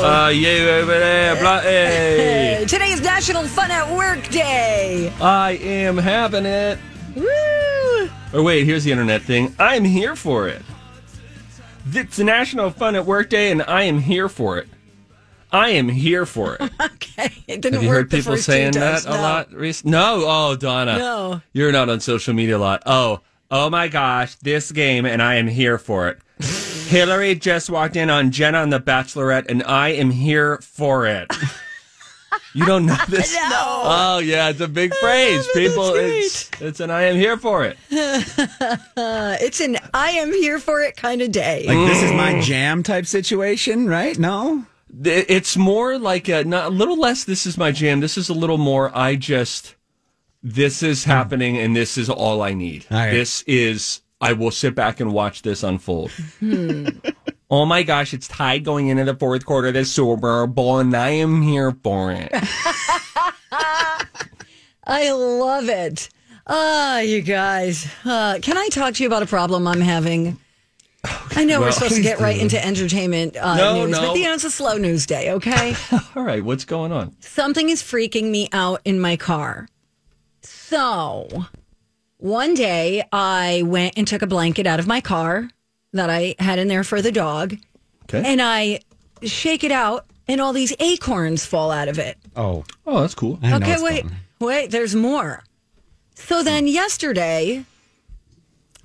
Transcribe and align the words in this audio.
Uh, 0.00 0.28
you 0.28 0.68
over 0.68 0.96
there, 0.98 1.34
blah, 1.40 1.60
hey. 1.60 2.64
Today 2.68 2.92
is 2.92 3.00
National 3.00 3.42
Fun 3.48 3.70
at 3.72 3.92
Work 3.96 4.28
Day. 4.28 5.12
I 5.20 5.52
am 5.60 5.98
having 5.98 6.46
it. 6.46 6.78
Woo! 7.16 8.08
Or 8.32 8.42
wait, 8.44 8.64
here's 8.64 8.84
the 8.84 8.92
internet 8.92 9.22
thing. 9.22 9.54
I'm 9.58 9.84
here 9.84 10.14
for 10.14 10.46
it. 10.46 10.62
It's 11.92 12.18
National 12.18 12.70
Fun 12.70 12.94
at 12.94 13.06
Work 13.06 13.28
Day, 13.30 13.50
and 13.50 13.60
I 13.62 13.82
am 13.82 13.98
here 13.98 14.28
for 14.28 14.58
it. 14.58 14.68
I 15.50 15.70
am 15.70 15.88
here 15.88 16.26
for 16.26 16.56
it. 16.56 16.70
Okay, 17.18 17.32
it 17.48 17.60
didn't 17.60 17.74
Have 17.74 17.82
you 17.82 17.88
work 17.88 17.96
heard 17.96 18.10
people 18.10 18.36
saying 18.36 18.72
that 18.72 19.02
times, 19.02 19.06
a 19.06 19.10
lot 19.10 19.52
recently? 19.52 19.90
No. 19.90 20.22
Oh, 20.24 20.54
Donna. 20.54 20.98
No. 20.98 21.42
You're 21.52 21.72
not 21.72 21.88
on 21.88 21.98
social 21.98 22.32
media 22.32 22.56
a 22.56 22.58
lot. 22.58 22.84
Oh, 22.86 23.22
oh 23.50 23.68
my 23.68 23.88
gosh, 23.88 24.36
this 24.36 24.70
game, 24.70 25.04
and 25.04 25.20
I 25.20 25.34
am 25.34 25.48
here 25.48 25.78
for 25.78 26.08
it. 26.08 26.18
Hillary 26.88 27.34
just 27.34 27.68
walked 27.70 27.96
in 27.96 28.10
on 28.10 28.30
Jenna 28.30 28.58
on 28.58 28.70
The 28.70 28.80
Bachelorette, 28.80 29.46
and 29.48 29.62
I 29.64 29.90
am 29.90 30.10
here 30.10 30.58
for 30.58 31.06
it. 31.06 31.30
You 32.54 32.64
don't 32.64 32.86
know 32.86 32.96
this? 33.08 33.34
No. 33.34 33.82
Oh 33.84 34.18
yeah, 34.18 34.48
it's 34.48 34.60
a 34.60 34.68
big 34.68 34.94
phrase. 34.94 35.46
People, 35.54 35.94
it's 35.94 36.50
it's 36.60 36.80
an 36.80 36.90
I 36.90 37.02
am 37.02 37.16
here 37.16 37.36
for 37.36 37.64
it. 37.64 37.76
It's 39.40 39.60
an 39.60 39.78
I 39.94 40.10
am 40.10 40.32
here 40.32 40.58
for 40.58 40.80
it 40.80 40.96
kind 40.96 41.22
of 41.22 41.30
day. 41.30 41.64
Like 41.66 41.88
this 41.88 42.02
is 42.02 42.12
my 42.12 42.34
mm. 42.34 42.42
jam 42.42 42.82
type 42.82 43.06
situation, 43.06 43.86
right? 43.86 44.18
No. 44.18 44.66
It's 45.04 45.56
more 45.56 45.98
like 45.98 46.28
a, 46.28 46.44
not, 46.44 46.66
a 46.66 46.70
little 46.70 46.98
less. 46.98 47.24
This 47.24 47.46
is 47.46 47.58
my 47.58 47.70
jam. 47.70 48.00
This 48.00 48.16
is 48.18 48.28
a 48.28 48.34
little 48.34 48.58
more. 48.58 48.90
I 48.96 49.16
just 49.16 49.76
this 50.42 50.82
is 50.82 51.04
hmm. 51.04 51.10
happening, 51.10 51.58
and 51.58 51.76
this 51.76 51.98
is 51.98 52.08
all 52.08 52.42
I 52.42 52.54
need. 52.54 52.86
All 52.90 52.98
right. 52.98 53.10
This 53.10 53.42
is. 53.42 54.00
I 54.20 54.32
will 54.32 54.50
sit 54.50 54.74
back 54.74 55.00
and 55.00 55.12
watch 55.12 55.42
this 55.42 55.62
unfold. 55.62 56.10
oh 57.50 57.64
my 57.66 57.82
gosh, 57.82 58.12
it's 58.12 58.26
tied 58.28 58.64
going 58.64 58.88
into 58.88 59.04
the 59.04 59.14
fourth 59.14 59.46
quarter 59.46 59.68
of 59.68 59.74
the 59.74 59.84
Super 59.84 60.46
Bowl, 60.46 60.78
and 60.78 60.94
I 60.96 61.10
am 61.10 61.42
here 61.42 61.76
for 61.82 62.10
it. 62.12 62.30
I 64.90 65.10
love 65.12 65.68
it. 65.68 66.08
Ah, 66.46 67.00
you 67.00 67.20
guys. 67.20 67.86
Uh, 68.04 68.38
can 68.40 68.56
I 68.56 68.68
talk 68.70 68.94
to 68.94 69.02
you 69.02 69.06
about 69.06 69.22
a 69.22 69.26
problem 69.26 69.66
I'm 69.68 69.80
having? 69.82 70.38
I 71.36 71.44
know 71.44 71.60
we're 71.60 71.70
supposed 71.72 71.94
to 71.94 72.02
get 72.02 72.18
right 72.18 72.40
into 72.40 72.62
entertainment 72.64 73.36
uh, 73.36 73.56
No, 73.56 73.84
news, 73.86 73.92
no. 73.92 74.08
but 74.08 74.16
you 74.18 74.24
know, 74.24 74.34
it's 74.34 74.44
a 74.44 74.50
slow 74.50 74.76
news 74.78 75.06
day, 75.06 75.30
okay? 75.32 75.74
all 76.16 76.22
right, 76.24 76.42
what's 76.42 76.64
going 76.64 76.90
on? 76.90 77.14
Something 77.20 77.68
is 77.68 77.82
freaking 77.82 78.30
me 78.30 78.48
out 78.52 78.80
in 78.84 78.98
my 78.98 79.16
car. 79.16 79.68
So, 80.42 81.28
one 82.18 82.54
day 82.54 83.02
I 83.12 83.62
went 83.64 83.94
and 83.96 84.06
took 84.06 84.22
a 84.22 84.26
blanket 84.26 84.66
out 84.66 84.78
of 84.78 84.86
my 84.86 85.00
car 85.00 85.48
that 85.92 86.10
I 86.10 86.34
had 86.38 86.58
in 86.58 86.68
there 86.68 86.84
for 86.84 87.00
the 87.00 87.10
dog, 87.12 87.56
Okay. 88.04 88.22
and 88.24 88.40
I 88.42 88.80
shake 89.22 89.64
it 89.64 89.72
out, 89.72 90.06
and 90.26 90.40
all 90.40 90.52
these 90.52 90.74
acorns 90.78 91.46
fall 91.46 91.70
out 91.70 91.88
of 91.88 91.98
it. 91.98 92.18
Oh. 92.36 92.64
oh, 92.86 93.00
that's 93.00 93.14
cool. 93.14 93.38
I 93.42 93.54
Okay, 93.54 93.72
it's 93.72 93.82
wait, 93.82 94.02
going. 94.02 94.16
wait. 94.40 94.70
There's 94.70 94.94
more. 94.94 95.42
So 96.14 96.42
then 96.42 96.66
yesterday, 96.66 97.64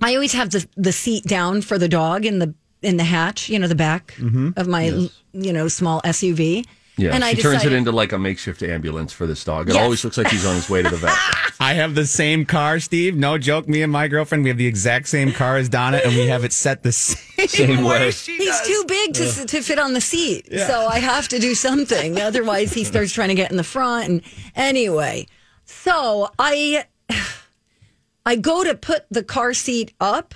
I 0.02 0.14
always 0.16 0.34
have 0.34 0.52
the 0.52 0.66
the 0.78 0.92
seat 0.92 1.24
down 1.26 1.62
for 1.62 1.78
the 1.78 1.90
dog 1.90 2.26
in 2.26 2.40
the 2.40 2.54
in 2.82 2.98
the 2.98 3.04
hatch, 3.04 3.50
you 3.50 3.58
know, 3.58 3.68
the 3.68 3.76
back 3.76 4.14
mm-hmm. 4.18 4.52
of 4.56 4.68
my 4.68 5.08
you 5.34 5.54
know 5.54 5.68
small 5.68 6.02
SUV. 6.02 6.66
Yeah, 6.96 7.16
and 7.16 7.24
she 7.24 7.30
I 7.32 7.34
turns 7.34 7.66
it 7.66 7.74
into 7.74 7.92
like 7.92 8.12
a 8.12 8.20
makeshift 8.20 8.62
ambulance 8.62 9.12
for 9.12 9.26
this 9.26 9.44
dog. 9.44 9.68
It 9.68 9.74
Yes. 9.74 9.84
always 9.84 10.04
looks 10.04 10.16
like 10.18 10.28
he's 10.28 10.46
on 10.46 10.54
his 10.56 10.70
way 10.70 10.84
to 10.84 10.90
the 10.90 10.98
vet. 10.98 11.18
I 11.60 11.74
have 11.74 11.96
the 11.96 12.06
same 12.06 12.46
car, 12.46 12.80
Steve. 12.80 13.16
No 13.18 13.40
joke. 13.40 13.68
Me 13.68 13.82
and 13.82 13.92
my 13.92 14.08
girlfriend, 14.08 14.44
we 14.44 14.50
have 14.52 14.58
the 14.60 14.68
exact 14.68 15.08
same 15.08 15.32
car 15.32 15.58
as 15.58 15.70
Donna, 15.70 16.02
and 16.06 16.14
we 16.16 16.28
have 16.28 16.44
it 16.44 16.54
set 16.54 16.84
the 16.84 16.92
same, 16.92 17.48
Same 17.48 17.84
way. 17.84 18.12
she 18.12 18.38
He's 18.38 18.50
does. 18.50 18.68
too 18.68 18.84
big 18.88 19.14
to, 19.16 19.46
to 19.48 19.62
fit 19.64 19.80
on 19.80 19.94
the 19.94 20.02
seat. 20.02 20.48
So 20.52 20.86
I 20.86 21.00
have 21.00 21.28
to 21.30 21.40
do 21.40 21.56
something. 21.56 22.20
Otherwise, 22.20 22.74
he 22.74 22.84
starts 22.84 23.12
trying 23.12 23.30
to 23.30 23.36
get 23.36 23.50
in 23.50 23.58
the 23.58 23.64
front. 23.64 24.08
And 24.10 24.22
anyway, 24.56 25.26
so 25.66 26.30
I 26.38 26.86
I 28.26 28.36
go 28.36 28.64
to 28.64 28.76
put 28.76 29.06
the 29.10 29.24
car 29.24 29.54
seat 29.54 29.94
up, 30.00 30.36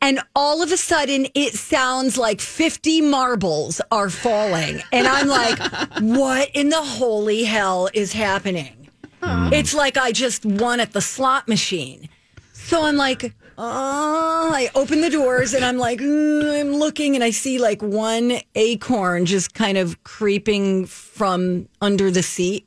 and 0.00 0.20
all 0.34 0.62
of 0.62 0.72
a 0.72 0.76
sudden 0.76 1.26
it 1.34 1.54
sounds 1.54 2.16
like 2.16 2.40
50 2.40 3.00
marbles 3.02 3.80
are 3.90 4.10
falling. 4.10 4.82
And 4.92 5.06
I'm 5.06 5.28
like, 5.28 5.58
what 6.00 6.50
in 6.54 6.68
the 6.68 6.82
holy 6.82 7.44
hell 7.44 7.88
is 7.92 8.12
happening? 8.12 8.74
It's 9.20 9.74
like 9.74 9.96
I 9.96 10.12
just 10.12 10.44
won 10.46 10.80
at 10.80 10.92
the 10.92 11.00
slot 11.00 11.48
machine. 11.48 12.08
So 12.52 12.84
I'm 12.84 12.96
like, 12.96 13.34
oh, 13.56 14.50
I 14.54 14.70
open 14.74 15.00
the 15.00 15.10
doors 15.10 15.54
and 15.54 15.64
I'm 15.64 15.78
like, 15.78 15.98
mm, 16.00 16.60
I'm 16.60 16.76
looking 16.76 17.14
and 17.14 17.24
I 17.24 17.30
see 17.30 17.58
like 17.58 17.82
one 17.82 18.38
acorn 18.54 19.26
just 19.26 19.54
kind 19.54 19.76
of 19.76 20.02
creeping 20.04 20.86
from 20.86 21.68
under 21.80 22.10
the 22.10 22.22
seat 22.22 22.66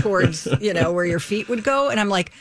towards, 0.00 0.48
you 0.60 0.74
know, 0.74 0.92
where 0.92 1.04
your 1.04 1.20
feet 1.20 1.48
would 1.48 1.62
go. 1.62 1.90
And 1.90 2.00
I'm 2.00 2.08
like, 2.08 2.32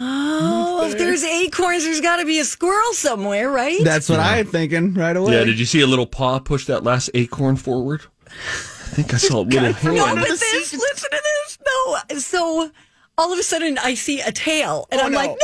oh, 0.00 0.88
if 0.90 0.98
there's 0.98 1.24
acorns, 1.24 1.84
there's 1.84 2.00
got 2.00 2.16
to 2.16 2.24
be 2.26 2.38
a 2.38 2.44
squirrel 2.44 2.92
somewhere, 2.92 3.50
right? 3.50 3.82
That's 3.82 4.08
what 4.08 4.20
I'm 4.20 4.46
thinking 4.46 4.94
right 4.94 5.16
away. 5.16 5.34
Yeah, 5.34 5.44
did 5.44 5.58
you 5.58 5.66
see 5.66 5.80
a 5.80 5.86
little 5.86 6.06
paw 6.06 6.38
push 6.38 6.66
that 6.66 6.84
last 6.84 7.10
acorn 7.14 7.56
forward? 7.56 8.02
I 8.26 8.90
think 9.00 9.14
I 9.14 9.16
saw 9.18 9.42
it 9.42 9.46
with 9.48 9.56
a 9.56 9.60
little 9.60 9.72
hand. 9.74 9.96
no, 9.96 10.14
but 10.14 10.28
this, 10.28 10.72
listen 10.72 11.10
to 11.10 11.22
this. 11.22 11.58
No. 11.66 12.18
So 12.18 12.70
all 13.16 13.32
of 13.32 13.38
a 13.38 13.42
sudden 13.42 13.78
I 13.78 13.94
see 13.94 14.20
a 14.20 14.32
tail 14.32 14.86
and 14.90 15.00
oh, 15.00 15.04
I'm 15.04 15.12
like, 15.12 15.36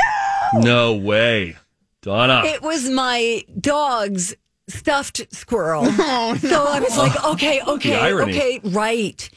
no. 0.54 0.60
No 0.60 0.94
way. 0.94 1.56
Donna. 2.03 2.42
It 2.44 2.62
was 2.62 2.88
my 2.88 3.44
dog's 3.60 4.34
stuffed 4.69 5.26
squirrel. 5.34 5.84
Oh, 5.86 6.38
no. 6.42 6.48
So 6.48 6.65
I 6.65 6.81
was 6.81 6.97
like, 6.97 7.25
okay, 7.25 7.60
okay, 7.62 8.12
okay, 8.12 8.60
right. 8.65 9.31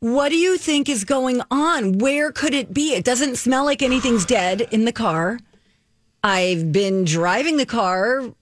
What 0.00 0.30
do 0.30 0.36
you 0.36 0.56
think 0.56 0.88
is 0.88 1.04
going 1.04 1.42
on? 1.50 1.98
Where 1.98 2.32
could 2.32 2.54
it 2.54 2.72
be? 2.72 2.94
It 2.94 3.04
doesn't 3.04 3.36
smell 3.36 3.66
like 3.66 3.82
anything's 3.82 4.24
dead 4.24 4.62
in 4.70 4.86
the 4.86 4.92
car. 4.92 5.38
I've 6.24 6.72
been 6.72 7.04
driving 7.04 7.58
the 7.58 7.66
car 7.66 8.32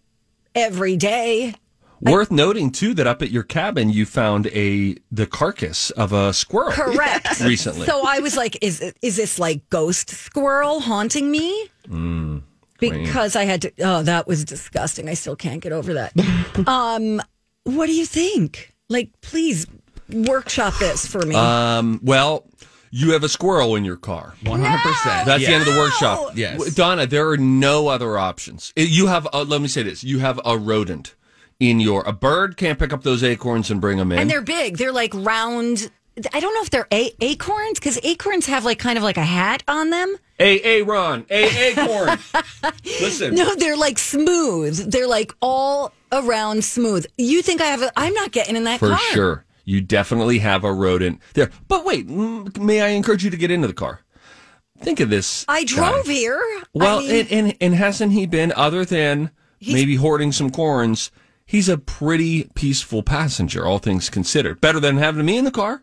every 0.55 0.97
day. 0.97 1.55
Worth 2.01 2.31
noting 2.31 2.71
too 2.71 2.95
that 2.95 3.09
up 3.09 3.23
at 3.23 3.33
your 3.33 3.43
cabin 3.43 3.91
you 3.91 4.07
found 4.07 4.47
a 4.49 4.97
the 5.11 5.27
carcass 5.27 5.91
of 5.91 6.13
a 6.13 6.33
squirrel. 6.33 6.71
Correct. 6.71 7.41
Recently. 7.45 7.87
So 7.87 8.07
I 8.07 8.21
was 8.21 8.37
like, 8.37 8.57
is 8.63 8.95
is 9.03 9.17
this 9.17 9.41
like 9.41 9.69
ghost 9.69 10.11
squirrel 10.11 10.79
haunting 10.79 11.29
me? 11.29 11.69
Mm, 11.89 12.43
because 12.79 13.35
I 13.35 13.45
had 13.45 13.63
to. 13.63 13.73
Oh, 13.81 14.03
that 14.05 14.29
was 14.29 14.45
disgusting. 14.45 15.09
I 15.09 15.15
still 15.15 15.35
can't 15.35 15.61
get 15.61 15.73
over 15.73 15.95
that. 15.95 16.13
um, 16.69 17.21
what 17.65 17.87
do 17.87 17.95
you 17.95 18.07
think? 18.07 18.77
Like, 18.89 19.11
please 19.21 19.67
workshop 20.13 20.75
this 20.79 21.07
for 21.07 21.25
me. 21.25 21.35
Um, 21.35 22.01
well, 22.03 22.45
you 22.91 23.13
have 23.13 23.23
a 23.25 23.29
squirrel 23.29 23.77
in 23.77 23.85
your 23.85 23.97
car. 23.97 24.35
100%. 24.45 25.25
That's 25.27 25.45
the 25.47 25.53
end 25.53 25.67
of 25.67 25.73
the 25.75 25.79
workshop. 25.79 26.33
Yes. 26.35 26.75
Donna, 26.75 27.07
there 27.07 27.29
are 27.29 27.37
no 27.37 27.89
other 27.89 28.19
options. 28.19 28.73
It- 28.77 28.89
You 28.89 29.07
have, 29.09 29.29
uh, 29.33 29.43
let 29.43 29.61
me 29.61 29.69
say 29.69 29.83
this, 29.83 30.03
you 30.03 30.21
have 30.21 30.41
a 30.45 30.57
rodent 30.57 31.15
in 31.61 31.81
your, 31.81 32.03
a 32.07 32.13
bird 32.13 32.57
can't 32.57 32.79
pick 32.79 32.93
up 32.93 33.03
those 33.03 33.23
acorns 33.23 33.71
and 33.71 33.81
bring 33.81 33.99
them 33.99 34.13
in. 34.13 34.19
and 34.19 34.31
they're 34.31 34.41
big. 34.43 34.79
They're 34.79 34.93
like 34.93 35.13
round. 35.15 35.91
I 36.33 36.41
don't 36.41 36.53
know 36.55 36.63
if 36.63 36.71
they're 36.71 36.89
a- 36.93 37.15
acorns 37.21 37.79
because 37.79 37.99
acorns 38.03 38.47
have 38.47 38.65
like 38.65 38.79
kind 38.81 38.97
of 38.99 39.05
like 39.05 39.17
a 39.19 39.25
hat 39.25 39.63
on 39.69 39.91
them. 39.91 40.17
A 40.41 40.81
A 40.81 40.83
Ron, 40.83 41.27
A 41.31 41.71
Acorn. 41.71 42.19
Listen, 42.85 43.35
No, 43.35 43.55
they're 43.55 43.77
like 43.77 43.99
smooth. 43.99 44.91
They're 44.91 45.07
like 45.07 45.33
all 45.41 45.93
around 46.11 46.65
smooth. 46.65 47.07
You 47.19 47.43
think 47.43 47.61
I 47.61 47.67
have 47.67 47.83
a? 47.83 47.93
I'm 47.97 48.15
not 48.15 48.33
getting 48.33 48.57
in 48.57 48.65
that 48.65 48.81
for 48.81 48.89
car. 48.91 48.99
sure, 49.13 49.45
you 49.69 49.83
definitely 49.83 50.39
have 50.39 50.65
a 50.65 50.73
rodent 50.73 51.21
there. 51.35 51.51
But 51.69 51.85
wait, 51.85 52.09
may 52.09 52.81
I 52.81 52.89
encourage 52.89 53.23
you 53.23 53.29
to 53.29 53.37
get 53.37 53.51
into 53.51 53.69
the 53.69 53.75
car? 53.75 54.01
Think 54.81 54.99
of 55.01 55.11
this. 55.11 55.45
I 55.47 55.65
drove 55.65 56.07
guy. 56.07 56.13
here. 56.13 56.43
Well, 56.73 57.01
I 57.01 57.03
mean, 57.03 57.11
and, 57.11 57.31
and 57.33 57.57
and 57.61 57.75
hasn't 57.75 58.13
he 58.13 58.25
been 58.25 58.51
other 58.57 58.87
than 58.87 59.31
maybe 59.61 59.97
hoarding 59.97 60.33
some 60.33 60.49
corns? 60.51 61.11
He's 61.45 61.69
a 61.69 61.77
pretty 61.77 62.45
peaceful 62.55 63.03
passenger, 63.03 63.67
all 63.67 63.79
things 63.79 64.09
considered. 64.09 64.61
Better 64.61 64.81
than 64.81 64.97
having 64.97 65.27
me 65.27 65.37
in 65.37 65.45
the 65.45 65.51
car. 65.51 65.83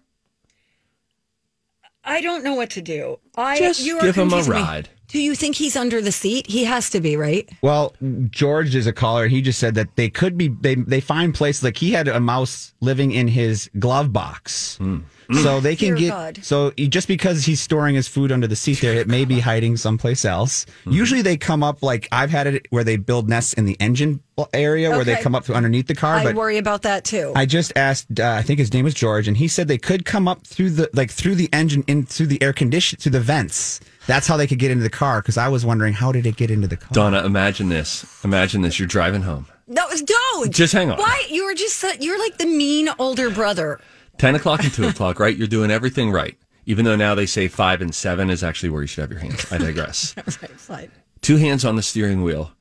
I 2.04 2.22
don't 2.22 2.44
know 2.44 2.56
what 2.56 2.72
to 2.72 2.82
do. 2.82 3.20
I 3.36 3.58
Just 3.60 3.86
you 3.86 4.00
are 4.00 4.02
give 4.02 4.16
him 4.16 4.34
a 4.34 4.42
ride. 4.44 4.90
me. 4.92 4.95
Ride. 5.06 5.12
Do 5.12 5.20
you 5.22 5.36
think 5.36 5.56
he's 5.56 5.76
under 5.76 6.02
the 6.02 6.12
seat? 6.12 6.48
He 6.48 6.64
has 6.66 6.90
to 6.92 7.00
be, 7.00 7.16
right? 7.16 7.50
Well, 7.62 7.94
George 8.30 8.76
is 8.76 8.88
a 8.88 8.94
caller. 8.94 9.28
He 9.28 9.42
just 9.42 9.60
said 9.60 9.76
that 9.76 9.96
they 9.96 10.10
could 10.10 10.38
be. 10.38 10.48
They 10.48 10.76
they 10.76 11.02
find 11.02 11.34
places 11.34 11.64
like 11.64 11.78
he 11.78 11.92
had 11.92 12.08
a 12.08 12.20
mouse 12.20 12.74
living 12.82 13.12
in 13.12 13.28
his 13.28 13.70
glove 13.80 14.14
box, 14.14 14.78
hmm. 14.78 15.00
so 15.42 15.58
hmm. 15.58 15.64
they 15.64 15.76
can 15.76 15.90
Dear 15.90 15.98
get. 15.98 16.10
God. 16.10 16.40
So 16.44 16.74
he- 16.76 16.88
just 16.88 17.08
because 17.08 17.46
he's 17.46 17.62
storing 17.62 17.96
his 17.96 18.08
food 18.08 18.32
under 18.32 18.48
the 18.48 18.56
seat 18.56 18.82
there, 18.82 18.94
it 18.94 19.08
may 19.08 19.26
be 19.26 19.40
hiding 19.40 19.78
someplace 19.78 20.26
else. 20.26 20.66
Hmm. 20.84 20.92
Usually 20.92 21.22
they 21.22 21.38
come 21.38 21.64
up 21.64 21.84
like 21.84 22.08
I've 22.12 22.30
had 22.30 22.48
it 22.48 22.68
where 22.70 22.84
they 22.84 22.98
build 22.98 23.30
nests 23.30 23.54
in 23.54 23.66
the 23.66 23.78
engine 23.80 24.22
area 24.54 24.90
where 24.90 25.04
they 25.04 25.16
come 25.22 25.36
up 25.36 25.50
underneath 25.50 25.88
the 25.88 25.96
car. 25.96 26.16
I 26.16 26.24
but 26.26 26.36
worry 26.36 26.58
about 26.58 26.82
that 26.84 27.06
too. 27.06 27.32
I 27.36 27.46
just 27.46 27.74
asked. 27.76 28.20
Uh, 28.20 28.32
I 28.32 28.42
think 28.42 28.60
his 28.60 28.74
name 28.74 28.86
was 28.86 28.94
George, 28.94 29.28
and 29.28 29.38
he 29.38 29.48
said 29.48 29.68
they 29.68 29.78
could 29.78 30.06
come 30.06 30.28
up 30.28 30.46
through 30.46 30.72
the 30.72 30.90
like 30.94 31.12
through 31.12 31.36
the 31.36 31.50
engine 31.54 31.84
in 31.88 32.06
through 32.06 32.28
the 32.28 32.42
air 32.42 32.54
condition 32.54 33.00
through 33.00 33.14
the 33.14 33.20
vents. 33.20 33.80
That's 34.08 34.28
how 34.28 34.38
they 34.38 34.48
could 34.48 34.60
get 34.60 34.72
into 34.72 34.84
the 34.84 34.90
car. 34.90 35.22
Because 35.22 35.38
I 35.38 35.48
was 35.48 35.66
wondering 35.66 35.94
how 35.94 36.12
did 36.12 36.26
it 36.26 36.36
get 36.36 36.52
into 36.52 36.68
the 36.68 36.78
car? 36.78 36.90
Donna, 36.92 37.24
imagine 37.26 37.70
this. 37.70 38.06
Imagine 38.24 38.62
this. 38.62 38.80
You're 38.80 38.88
driving 38.88 39.24
home. 39.24 39.48
no, 39.68 39.88
don't. 40.06 40.54
Just 40.54 40.74
hang 40.74 40.92
on. 40.92 40.98
Why? 40.98 41.26
You 41.30 41.46
were 41.46 41.54
just 41.56 41.84
you're 42.02 42.20
like 42.20 42.38
the 42.38 42.46
mean 42.46 42.90
older 43.00 43.30
brother. 43.30 43.80
10 44.18 44.36
o'clock 44.36 44.64
and 44.64 44.74
2 44.74 44.88
o'clock, 44.88 45.20
right? 45.20 45.36
You're 45.36 45.48
doing 45.48 45.72
everything 45.72 46.12
right. 46.12 46.38
Even 46.66 46.86
though 46.86 46.96
now 46.96 47.14
they 47.16 47.26
say 47.26 47.48
5 47.48 47.82
and 47.82 47.94
7 47.94 48.30
is 48.30 48.44
actually 48.44 48.70
where 48.70 48.82
you 48.82 48.88
should 48.88 49.02
have 49.02 49.12
your 49.12 49.20
hands. 49.20 49.52
I 49.52 49.58
digress. 49.58 50.16
right, 50.18 50.52
fine. 50.52 50.92
Two 51.22 51.38
hands 51.38 51.66
on 51.66 51.76
the 51.76 51.84
steering 51.84 52.24
wheel. 52.24 52.52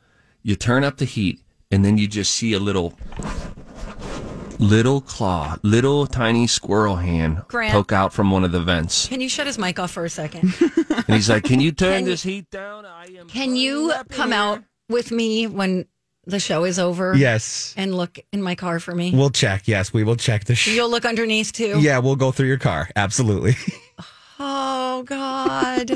You 0.43 0.56
turn 0.56 0.85
up 0.85 0.99
the 0.99 1.05
heat, 1.05 1.40
and 1.70 1.85
then 1.85 1.97
you 1.97 2.06
just 2.06 2.35
see 2.35 2.52
a 2.52 2.58
little, 2.58 2.99
little 4.58 5.00
claw, 5.00 5.56
little 5.62 6.06
tiny 6.06 6.46
squirrel 6.46 6.96
hand 6.96 7.42
Grant. 7.48 7.72
poke 7.72 7.92
out 7.92 8.12
from 8.12 8.30
one 8.30 8.44
of 8.44 8.52
the 8.52 8.60
vents. 8.60 9.08
Can 9.08 9.20
you 9.20 9.28
shut 9.28 9.46
his 9.46 9.58
mic 9.58 9.78
off 9.78 9.90
for 9.90 10.04
a 10.04 10.10
second? 10.10 10.54
And 10.60 11.04
he's 11.16 11.28
like, 11.28 11.44
Can 11.44 11.60
you 11.60 11.72
turn 11.84 11.98
Can- 11.98 12.04
this 12.06 12.22
heat 12.22 12.50
down? 12.50 12.84
I 12.86 13.06
am. 13.18 13.28
Can 13.28 13.56
you 13.56 13.88
burning 13.88 13.96
up 14.00 14.08
come 14.08 14.30
here." 14.32 14.38
out 14.40 14.62
with 14.88 15.10
me 15.10 15.46
when 15.46 15.86
the 16.26 16.40
show 16.40 16.64
is 16.64 16.78
over? 16.78 17.14
Yes, 17.14 17.74
And 17.76 17.94
look 17.94 18.18
in 18.32 18.42
my 18.42 18.54
car 18.54 18.80
for 18.80 18.94
me. 18.94 19.12
we'll 19.14 19.28
check. 19.30 19.68
Yes, 19.68 19.92
we 19.92 20.04
will 20.04 20.16
check 20.16 20.44
the. 20.44 20.54
Sh- 20.54 20.68
You'll 20.68 20.90
look 20.90 21.04
underneath 21.04 21.52
too. 21.52 21.80
yeah, 21.80 21.98
we'll 21.98 22.16
go 22.16 22.30
through 22.32 22.48
your 22.48 22.58
car. 22.58 22.88
Absolutely, 22.96 23.56
Oh 24.38 25.02
God. 25.04 25.90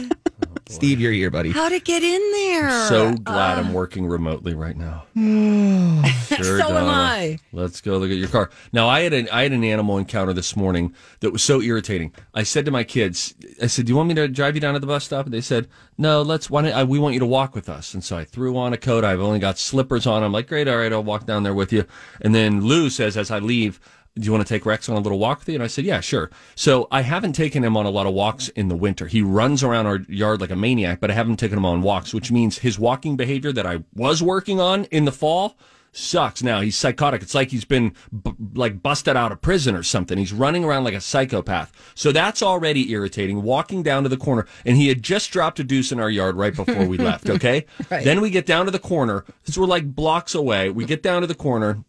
Steve, 0.68 1.00
you're 1.00 1.12
here, 1.12 1.30
buddy. 1.30 1.50
How'd 1.50 1.72
it 1.72 1.84
get 1.84 2.02
in 2.02 2.32
there? 2.32 2.70
So 2.88 3.14
glad 3.14 3.58
uh. 3.58 3.60
I'm 3.60 3.72
working 3.72 4.06
remotely 4.06 4.54
right 4.54 4.76
now. 4.76 5.04
Sure, 6.28 6.60
So 6.60 6.68
am 6.68 6.86
I. 6.86 7.38
Let's 7.52 7.80
go 7.80 7.96
look 7.96 8.10
at 8.10 8.16
your 8.16 8.28
car. 8.28 8.50
Now, 8.72 8.86
I 8.86 9.00
had 9.00 9.12
an 9.12 9.28
I 9.32 9.42
had 9.42 9.52
an 9.52 9.64
animal 9.64 9.98
encounter 9.98 10.32
this 10.32 10.54
morning 10.54 10.94
that 11.20 11.32
was 11.32 11.42
so 11.42 11.60
irritating. 11.60 12.12
I 12.34 12.42
said 12.44 12.64
to 12.66 12.70
my 12.70 12.84
kids, 12.84 13.34
I 13.60 13.66
said, 13.66 13.86
"Do 13.86 13.90
you 13.90 13.96
want 13.96 14.08
me 14.08 14.14
to 14.14 14.28
drive 14.28 14.54
you 14.54 14.60
down 14.60 14.74
to 14.74 14.80
the 14.80 14.86
bus 14.86 15.04
stop?" 15.04 15.24
And 15.24 15.34
they 15.34 15.40
said, 15.40 15.68
"No, 15.96 16.22
let's. 16.22 16.48
Why 16.48 16.62
don't, 16.62 16.72
I, 16.72 16.84
we 16.84 16.98
want 16.98 17.14
you 17.14 17.20
to 17.20 17.26
walk 17.26 17.54
with 17.54 17.68
us." 17.68 17.94
And 17.94 18.04
so 18.04 18.16
I 18.16 18.24
threw 18.24 18.56
on 18.56 18.72
a 18.72 18.76
coat. 18.76 19.04
I've 19.04 19.20
only 19.20 19.38
got 19.38 19.58
slippers 19.58 20.06
on. 20.06 20.22
I'm 20.22 20.32
like, 20.32 20.48
"Great, 20.48 20.68
all 20.68 20.76
right, 20.76 20.92
I'll 20.92 21.02
walk 21.02 21.26
down 21.26 21.42
there 21.42 21.54
with 21.54 21.72
you." 21.72 21.86
And 22.20 22.34
then 22.34 22.60
Lou 22.60 22.90
says, 22.90 23.16
as 23.16 23.30
I 23.30 23.38
leave. 23.38 23.80
Do 24.18 24.24
you 24.26 24.32
want 24.32 24.46
to 24.46 24.52
take 24.52 24.66
Rex 24.66 24.88
on 24.88 24.96
a 24.96 25.00
little 25.00 25.18
walk 25.18 25.40
with 25.40 25.48
you? 25.48 25.54
And 25.54 25.62
I 25.62 25.68
said, 25.68 25.84
yeah, 25.84 26.00
sure. 26.00 26.30
So 26.54 26.88
I 26.90 27.02
haven't 27.02 27.34
taken 27.34 27.62
him 27.62 27.76
on 27.76 27.86
a 27.86 27.90
lot 27.90 28.06
of 28.06 28.14
walks 28.14 28.48
in 28.50 28.68
the 28.68 28.76
winter. 28.76 29.06
He 29.06 29.22
runs 29.22 29.62
around 29.62 29.86
our 29.86 29.98
yard 30.08 30.40
like 30.40 30.50
a 30.50 30.56
maniac, 30.56 31.00
but 31.00 31.10
I 31.10 31.14
haven't 31.14 31.36
taken 31.36 31.58
him 31.58 31.64
on 31.66 31.82
walks, 31.82 32.12
which 32.12 32.32
means 32.32 32.58
his 32.58 32.78
walking 32.78 33.16
behavior 33.16 33.52
that 33.52 33.66
I 33.66 33.84
was 33.94 34.22
working 34.22 34.60
on 34.60 34.84
in 34.86 35.04
the 35.04 35.12
fall 35.12 35.56
sucks 35.90 36.42
now. 36.42 36.60
He's 36.60 36.76
psychotic. 36.76 37.22
It's 37.22 37.34
like 37.34 37.50
he's 37.50 37.64
been 37.64 37.94
b- 38.22 38.32
like 38.54 38.82
busted 38.82 39.16
out 39.16 39.32
of 39.32 39.40
prison 39.40 39.74
or 39.74 39.82
something. 39.82 40.18
He's 40.18 40.32
running 40.34 40.62
around 40.64 40.84
like 40.84 40.94
a 40.94 41.00
psychopath. 41.00 41.72
So 41.94 42.12
that's 42.12 42.42
already 42.42 42.90
irritating. 42.92 43.42
Walking 43.42 43.82
down 43.82 44.02
to 44.02 44.08
the 44.08 44.16
corner, 44.18 44.46
and 44.66 44.76
he 44.76 44.88
had 44.88 45.02
just 45.02 45.30
dropped 45.30 45.58
a 45.60 45.64
deuce 45.64 45.90
in 45.90 45.98
our 45.98 46.10
yard 46.10 46.36
right 46.36 46.54
before 46.54 46.84
we 46.86 46.98
left. 46.98 47.28
Okay. 47.38 47.66
Right. 47.90 48.04
Then 48.04 48.20
we 48.20 48.30
get 48.30 48.46
down 48.46 48.66
to 48.66 48.70
the 48.70 48.78
corner. 48.78 49.24
So 49.44 49.60
we're 49.62 49.66
like 49.66 49.94
blocks 49.94 50.34
away. 50.34 50.70
We 50.70 50.84
get 50.84 51.02
down 51.02 51.22
to 51.22 51.26
the 51.26 51.34
corner, 51.34 51.82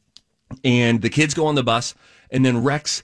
and 0.64 1.02
the 1.02 1.10
kids 1.10 1.34
go 1.34 1.46
on 1.46 1.56
the 1.56 1.64
bus, 1.64 1.94
and 2.32 2.46
then 2.46 2.64
Rex 2.64 3.04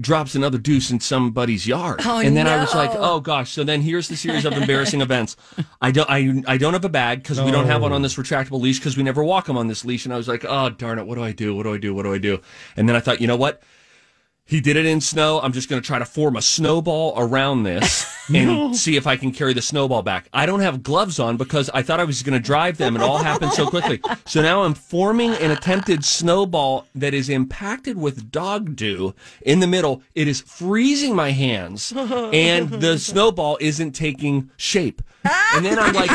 drops 0.00 0.34
another 0.34 0.58
deuce 0.58 0.90
in 0.90 1.00
somebody's 1.00 1.66
yard. 1.66 2.00
Oh, 2.04 2.20
and 2.20 2.36
then 2.36 2.46
I 2.46 2.60
was 2.60 2.74
like, 2.74 2.90
oh 2.94 3.20
gosh. 3.20 3.50
So 3.50 3.64
then 3.64 3.80
here's 3.82 4.08
the 4.08 4.16
series 4.16 4.44
of 4.44 4.52
embarrassing 4.52 5.00
events. 5.00 5.36
I 5.80 5.90
don't 5.90 6.08
I 6.08 6.42
I 6.46 6.56
don't 6.56 6.72
have 6.72 6.84
a 6.84 6.88
bag 6.88 7.22
because 7.22 7.40
we 7.40 7.50
don't 7.50 7.66
have 7.66 7.82
one 7.82 7.92
on 7.92 8.02
this 8.02 8.14
retractable 8.16 8.60
leash 8.60 8.78
because 8.78 8.96
we 8.96 9.02
never 9.02 9.24
walk 9.24 9.48
him 9.48 9.56
on 9.56 9.66
this 9.66 9.84
leash. 9.84 10.04
And 10.04 10.14
I 10.14 10.16
was 10.16 10.28
like, 10.28 10.44
oh 10.48 10.70
darn 10.70 10.98
it, 10.98 11.06
what 11.06 11.16
do 11.16 11.24
I 11.24 11.32
do? 11.32 11.54
What 11.54 11.64
do 11.64 11.74
I 11.74 11.78
do? 11.78 11.94
What 11.94 12.04
do 12.04 12.12
I 12.12 12.18
do? 12.18 12.40
And 12.76 12.88
then 12.88 12.96
I 12.96 13.00
thought, 13.00 13.20
you 13.20 13.26
know 13.26 13.36
what? 13.36 13.62
He 14.44 14.60
did 14.62 14.76
it 14.76 14.86
in 14.86 15.02
snow. 15.02 15.40
I'm 15.42 15.52
just 15.52 15.68
going 15.68 15.82
to 15.82 15.86
try 15.86 15.98
to 15.98 16.06
form 16.06 16.34
a 16.34 16.40
snowball 16.40 17.12
around 17.18 17.64
this 17.64 18.06
and 18.34 18.76
see 18.76 18.96
if 18.96 19.06
I 19.06 19.16
can 19.16 19.32
carry 19.32 19.52
the 19.52 19.62
snowball 19.62 20.02
back. 20.02 20.28
I 20.32 20.46
don't 20.46 20.60
have 20.60 20.82
gloves 20.82 21.18
on 21.18 21.36
because 21.36 21.70
I 21.70 21.82
thought 21.82 22.00
I 22.00 22.04
was 22.04 22.22
going 22.22 22.40
to 22.40 22.44
drive 22.44 22.76
them. 22.76 22.96
It 22.96 23.02
all 23.02 23.18
happened 23.18 23.52
so 23.52 23.66
quickly. 23.68 24.00
So 24.26 24.42
now 24.42 24.62
I'm 24.62 24.74
forming 24.74 25.32
an 25.34 25.50
attempted 25.50 26.04
snowball 26.04 26.86
that 26.94 27.14
is 27.14 27.28
impacted 27.28 27.96
with 27.96 28.30
dog 28.30 28.76
dew 28.76 29.14
in 29.42 29.60
the 29.60 29.66
middle. 29.66 30.02
It 30.14 30.28
is 30.28 30.40
freezing 30.40 31.14
my 31.14 31.30
hands 31.30 31.92
and 31.96 32.70
the 32.70 32.98
snowball 32.98 33.58
isn't 33.60 33.92
taking 33.92 34.50
shape. 34.56 35.02
And 35.54 35.64
then 35.64 35.78
I'm 35.78 35.94
like, 35.94 36.10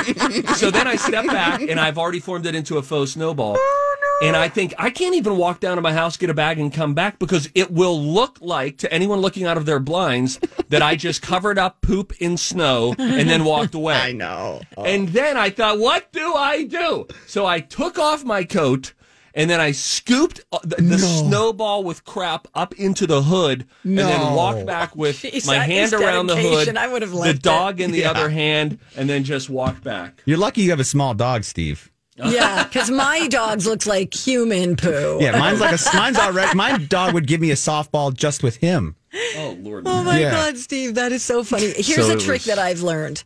so 0.55 0.71
then 0.71 0.87
I 0.87 0.95
step 0.95 1.25
back 1.27 1.61
and 1.61 1.79
I've 1.79 1.97
already 1.97 2.19
formed 2.19 2.45
it 2.45 2.55
into 2.55 2.77
a 2.77 2.83
faux 2.83 3.11
snowball. 3.11 3.57
Oh, 3.59 3.79
and 4.23 4.35
I 4.37 4.47
think 4.47 4.73
I 4.77 4.89
can't 4.89 5.15
even 5.15 5.37
walk 5.37 5.59
down 5.59 5.75
to 5.75 5.81
my 5.81 5.91
house, 5.91 6.17
get 6.17 6.29
a 6.29 6.33
bag, 6.33 6.59
and 6.59 6.71
come 6.71 6.93
back 6.93 7.19
because 7.19 7.49
it 7.55 7.71
will 7.71 7.99
look 7.99 8.37
like 8.41 8.77
to 8.77 8.93
anyone 8.93 9.19
looking 9.19 9.45
out 9.45 9.57
of 9.57 9.65
their 9.65 9.79
blinds 9.79 10.39
that 10.69 10.81
I 10.81 10.95
just 10.95 11.21
covered 11.21 11.57
up 11.57 11.81
poop 11.81 12.02
in 12.19 12.35
snow 12.37 12.93
and 12.99 13.29
then 13.29 13.45
walked 13.45 13.73
away. 13.81 13.95
I 13.95 14.11
know. 14.11 14.61
And 14.77 15.09
then 15.09 15.37
I 15.37 15.49
thought, 15.49 15.79
what 15.79 16.11
do 16.11 16.33
I 16.33 16.63
do? 16.63 17.07
So 17.27 17.45
I 17.45 17.59
took 17.61 17.97
off 17.97 18.23
my 18.23 18.43
coat. 18.43 18.93
And 19.35 19.49
then 19.49 19.59
I 19.59 19.71
scooped 19.71 20.41
uh, 20.51 20.59
the, 20.61 20.75
the 20.75 20.99
snowball 20.99 21.83
with 21.83 22.05
crap 22.05 22.47
up 22.53 22.75
into 22.75 23.07
the 23.07 23.23
hood, 23.23 23.65
and 23.83 23.97
then 23.97 24.35
walked 24.35 24.67
back 24.67 24.95
with 24.95 25.15
Jeez, 25.23 25.47
my 25.47 25.57
hand 25.57 25.91
around 25.91 26.27
the 26.27 26.35
hood. 26.35 26.77
I 26.77 26.87
would 26.87 27.01
have 27.01 27.09
the 27.09 27.17
left 27.17 27.37
it. 27.37 27.41
dog 27.41 27.81
in 27.81 27.89
the 27.91 28.01
Yeah. 28.01 28.11
other 28.11 28.29
hand, 28.29 28.77
and 28.95 29.09
then 29.09 29.23
just 29.23 29.49
walked 29.49 29.83
back. 29.83 30.21
You're 30.25 30.37
lucky 30.37 30.61
you 30.61 30.69
have 30.69 30.79
a 30.79 30.83
small 30.83 31.15
dog, 31.15 31.45
Steve. 31.45 31.91
Yeah, 32.15 32.63
because 32.67 32.89
my 32.91 33.27
dogs 33.27 33.65
look 33.65 33.85
like 33.85 34.13
human 34.13 34.75
poo. 34.75 35.17
Yeah, 35.21 35.37
mine's 35.39 35.59
like 35.59 35.79
a 35.79 35.95
mine's 35.97 36.17
already. 36.17 36.55
My 36.55 36.77
dog 36.77 37.13
would 37.13 37.27
give 37.27 37.41
me 37.41 37.51
a 37.51 37.55
softball 37.55 38.13
just 38.13 38.43
with 38.43 38.57
him. 38.57 38.95
Oh 39.37 39.57
Lord! 39.59 39.83
Oh 39.87 40.03
my 40.03 40.19
Yeah. 40.19 40.31
God, 40.31 40.57
Steve, 40.57 40.95
that 40.95 41.11
is 41.11 41.23
so 41.23 41.43
funny. 41.43 41.67
Here's 41.77 42.07
So 42.07 42.13
a 42.15 42.17
trick 42.19 42.41
was- 42.41 42.45
that 42.45 42.59
I've 42.59 42.81
learned. 42.81 43.23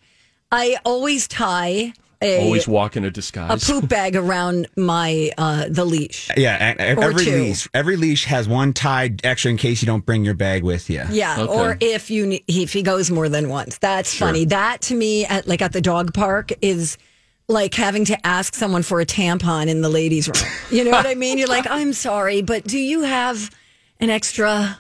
I 0.52 0.78
always 0.86 1.28
tie 1.28 1.94
a 2.22 2.44
Always 2.46 2.68
walk 2.68 2.96
in 2.98 3.04
a 3.04 3.12
disguise. 3.12 3.62
a 3.62 3.74
poop 3.74 3.90
bag 3.90 4.16
around 4.16 4.68
my 4.76 5.30
uh 5.38 5.66
the 5.70 5.86
leash. 5.86 6.30
Yeah, 6.38 6.74
every 6.80 7.26
two. 7.26 7.32
leash, 7.32 7.68
every 7.74 7.96
leash 7.98 8.26
has 8.26 8.48
one 8.48 8.74
tied 8.74 9.24
extra 9.26 9.52
in 9.52 9.58
case 9.58 9.82
you 9.82 9.86
don't 9.86 10.06
bring 10.06 10.24
your 10.26 10.34
bag 10.34 10.64
with 10.64 10.90
you. 10.90 11.04
Yeah, 11.12 11.36
Okay. 11.42 11.54
or 11.54 11.78
if 11.80 12.10
you 12.10 12.40
if 12.48 12.74
he 12.74 12.82
goes 12.82 13.12
more 13.12 13.30
than 13.30 13.50
once. 13.50 13.78
That's 13.78 14.18
funny. 14.18 14.46
That 14.46 14.82
to 14.84 14.96
me 14.96 15.26
at 15.26 15.48
like 15.48 15.62
at 15.62 15.74
the 15.74 15.82
dog 15.82 16.14
park 16.14 16.52
is 16.62 16.98
like 17.48 17.74
having 17.74 18.06
to 18.06 18.28
ask 18.28 18.56
someone 18.56 18.84
for 18.84 19.00
a 19.00 19.06
tampon 19.06 19.68
in 19.68 19.82
the 19.82 19.90
ladies' 19.90 20.28
room. 20.28 20.52
You 20.70 20.84
know 20.84 20.92
what 20.92 21.06
I 21.06 21.16
mean? 21.16 21.38
You're 21.38 21.48
like, 21.48 21.68
"I'm 21.70 21.94
sorry, 21.94 22.42
but 22.42 22.66
do 22.66 22.78
you 22.78 23.02
have 23.02 23.50
an 24.00 24.10
extra 24.10 24.80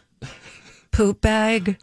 poop 0.91 1.21
bag?" 1.21 1.77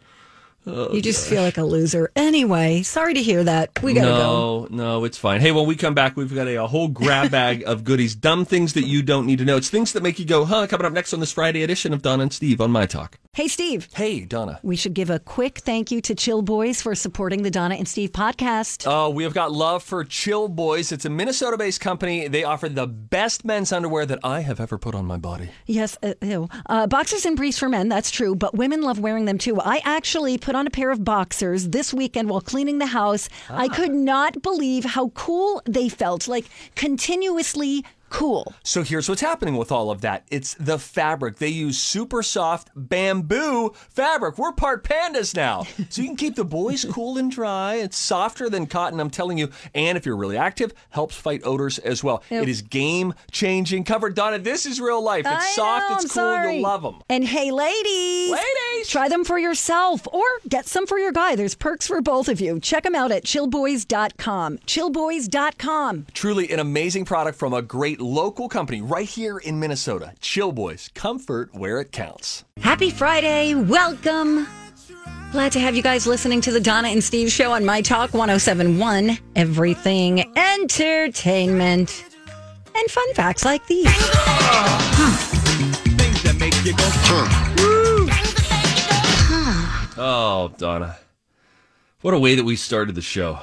You 0.65 1.01
just 1.01 1.27
feel 1.27 1.41
like 1.41 1.57
a 1.57 1.63
loser. 1.63 2.11
Anyway, 2.15 2.81
sorry 2.83 3.13
to 3.13 3.21
hear 3.21 3.43
that. 3.43 3.81
We 3.83 3.93
gotta 3.93 4.07
go. 4.07 4.67
no, 4.69 4.99
no, 4.99 5.03
it's 5.05 5.17
fine. 5.17 5.41
Hey, 5.41 5.51
when 5.51 5.65
we 5.67 5.75
come 5.75 5.93
back, 5.93 6.15
we've 6.17 6.33
got 6.33 6.47
a, 6.47 6.55
a 6.63 6.67
whole 6.67 6.87
grab 6.87 7.31
bag 7.31 7.63
of 7.65 7.83
goodies, 7.83 8.15
dumb 8.15 8.45
things 8.45 8.73
that 8.73 8.85
you 8.85 9.01
don't 9.01 9.25
need 9.25 9.39
to 9.39 9.45
know. 9.45 9.57
It's 9.57 9.69
things 9.69 9.93
that 9.93 10.03
make 10.03 10.19
you 10.19 10.25
go, 10.25 10.45
huh? 10.45 10.67
Coming 10.67 10.85
up 10.85 10.93
next 10.93 11.13
on 11.13 11.19
this 11.19 11.31
Friday 11.31 11.63
edition 11.63 11.93
of 11.93 12.01
Donna 12.01 12.23
and 12.23 12.33
Steve 12.33 12.61
on 12.61 12.71
My 12.71 12.85
Talk. 12.85 13.17
Hey, 13.33 13.47
Steve. 13.49 13.89
Hey, 13.93 14.21
Donna. 14.21 14.59
We 14.63 14.77
should 14.77 14.93
give 14.93 15.09
a 15.09 15.19
quick 15.19 15.57
thank 15.59 15.91
you 15.91 15.99
to 16.01 16.15
Chill 16.15 16.41
Boys 16.41 16.81
for 16.81 16.95
supporting 16.95 17.43
the 17.43 17.51
Donna 17.51 17.75
and 17.75 17.87
Steve 17.87 18.13
podcast. 18.13 18.85
Oh, 18.87 19.09
we 19.09 19.23
have 19.23 19.33
got 19.33 19.51
love 19.51 19.83
for 19.83 20.03
Chill 20.05 20.47
Boys. 20.47 20.91
It's 20.93 21.03
a 21.03 21.09
Minnesota 21.09 21.57
based 21.57 21.81
company. 21.81 22.27
They 22.29 22.45
offer 22.45 22.69
the 22.69 22.87
best 22.87 23.43
men's 23.43 23.73
underwear 23.73 24.05
that 24.05 24.19
I 24.23 24.39
have 24.39 24.61
ever 24.61 24.77
put 24.77 24.95
on 24.95 25.05
my 25.05 25.17
body. 25.17 25.49
Yes, 25.65 25.97
uh, 26.01 26.13
ew. 26.21 26.47
Uh, 26.67 26.87
boxers 26.87 27.25
and 27.25 27.35
briefs 27.35 27.59
for 27.59 27.67
men, 27.67 27.89
that's 27.89 28.09
true, 28.09 28.35
but 28.35 28.55
women 28.55 28.81
love 28.81 28.99
wearing 28.99 29.25
them 29.25 29.37
too. 29.37 29.59
I 29.59 29.81
actually 29.83 30.37
put 30.37 30.54
on 30.55 30.67
a 30.67 30.71
pair 30.71 30.91
of 30.91 31.03
boxers 31.03 31.69
this 31.69 31.93
weekend 31.93 32.29
while 32.29 32.41
cleaning 32.41 32.79
the 32.79 32.87
house. 32.87 33.29
I 33.49 33.67
could 33.67 33.91
ah. 33.91 33.93
not 33.93 34.41
believe 34.41 34.85
how 34.85 35.09
cool 35.09 35.61
they 35.65 35.89
felt, 35.89 36.27
like 36.27 36.45
continuously 36.75 37.83
cool. 38.09 38.53
So 38.63 38.81
here's 38.83 39.09
what's 39.09 39.21
happening 39.21 39.57
with 39.57 39.71
all 39.71 39.91
of 39.91 40.01
that 40.01 40.25
it's 40.31 40.53
the 40.55 40.79
fabric. 40.79 41.37
They 41.37 41.49
use 41.49 41.77
super 41.77 42.23
soft 42.23 42.69
bamboo 42.75 43.73
fabric. 43.89 44.37
We're 44.37 44.53
part 44.53 44.83
pandas 44.83 45.35
now. 45.35 45.63
So 45.89 46.01
you 46.01 46.07
can 46.07 46.15
keep 46.15 46.35
the 46.35 46.45
boys 46.45 46.85
cool 46.91 47.17
and 47.17 47.29
dry. 47.29 47.75
It's 47.75 47.97
softer 47.97 48.49
than 48.49 48.67
cotton, 48.67 48.99
I'm 48.99 49.09
telling 49.09 49.37
you. 49.37 49.49
And 49.73 49.97
if 49.97 50.05
you're 50.05 50.15
really 50.15 50.37
active, 50.37 50.73
helps 50.89 51.15
fight 51.15 51.41
odors 51.43 51.77
as 51.79 52.03
well. 52.03 52.23
It 52.29 52.47
is 52.47 52.61
game 52.61 53.13
changing 53.31 53.83
cover. 53.83 54.09
Donna, 54.09 54.39
this 54.39 54.65
is 54.65 54.79
real 54.79 55.01
life. 55.01 55.25
It's 55.25 55.45
I 55.45 55.51
soft, 55.51 55.89
know, 55.89 55.95
it's 55.95 56.05
I'm 56.05 56.09
cool, 56.09 56.35
sorry. 56.35 56.53
you'll 56.55 56.63
love 56.63 56.83
them. 56.83 57.01
And 57.09 57.23
hey, 57.25 57.51
ladies, 57.51 58.31
Ladies! 58.31 58.74
Try 58.87 59.07
them 59.09 59.23
for 59.23 59.37
yourself 59.37 60.07
or 60.07 60.23
get 60.47 60.65
some 60.65 60.85
for 60.85 60.97
your 60.97 61.11
guy. 61.11 61.35
There's 61.35 61.55
perks 61.55 61.87
for 61.87 62.01
both 62.01 62.29
of 62.29 62.39
you. 62.39 62.59
Check 62.59 62.83
them 62.83 62.95
out 62.95 63.11
at 63.11 63.23
chillboys.com. 63.23 64.57
Chillboys.com. 64.59 66.05
Truly 66.13 66.51
an 66.51 66.59
amazing 66.59 67.05
product 67.05 67.37
from 67.37 67.53
a 67.53 67.61
great 67.61 67.99
local 68.01 68.49
company 68.49 68.81
right 68.81 69.07
here 69.07 69.37
in 69.37 69.59
Minnesota. 69.59 70.13
Chill 70.19 70.51
Boys, 70.51 70.89
comfort 70.93 71.53
where 71.53 71.79
it 71.79 71.91
counts. 71.91 72.43
Happy 72.61 72.89
Friday. 72.89 73.55
Welcome. 73.55 74.47
Glad 75.31 75.51
to 75.51 75.59
have 75.59 75.75
you 75.75 75.83
guys 75.83 76.07
listening 76.07 76.39
to 76.41 76.51
the 76.51 76.59
Donna 76.59 76.87
and 76.87 77.03
Steve 77.03 77.31
show 77.31 77.51
on 77.51 77.65
My 77.65 77.81
Talk 77.81 78.13
1071. 78.13 79.17
Everything 79.35 80.21
entertainment 80.37 82.05
and 82.75 82.91
fun 82.91 83.13
facts 83.13 83.43
like 83.43 83.65
these. 83.67 83.85
Oh, 89.97 90.49
Donna. 90.57 90.97
What 92.01 92.13
a 92.13 92.19
way 92.19 92.35
that 92.35 92.43
we 92.43 92.55
started 92.55 92.95
the 92.95 93.01
show. 93.01 93.39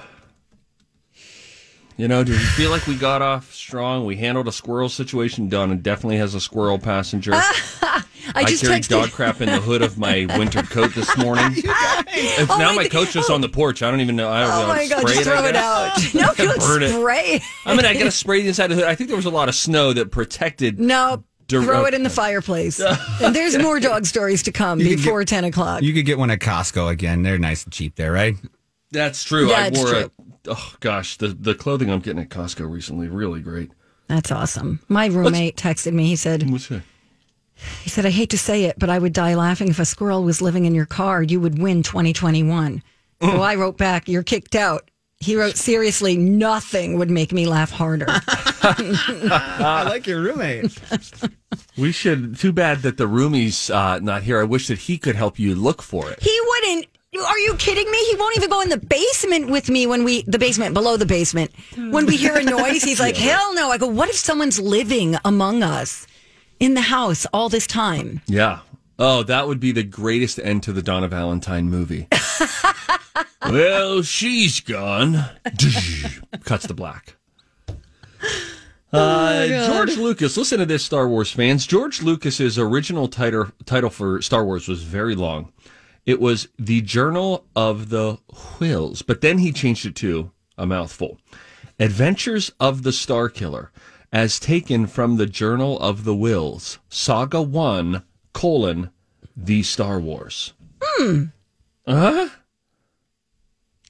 You 1.97 2.09
know, 2.09 2.25
do 2.25 2.32
we 2.32 2.38
feel 2.38 2.71
like 2.71 2.87
we 2.87 2.97
got 2.97 3.23
off 3.23 3.52
strong? 3.52 4.06
We 4.06 4.16
handled 4.16 4.49
a 4.49 4.52
squirrel 4.52 4.88
situation. 4.88 5.49
Donna 5.49 5.76
definitely 5.76 6.16
has 6.16 6.35
a 6.35 6.40
squirrel 6.40 6.78
passenger. 6.78 7.32
I 7.35 8.02
I 8.35 8.44
just 8.44 8.64
carried 8.64 8.82
texted. 8.85 8.88
dog 8.88 9.11
crap 9.11 9.40
in 9.40 9.49
the 9.49 9.61
hood 9.61 9.82
of 9.82 9.99
my 9.99 10.26
winter 10.38 10.62
coat 10.62 10.94
this 10.94 11.14
morning. 11.18 11.52
It's 11.54 12.50
Oh, 12.50 12.56
now 12.59 12.71
my 12.71 12.76
my 12.76 12.82
th- 12.82 12.92
coat's 12.92 13.12
just 13.12 13.30
oh. 13.30 13.35
on 13.35 13.40
the 13.40 13.49
porch. 13.49 13.82
I 13.82 13.90
don't 13.90 14.00
even 14.00 14.16
know. 14.16 14.30
I 14.30 14.40
don't 14.42 14.50
Oh 14.52 14.61
know. 14.62 14.68
my 14.68 14.88
God, 14.88 15.00
spray 15.00 15.12
just 15.14 15.25
throw 15.25 15.35
I 15.42 15.49
it 15.49 15.56
out. 15.56 15.99
No, 16.14 16.32
you 16.44 16.59
Burn 16.59 16.82
it. 16.82 16.90
spray. 16.90 17.40
I 17.66 17.76
mean, 17.76 17.85
I 17.85 17.94
got 17.94 18.04
to 18.04 18.11
spray 18.11 18.42
the 18.42 18.49
inside 18.49 18.71
of 18.71 18.76
the 18.78 18.85
hood. 18.85 18.90
I 18.90 18.94
think 18.94 19.09
there 19.09 19.16
was 19.16 19.26
a 19.26 19.30
lot 19.30 19.49
of 19.49 19.54
snow 19.54 19.92
that 19.92 20.11
protected. 20.11 20.80
No, 20.80 21.25
Dir- 21.49 21.62
throw 21.62 21.84
it 21.84 21.94
in 21.94 22.02
the 22.02 22.11
fireplace. 22.11 22.80
and 22.80 23.34
there's 23.34 23.58
more 23.58 23.80
dog 23.80 24.06
stories 24.06 24.42
to 24.44 24.52
come 24.52 24.80
You 24.80 24.90
could 24.90 24.96
before 24.99 25.20
get- 25.20 25.28
10 25.28 25.44
o'clock. 25.44 25.82
You 25.82 25.92
could 25.92 26.06
get 26.06 26.18
one 26.18 26.30
at 26.30 26.38
Costco 26.40 26.90
again. 26.90 27.22
They're 27.22 27.38
nice 27.38 27.64
and 27.64 27.72
cheap 27.72 27.96
there, 27.96 28.12
right? 28.12 28.34
That's 28.90 29.25
true. 29.25 29.49
Yeah, 29.49 29.56
I 29.62 29.66
it's 29.68 29.78
wore 29.78 29.88
true. 29.88 29.99
a. 29.99 30.11
Oh 30.49 30.75
gosh, 30.80 31.18
the 31.18 31.28
the 31.28 31.54
clothing 31.54 31.88
I'm 31.88 32.00
getting 32.00 32.20
at 32.20 32.28
Costco 32.28 32.68
recently 32.70 33.08
really 33.08 33.40
great. 33.40 33.70
That's 34.08 34.30
awesome. 34.32 34.80
My 34.88 35.06
roommate 35.06 35.56
texted 35.56 35.92
me. 35.92 36.06
He 36.08 36.16
said, 36.16 36.50
What's 36.50 36.66
that? 36.68 36.82
He 37.82 37.88
said, 37.90 38.04
I 38.04 38.11
hate 38.11 38.30
to 38.30 38.38
say 38.38 38.64
it, 38.64 38.76
but 38.78 38.90
I 38.90 38.99
would 38.99 39.12
die 39.12 39.34
laughing 39.34 39.68
if 39.68 39.78
a 39.78 39.84
squirrel 39.84 40.25
was 40.25 40.42
living 40.42 40.64
in 40.64 40.75
your 40.75 40.84
car. 40.87 41.22
You 41.22 41.40
would 41.40 41.58
win 41.61 41.82
2021. 41.84 42.82
Mm. 43.20 43.30
So 43.30 43.40
I 43.40 43.54
wrote 43.54 43.78
back, 43.78 44.08
You're 44.08 44.25
kicked 44.25 44.56
out. 44.56 44.90
He 45.18 45.37
wrote, 45.37 45.56
Seriously, 45.56 46.16
nothing 46.16 46.99
would 46.99 47.11
make 47.11 47.32
me 47.32 47.46
laugh 47.46 47.70
harder. 47.70 48.06
I 48.62 49.85
like 49.88 50.07
your 50.07 50.21
roommate. 50.21 50.78
We 51.76 51.90
should. 51.92 52.38
Too 52.38 52.52
bad 52.52 52.83
that 52.83 52.97
the 52.97 53.07
roomie's 53.07 53.71
uh, 53.71 53.99
not 53.99 54.23
here. 54.23 54.40
I 54.40 54.45
wish 54.45 54.69
that 54.69 54.78
he 54.78 54.99
could 54.99 55.16
help 55.16 55.38
you 55.38 55.54
look 55.54 55.83
for 55.83 56.11
it. 56.11 56.23
he 56.23 56.40
wouldn't. 56.47 56.87
Are 57.26 57.38
you 57.40 57.54
kidding 57.57 57.90
me? 57.90 57.99
He 58.11 58.16
won't 58.16 58.37
even 58.38 58.49
go 58.49 58.61
in 58.62 58.71
the 58.71 58.78
basement 58.78 59.50
with 59.50 59.69
me 59.69 59.87
when 59.87 60.02
we, 60.02 60.23
the 60.23 60.38
basement, 60.38 60.73
below 60.73 60.97
the 60.97 61.04
basement. 61.04 61.50
When 61.76 62.07
we 62.07 62.16
hear 62.16 62.37
a 62.37 62.42
noise, 62.42 62.83
he's 62.83 63.00
like, 63.00 63.16
Hell 63.28 63.54
no. 63.54 63.71
I 63.71 63.76
go, 63.78 63.87
What 63.87 64.09
if 64.09 64.16
someone's 64.16 64.59
living 64.59 65.16
among 65.25 65.62
us 65.62 66.07
in 66.59 66.73
the 66.75 66.81
house 66.81 67.26
all 67.35 67.49
this 67.50 67.66
time? 67.66 68.23
Yeah. 68.26 68.61
Oh, 68.99 69.25
that 69.25 69.47
would 69.49 69.61
be 69.61 69.73
the 69.73 69.83
greatest 69.83 70.38
end 70.38 70.62
to 70.62 70.73
the 70.73 70.81
Donna 70.83 71.09
Valentine 71.09 71.69
movie. 71.69 72.09
well, 73.50 74.02
she's 74.02 74.61
gone. 74.61 75.25
Cuts 76.45 76.66
the 76.66 76.75
black. 76.75 77.16
Uh, 78.92 79.46
George 79.66 79.96
Lucas, 79.96 80.37
listen 80.37 80.58
to 80.58 80.66
this, 80.66 80.84
Star 80.84 81.08
Wars 81.08 81.30
fans. 81.32 81.66
George 81.66 82.02
Lucas's 82.02 82.58
original 82.58 83.08
title 83.08 83.50
title 83.64 83.90
for 83.90 84.20
Star 84.20 84.44
Wars 84.44 84.68
was 84.68 84.82
very 84.82 85.14
long. 85.14 85.52
It 86.04 86.20
was 86.20 86.49
The 86.58 86.82
Journal 86.82 87.46
of 87.56 87.88
the 87.88 88.18
Whills, 88.58 89.02
but 89.06 89.20
then 89.20 89.38
he 89.38 89.52
changed 89.52 89.87
it 89.87 89.94
to 89.96 90.32
a 90.58 90.66
mouthful. 90.66 91.18
Adventures 91.78 92.52
of 92.61 92.82
the 92.82 92.92
Star 92.92 93.28
Killer, 93.28 93.72
as 94.12 94.38
taken 94.38 94.87
from 94.87 95.16
the 95.16 95.26
Journal 95.26 95.78
of 95.80 96.04
the 96.04 96.14
Whills, 96.14 96.78
Saga 96.88 97.40
1, 97.40 98.02
colon, 98.34 98.90
The 99.37 99.62
Star 99.62 99.99
Wars. 99.99 100.52
Hmm. 100.82 101.25
Huh. 101.87 102.28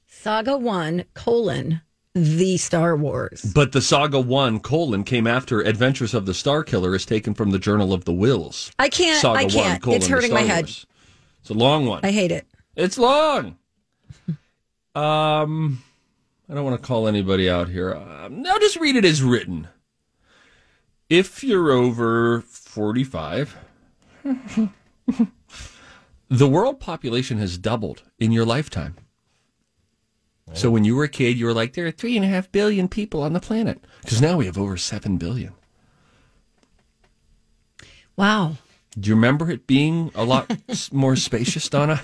Saga 0.07 0.57
1, 0.57 1.05
colon, 1.15 1.81
The 2.15 2.59
Star 2.59 2.95
Wars. 2.95 3.41
But 3.55 3.73
the 3.73 3.81
Saga 3.81 4.21
1, 4.21 4.61
colon, 4.61 5.03
came 5.03 5.27
after 5.27 5.61
Adventures 5.63 6.13
of 6.13 6.27
the 6.27 6.35
Star 6.35 6.63
Killer, 6.63 6.95
is 6.95 7.07
taken 7.07 7.33
from 7.33 7.51
the 7.53 7.59
Journal 7.59 7.93
of 7.95 8.05
the 8.05 8.13
Whills. 8.13 8.71
I 8.79 8.89
can't. 8.91 9.21
Saga 9.21 9.39
I 9.41 9.43
1, 9.45 9.51
can't. 9.51 9.83
colon, 9.83 9.97
it's 9.97 10.07
hurting 10.09 10.33
my 10.33 10.43
head. 10.43 10.65
Wars. 10.65 10.87
It's 11.41 11.51
a 11.51 11.55
long 11.55 11.87
one. 11.87 12.01
I 12.05 12.11
hate 12.11 12.31
it. 12.33 12.47
It's 12.77 12.99
long. 12.99 13.57
Um, 14.95 15.83
I 16.51 16.55
don't 16.55 16.65
want 16.65 16.79
to 16.79 16.87
call 16.87 17.09
anybody 17.09 17.49
out 17.49 17.71
here. 17.71 17.95
Um, 17.95 18.43
now 18.43 18.59
just 18.59 18.77
read 18.77 18.95
it 18.95 19.07
as 19.07 19.23
written. 19.23 19.69
If 21.09 21.43
you're 21.43 21.71
over 21.71 22.43
45, 22.43 23.57
the 26.29 26.47
world 26.47 26.79
population 26.79 27.39
has 27.39 27.57
doubled 27.57 28.03
in 28.19 28.33
your 28.33 28.45
lifetime. 28.45 28.97
So 30.55 30.71
when 30.71 30.85
you 30.85 30.97
were 30.97 31.05
a 31.05 31.09
kid, 31.09 31.39
you 31.39 31.47
were 31.47 31.55
like, 31.55 31.73
there 31.73 31.87
are 31.87 31.91
three 31.91 32.17
and 32.17 32.25
a 32.25 32.29
half 32.29 32.51
billion 32.53 32.89
people 32.89 33.23
on 33.23 33.33
the 33.33 33.41
planet. 33.41 33.83
Because 34.03 34.21
now 34.21 34.37
we 34.37 34.47
have 34.47 34.59
over 34.59 34.77
seven 34.77 35.17
billion. 35.17 35.55
Wow. 38.17 38.57
Do 38.99 39.09
you 39.09 39.15
remember 39.15 39.51
it 39.51 39.67
being 39.67 40.11
a 40.15 40.25
lot 40.25 40.51
more 40.93 41.17
spacious, 41.17 41.69
Donna? 41.69 42.01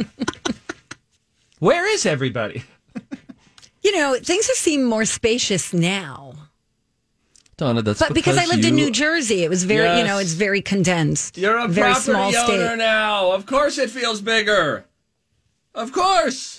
Where 1.59 1.93
is 1.93 2.07
everybody? 2.07 2.63
You 3.83 3.93
know, 3.93 4.17
things 4.23 4.47
have 4.47 4.57
seemed 4.57 4.87
more 4.87 5.05
spacious 5.05 5.73
now. 5.73 6.35
Donna, 7.57 7.83
that's 7.83 7.99
But 7.99 8.15
because, 8.15 8.39
I 8.39 8.47
lived 8.47 8.65
in 8.65 8.77
New 8.77 8.91
Jersey, 8.91 9.43
it 9.43 9.51
was 9.51 9.65
very, 9.65 9.99
you 9.99 10.05
know, 10.05 10.19
it's 10.19 10.33
very 10.35 10.63
condensed. 10.63 11.37
You're 11.37 11.59
a 11.59 11.67
very 11.69 11.93
property 11.93 12.13
small 12.13 12.37
owner 12.37 12.67
state. 12.67 12.79
now. 12.79 13.33
Of 13.33 13.47
course 13.47 13.79
it 13.79 13.91
feels 13.91 14.21
bigger. 14.21 14.85
Of 15.75 15.93
course. 15.93 16.58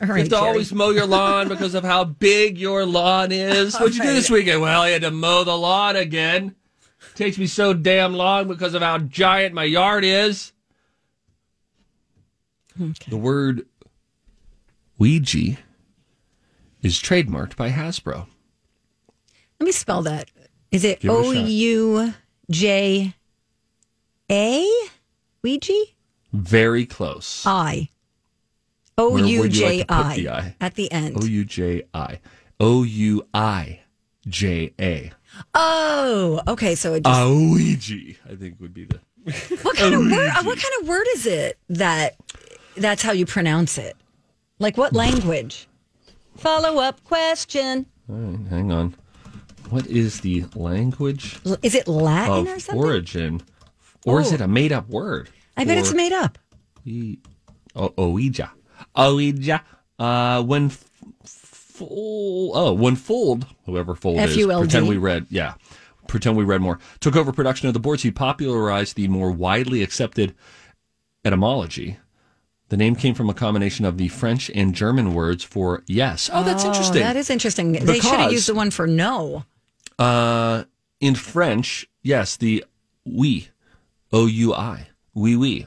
All 0.00 0.06
You 0.08 0.14
have 0.14 0.24
to 0.24 0.30
Jerry. 0.30 0.42
always 0.42 0.72
mow 0.72 0.90
your 0.90 1.06
lawn 1.06 1.48
because 1.48 1.74
of 1.74 1.84
how 1.84 2.04
big 2.04 2.56
your 2.56 2.86
lawn 2.86 3.32
is. 3.32 3.76
What'd 3.76 3.96
you 3.96 4.02
do 4.02 4.14
this 4.14 4.30
weekend? 4.30 4.62
Well, 4.62 4.80
I 4.82 4.90
had 4.90 5.02
to 5.02 5.10
mow 5.10 5.44
the 5.44 5.56
lawn 5.56 5.96
again. 5.96 6.54
Takes 7.14 7.36
me 7.36 7.46
so 7.46 7.74
damn 7.74 8.14
long 8.14 8.48
because 8.48 8.72
of 8.74 8.80
how 8.82 8.98
giant 8.98 9.54
my 9.54 9.64
yard 9.64 10.04
is. 10.04 10.52
The 13.08 13.16
word 13.16 13.66
Ouija 14.98 15.58
is 16.82 16.98
trademarked 16.98 17.56
by 17.56 17.70
Hasbro. 17.70 18.26
Let 19.58 19.66
me 19.66 19.72
spell 19.72 20.00
that. 20.02 20.30
Is 20.70 20.84
it 20.84 21.00
Give 21.00 21.10
it 21.10 21.14
a 21.14 21.16
O 21.18 21.34
shot. 21.34 21.44
U 21.46 22.14
J 22.50 23.14
A? 24.30 24.88
Ouija? 25.42 25.82
Very 26.32 26.86
close. 26.86 27.44
I. 27.44 27.90
O 29.00 29.16
U 29.16 29.40
would 29.40 29.56
you 29.56 29.64
like 29.66 29.88
J 30.16 30.28
I. 30.28 30.54
At 30.60 30.74
the 30.74 30.90
end. 30.92 31.16
O 31.22 31.24
U 31.24 31.44
J 31.44 31.82
I. 31.94 32.20
O 32.58 32.82
U 32.82 33.26
I 33.32 33.80
J 34.28 34.72
A. 34.80 35.10
Oh, 35.54 36.40
okay. 36.48 36.74
So 36.74 36.94
it 36.94 37.04
just, 37.04 37.28
Ouija, 37.30 38.14
I 38.30 38.34
think 38.36 38.60
would 38.60 38.74
be 38.74 38.84
the. 38.84 39.00
what 39.62 39.76
kind 39.76 39.94
of 39.94 40.00
word? 40.00 40.30
What 40.44 40.58
kind 40.58 40.74
of 40.82 40.88
word 40.88 41.06
is 41.14 41.26
it 41.26 41.58
that 41.70 42.16
that's 42.76 43.02
how 43.02 43.12
you 43.12 43.26
pronounce 43.26 43.78
it? 43.78 43.96
Like 44.58 44.76
what 44.76 44.92
language? 44.92 45.66
Follow 46.36 46.78
up 46.80 47.02
question. 47.04 47.86
Right, 48.08 48.38
hang 48.48 48.72
on. 48.72 48.94
What 49.70 49.86
is 49.86 50.20
the 50.20 50.44
language 50.56 51.38
L- 51.46 51.56
Is 51.62 51.74
it 51.74 51.86
Latin 51.86 52.48
or 52.48 52.58
something? 52.58 52.82
origin? 52.84 53.40
Or 54.04 54.20
is 54.20 54.32
Oh. 54.32 54.34
it 54.34 54.40
a 54.40 54.48
made 54.48 54.72
up 54.72 54.88
word? 54.88 55.30
I 55.56 55.64
bet 55.64 55.78
it's 55.78 55.94
made 55.94 56.12
up. 56.12 56.38
Oh, 57.76 58.08
Ouija. 58.10 58.50
Ouija. 58.96 59.62
Uh, 59.98 60.42
when 60.42 60.66
f- 60.66 60.84
full, 61.24 62.52
oh, 62.56 62.72
when 62.72 62.96
Fuld, 62.96 63.44
whoever 63.66 63.94
Fuld 63.94 64.16
is, 64.22 64.32
F-U-L-D. 64.32 64.64
pretend 64.66 64.88
we 64.88 64.96
read, 64.96 65.26
yeah, 65.30 65.54
pretend 66.06 66.36
we 66.36 66.44
read 66.44 66.60
more, 66.60 66.78
took 67.00 67.16
over 67.16 67.32
production 67.32 67.68
of 67.68 67.74
the 67.74 67.80
boards, 67.80 68.02
he 68.02 68.10
popularized 68.10 68.96
the 68.96 69.08
more 69.08 69.30
widely 69.30 69.82
accepted 69.82 70.34
etymology. 71.24 71.98
The 72.70 72.76
name 72.76 72.94
came 72.96 73.14
from 73.14 73.28
a 73.28 73.34
combination 73.34 73.84
of 73.84 73.98
the 73.98 74.08
French 74.08 74.50
and 74.54 74.74
German 74.74 75.12
words 75.12 75.42
for 75.44 75.82
yes. 75.86 76.30
Oh, 76.32 76.44
that's 76.44 76.64
interesting. 76.64 77.00
That 77.02 77.16
is 77.16 77.28
interesting. 77.28 77.72
they 77.72 77.78
should 78.00 78.04
have 78.04 78.18
Because- 78.18 78.32
used 78.32 78.48
the 78.48 78.54
one 78.54 78.70
for 78.70 78.86
no. 78.86 79.44
Uh, 79.98 80.64
in 81.00 81.14
French, 81.14 81.86
yes, 82.02 82.36
the 82.36 82.64
oui, 83.04 83.48
O 84.12 84.26
U 84.26 84.54
I, 84.54 84.88
oui, 85.14 85.36
oui. 85.36 85.66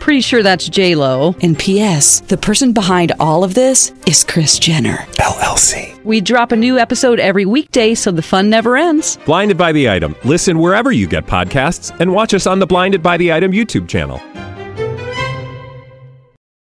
Pretty 0.00 0.20
sure 0.20 0.42
that's 0.42 0.68
J 0.68 0.94
Lo. 0.94 1.34
And 1.42 1.58
P.S. 1.58 2.20
The 2.20 2.36
person 2.36 2.72
behind 2.72 3.12
all 3.18 3.42
of 3.42 3.54
this 3.54 3.92
is 4.06 4.22
Kris 4.22 4.58
Jenner 4.58 4.98
LLC. 5.18 6.02
We 6.04 6.20
drop 6.20 6.52
a 6.52 6.56
new 6.56 6.78
episode 6.78 7.18
every 7.18 7.44
weekday, 7.44 7.94
so 7.94 8.12
the 8.12 8.22
fun 8.22 8.48
never 8.48 8.76
ends. 8.76 9.18
Blinded 9.26 9.58
by 9.58 9.72
the 9.72 9.90
item. 9.90 10.14
Listen 10.24 10.58
wherever 10.60 10.92
you 10.92 11.08
get 11.08 11.26
podcasts, 11.26 11.98
and 11.98 12.12
watch 12.12 12.34
us 12.34 12.46
on 12.46 12.60
the 12.60 12.66
Blinded 12.66 13.02
by 13.02 13.16
the 13.16 13.32
Item 13.32 13.50
YouTube 13.50 13.88
channel. 13.88 14.20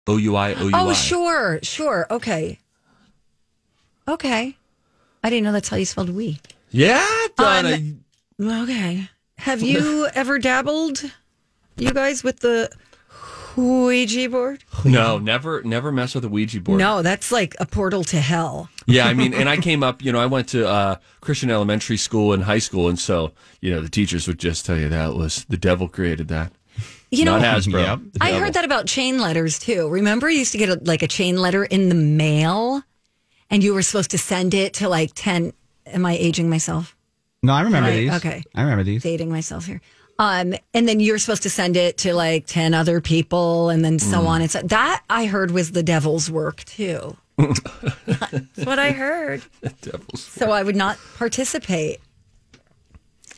O 0.07 0.17
U 0.17 0.35
I, 0.35 0.53
O 0.53 0.67
U 0.67 0.75
I. 0.75 0.81
Oh, 0.81 0.93
sure, 0.93 1.59
sure. 1.63 2.05
Okay. 2.11 2.59
Okay. 4.07 4.55
I 5.23 5.29
didn't 5.29 5.43
know 5.45 5.51
that's 5.51 5.69
how 5.69 5.77
you 5.77 5.85
spelled 5.85 6.09
we. 6.09 6.39
Yeah, 6.69 7.07
Donna. 7.38 7.75
Um, 7.75 8.03
Okay. 8.39 9.07
Have 9.38 9.61
you 9.61 10.07
ever 10.15 10.39
dabbled, 10.39 11.01
you 11.77 11.91
guys, 11.93 12.23
with 12.23 12.39
the 12.39 12.69
Ouija 13.62 14.30
board? 14.30 14.63
no, 14.86 15.18
never, 15.18 15.62
never 15.63 15.91
mess 15.91 16.15
with 16.15 16.25
a 16.25 16.30
Ouija 16.30 16.60
board. 16.62 16.80
No, 16.80 17.01
that's 17.01 17.32
like 17.32 17.56
a 17.60 17.65
portal 17.65 18.03
to 18.06 18.20
hell. 18.20 18.70
Yeah, 18.88 19.08
I 19.08 19.13
mean, 19.13 19.34
and 19.34 19.48
I 19.48 19.58
came 19.68 19.84
up, 19.84 20.01
you 20.03 20.12
know, 20.12 20.20
I 20.20 20.25
went 20.25 20.50
to 20.50 20.68
uh, 20.68 20.96
Christian 21.22 21.50
elementary 21.51 21.98
school 21.98 22.34
and 22.34 22.44
high 22.44 22.60
school, 22.60 22.89
and 22.89 22.98
so, 23.00 23.32
you 23.62 23.70
know, 23.72 23.82
the 23.82 23.89
teachers 23.89 24.27
would 24.27 24.39
just 24.39 24.65
tell 24.65 24.77
you 24.77 24.89
that 24.89 25.13
was 25.15 25.46
the 25.50 25.58
devil 25.58 25.88
created 25.88 26.27
that. 26.30 26.51
You 27.12 27.25
know, 27.25 27.38
Not 27.38 27.58
Hasbro. 27.58 27.84
Yep. 27.84 28.00
I 28.22 28.27
devil. 28.32 28.46
heard 28.46 28.53
that 28.53 28.63
about 28.65 28.88
chain 28.88 29.20
letters 29.20 29.60
too. 29.60 29.89
Remember, 29.89 30.30
you 30.30 30.39
used 30.39 30.53
to 30.53 30.58
get 30.58 30.70
a, 30.70 30.80
like 30.84 31.03
a 31.03 31.08
chain 31.08 31.36
letter 31.41 31.65
in 31.65 31.89
the 31.89 31.96
mail, 31.96 32.82
and 33.50 33.62
you 33.63 33.74
were 33.74 33.82
supposed 33.82 34.12
to 34.12 34.18
send 34.18 34.53
it 34.53 34.74
to 34.75 34.88
like 34.88 35.12
ten. 35.13 35.51
Am 35.88 36.06
I 36.06 36.15
aging 36.15 36.50
myself? 36.50 36.96
No, 37.44 37.53
I 37.53 37.62
remember 37.63 37.89
Right, 37.89 37.96
these. 37.98 38.13
okay. 38.13 38.44
I 38.56 38.62
remember 38.62 38.84
these. 38.84 39.03
Dating 39.03 39.30
myself 39.30 39.65
here. 39.65 39.82
Um, 40.20 40.53
and 40.74 40.88
then 40.88 41.00
you're 41.00 41.18
supposed 41.18 41.44
to 41.44 41.50
send 41.50 41.75
it 41.75 41.98
to 42.00 42.13
like 42.13 42.46
ten 42.46 42.74
other 42.74 43.01
people, 43.01 43.70
and 43.70 43.84
then 43.84 44.00
so 44.00 44.27
on. 44.27 44.41
And 44.41 44.51
so 44.51 44.62
that 44.63 45.03
I 45.10 45.25
heard 45.25 45.51
was 45.51 45.72
the 45.72 45.84
devil's 45.84 46.30
work 46.30 46.63
too. 46.65 47.18
That's 47.38 48.65
what 48.65 48.77
I 48.77 48.91
heard. 48.91 49.41
Devil's 49.82 50.24
So 50.24 50.51
I 50.51 50.63
would 50.63 50.75
not 50.75 50.98
participate. 51.18 52.00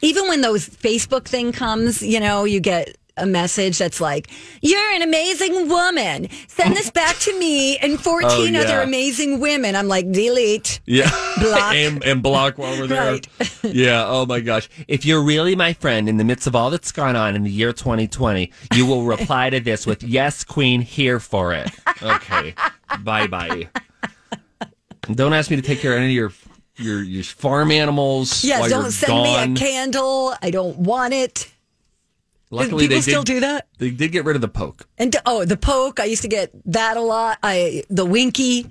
Even 0.02 0.28
when 0.28 0.42
those 0.42 0.68
Facebook 0.68 1.26
thing 1.26 1.54
comes, 1.54 2.02
you 2.02 2.20
know, 2.20 2.44
you 2.44 2.60
get 2.60 2.98
a 3.18 3.26
message 3.26 3.78
that's 3.78 4.02
like, 4.02 4.30
"You're 4.62 4.92
an 4.92 5.02
amazing 5.02 5.70
woman. 5.70 6.28
Send 6.48 6.76
this 6.76 6.90
back 6.90 7.18
to 7.20 7.40
me 7.40 7.78
and 7.78 8.00
14 8.04 8.30
Oh, 8.30 8.44
yeah. 8.44 8.60
other 8.62 8.82
amazing 8.82 9.40
women." 9.40 9.76
I'm 9.76 9.88
like, 9.88 10.12
"Delete." 10.12 10.80
Yeah. 10.86 11.10
Block. 11.40 11.74
and, 11.76 12.04
and 12.04 12.22
block 12.24 12.58
while 12.58 12.78
we're 12.80 12.88
there. 12.88 13.12
Right. 13.14 13.28
yeah. 13.64 14.06
Oh 14.08 14.26
my 14.26 14.40
gosh. 14.40 14.70
If 14.88 15.06
you're 15.06 15.24
really 15.24 15.56
my 15.56 15.74
friend 15.74 16.08
in 16.08 16.18
the 16.18 16.24
midst 16.24 16.48
of 16.48 16.56
all 16.56 16.70
that's 16.70 16.92
gone 16.92 17.16
on 17.16 17.36
in 17.36 17.44
the 17.44 17.50
year 17.52 17.74
2020, 17.74 18.52
you 18.76 18.86
will 18.86 19.04
reply 19.04 19.50
to 19.50 19.60
this 19.60 19.86
with, 19.88 20.04
Yes, 20.04 20.44
Queen, 20.44 20.82
here 20.82 21.20
for 21.20 21.54
it. 21.54 21.70
Okay. 22.02 22.54
bye 23.04 23.28
bye. 23.28 23.68
Don't 25.14 25.34
ask 25.34 25.50
me 25.50 25.58
to 25.58 25.62
take 25.62 25.80
care 25.80 25.94
of 25.94 25.98
any 26.00 26.08
of 26.08 26.14
your 26.14 26.32
your, 26.78 27.04
your 27.04 27.24
farm 27.24 27.72
animals. 27.72 28.44
Yeah, 28.44 28.62
while 28.62 28.70
don't 28.70 28.92
send 28.92 29.10
gone. 29.10 29.54
me 29.54 29.54
a 29.54 29.56
candle. 29.60 30.34
I 30.42 30.50
don't 30.50 30.78
want 30.78 31.14
it. 31.14 31.52
Luckily, 32.54 32.84
people 32.84 32.98
they 32.98 33.02
still 33.02 33.24
do 33.24 33.40
that? 33.40 33.68
They 33.80 33.90
did 33.90 34.12
get 34.12 34.26
rid 34.26 34.36
of 34.36 34.42
the 34.42 34.48
poke. 34.48 34.88
And 34.98 35.16
oh, 35.26 35.44
the 35.44 35.58
poke. 35.58 36.00
I 36.00 36.06
used 36.06 36.22
to 36.22 36.28
get 36.28 36.52
that 36.66 36.98
a 36.98 37.02
lot. 37.02 37.40
I 37.42 37.84
the 37.90 38.06
winky. 38.06 38.70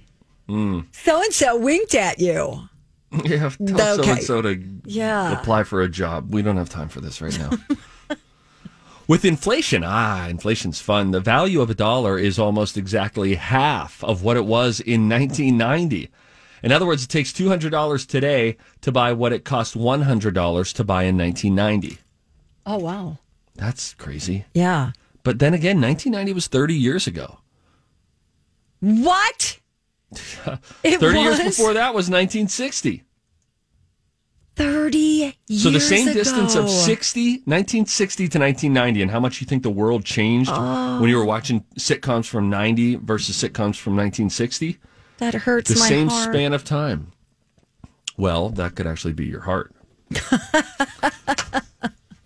So 0.49 1.23
and 1.23 1.33
so 1.33 1.57
winked 1.57 1.95
at 1.95 2.19
you. 2.19 2.69
Yeah, 3.25 3.51
tell 3.67 4.03
so 4.03 4.11
and 4.11 4.23
so 4.23 4.41
to 4.41 4.63
Yeah. 4.87 5.39
apply 5.39 5.65
for 5.65 5.83
a 5.83 5.89
job. 5.89 6.33
We 6.33 6.41
don't 6.41 6.57
have 6.57 6.71
time 6.71 6.89
for 6.89 7.01
this 7.03 7.21
right 7.21 7.39
now. 7.39 7.51
With 9.09 9.25
inflation, 9.27 9.83
ah, 9.85 10.29
inflation's 10.29 10.81
fun. 10.81 11.11
The 11.11 11.21
value 11.21 11.61
of 11.61 11.69
a 11.69 11.75
dollar 11.75 12.17
is 12.19 12.39
almost 12.39 12.79
exactly 12.79 13.35
half 13.35 14.03
of 14.05 14.23
what 14.23 14.37
it 14.39 14.47
was 14.47 14.81
in 14.81 15.09
1990. 15.11 16.09
In 16.63 16.73
other 16.73 16.87
words, 16.87 17.05
it 17.05 17.09
takes 17.09 17.33
$200 17.33 18.07
today 18.07 18.57
to 18.81 18.93
buy 18.93 19.13
what 19.13 19.33
it 19.33 19.45
cost 19.45 19.77
$100 19.77 20.73
to 20.75 20.85
buy 20.85 21.03
in 21.03 21.19
1990. 21.19 21.99
Oh 22.65 22.79
wow. 22.79 23.19
That's 23.55 23.95
crazy. 23.95 24.45
Yeah. 24.55 24.93
But 25.23 25.39
then 25.39 25.55
again, 25.55 25.81
1990 25.81 26.33
was 26.33 26.47
30 26.49 26.75
years 26.75 27.07
ago. 27.07 27.39
What? 28.81 29.59
It 30.85 31.01
30 31.01 31.21
years 31.21 31.41
before 31.41 31.73
that 31.75 31.95
was 31.95 32.11
1960. 32.11 33.05
30 34.57 34.99
years 34.99 35.63
So 35.63 35.71
the 35.71 35.81
same 35.81 36.13
distance 36.13 36.55
of 36.55 36.69
60, 36.69 37.31
1960 37.47 38.29
to 38.29 38.39
1990, 38.39 39.01
and 39.03 39.11
how 39.11 39.21
much 39.21 39.41
you 39.41 39.47
think 39.47 39.63
the 39.63 39.71
world 39.71 40.05
changed 40.05 40.51
when 40.51 41.09
you 41.09 41.17
were 41.17 41.25
watching 41.25 41.65
sitcoms 41.79 42.27
from 42.27 42.51
90 42.51 42.97
versus 42.97 43.35
sitcoms 43.37 43.77
from 43.77 43.97
1960? 43.97 44.79
That 45.19 45.33
hurts 45.35 45.71
The 45.71 45.77
same 45.77 46.09
heart. 46.09 46.35
span 46.35 46.53
of 46.53 46.65
time. 46.65 47.13
Well, 48.19 48.51
that 48.51 48.75
could 48.75 48.87
actually 48.87 49.15
be 49.15 49.25
your 49.25 49.41
heart. 49.43 49.75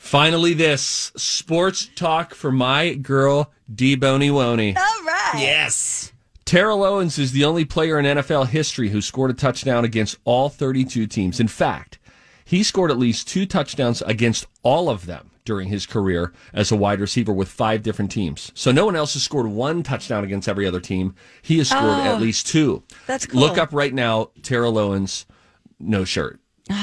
Finally, 0.06 0.54
this 0.54 1.10
sports 1.16 1.90
talk 1.96 2.32
for 2.32 2.52
my 2.52 2.94
girl, 2.94 3.52
D 3.74 3.96
Boney 3.96 4.30
Woney. 4.30 4.76
All 4.76 5.04
right. 5.04 5.34
Yes. 5.36 6.12
Terrell 6.44 6.84
Owens 6.84 7.18
is 7.18 7.32
the 7.32 7.44
only 7.44 7.64
player 7.64 7.98
in 7.98 8.04
NFL 8.04 8.46
history 8.46 8.90
who 8.90 9.02
scored 9.02 9.32
a 9.32 9.34
touchdown 9.34 9.84
against 9.84 10.16
all 10.24 10.48
32 10.48 11.08
teams. 11.08 11.40
In 11.40 11.48
fact, 11.48 11.98
he 12.44 12.62
scored 12.62 12.92
at 12.92 12.98
least 12.98 13.26
two 13.26 13.46
touchdowns 13.46 14.00
against 14.02 14.46
all 14.62 14.88
of 14.88 15.06
them 15.06 15.32
during 15.44 15.68
his 15.68 15.86
career 15.86 16.32
as 16.52 16.70
a 16.70 16.76
wide 16.76 17.00
receiver 17.00 17.32
with 17.32 17.48
five 17.48 17.82
different 17.82 18.12
teams. 18.12 18.52
So 18.54 18.70
no 18.70 18.86
one 18.86 18.94
else 18.94 19.14
has 19.14 19.24
scored 19.24 19.48
one 19.48 19.82
touchdown 19.82 20.22
against 20.22 20.48
every 20.48 20.68
other 20.68 20.80
team. 20.80 21.16
He 21.42 21.58
has 21.58 21.70
scored 21.70 21.98
at 21.98 22.14
oh, 22.14 22.18
least 22.18 22.46
two. 22.46 22.84
Oh, 22.88 22.96
That's 23.08 23.26
cool. 23.26 23.40
Look 23.40 23.58
up 23.58 23.72
right 23.72 23.92
now, 23.92 24.30
Terrell 24.42 24.78
Owens, 24.78 25.26
no 25.80 26.04
shirt. 26.04 26.38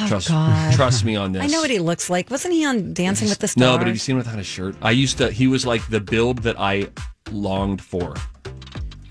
Trust, 0.07 0.29
Oh, 0.31 0.33
God. 0.33 0.73
trust 0.73 1.03
me 1.05 1.15
on 1.15 1.31
this. 1.33 1.43
I 1.43 1.47
know 1.47 1.61
what 1.61 1.69
he 1.69 1.79
looks 1.79 2.09
like. 2.09 2.29
Wasn't 2.29 2.53
he 2.53 2.65
on 2.65 2.93
Dancing 2.93 3.29
with 3.29 3.39
the 3.39 3.47
Stars? 3.47 3.61
No, 3.61 3.77
but 3.77 3.87
have 3.87 3.95
you 3.95 3.99
seen 3.99 4.13
him 4.13 4.17
without 4.17 4.39
a 4.39 4.43
shirt? 4.43 4.75
I 4.81 4.91
used 4.91 5.17
to. 5.17 5.31
He 5.31 5.47
was 5.47 5.65
like 5.65 5.87
the 5.89 5.99
build 5.99 6.39
that 6.39 6.59
I 6.59 6.87
longed 7.31 7.81
for. 7.81 8.13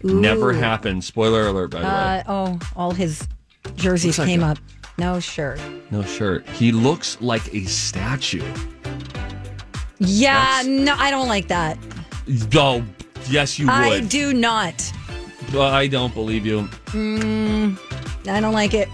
Never 0.02 0.52
happened. 0.52 1.04
Spoiler 1.04 1.46
alert, 1.46 1.70
by 1.70 1.78
the 1.80 1.84
way. 1.86 1.90
Uh, 1.90 2.22
oh, 2.26 2.58
all 2.74 2.90
his 2.92 3.26
jerseys 3.76 4.18
like 4.18 4.28
came 4.28 4.42
a- 4.42 4.52
up. 4.52 4.58
No 4.98 5.20
shirt. 5.20 5.60
No 5.90 6.02
shirt. 6.02 6.46
He 6.50 6.72
looks 6.72 7.20
like 7.20 7.52
a 7.54 7.64
statue. 7.64 8.42
Yeah, 9.98 10.62
no, 10.66 10.94
I 10.98 11.10
don't 11.10 11.28
like 11.28 11.48
that. 11.48 11.78
Oh, 12.54 12.84
yes, 13.28 13.58
you 13.58 13.66
would. 13.66 13.74
I 13.74 14.00
do 14.00 14.32
not. 14.34 14.92
I 15.54 15.86
don't 15.86 16.12
believe 16.14 16.44
you. 16.46 16.68
I 16.94 18.40
don't 18.40 18.52
like 18.52 18.74
it. 18.74 18.88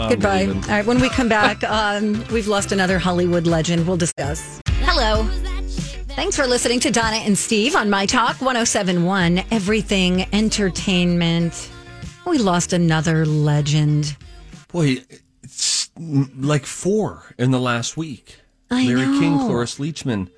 I'm 0.00 0.08
Goodbye. 0.08 0.46
All 0.46 0.54
right, 0.54 0.86
when 0.86 0.98
we 0.98 1.10
come 1.10 1.28
back, 1.28 1.62
um, 1.70 2.24
we've 2.32 2.46
lost 2.46 2.72
another 2.72 2.98
Hollywood 2.98 3.46
legend. 3.46 3.86
We'll 3.86 3.98
discuss. 3.98 4.60
Hello. 4.78 5.24
Thanks 6.14 6.36
for 6.36 6.46
listening 6.46 6.80
to 6.80 6.90
Donna 6.90 7.16
and 7.16 7.36
Steve 7.36 7.76
on 7.76 7.90
My 7.90 8.06
Talk 8.06 8.40
1071, 8.40 9.44
Everything 9.50 10.26
Entertainment. 10.34 11.70
We 12.26 12.38
lost 12.38 12.72
another 12.72 13.26
legend. 13.26 14.16
Boy, 14.72 15.04
it's 15.42 15.90
like 15.98 16.64
four 16.64 17.34
in 17.38 17.50
the 17.50 17.60
last 17.60 17.96
week. 17.96 18.40
I 18.70 18.86
Larry 18.86 19.18
King. 19.18 19.38
Cloris 19.38 19.78
Leachman. 19.78 20.30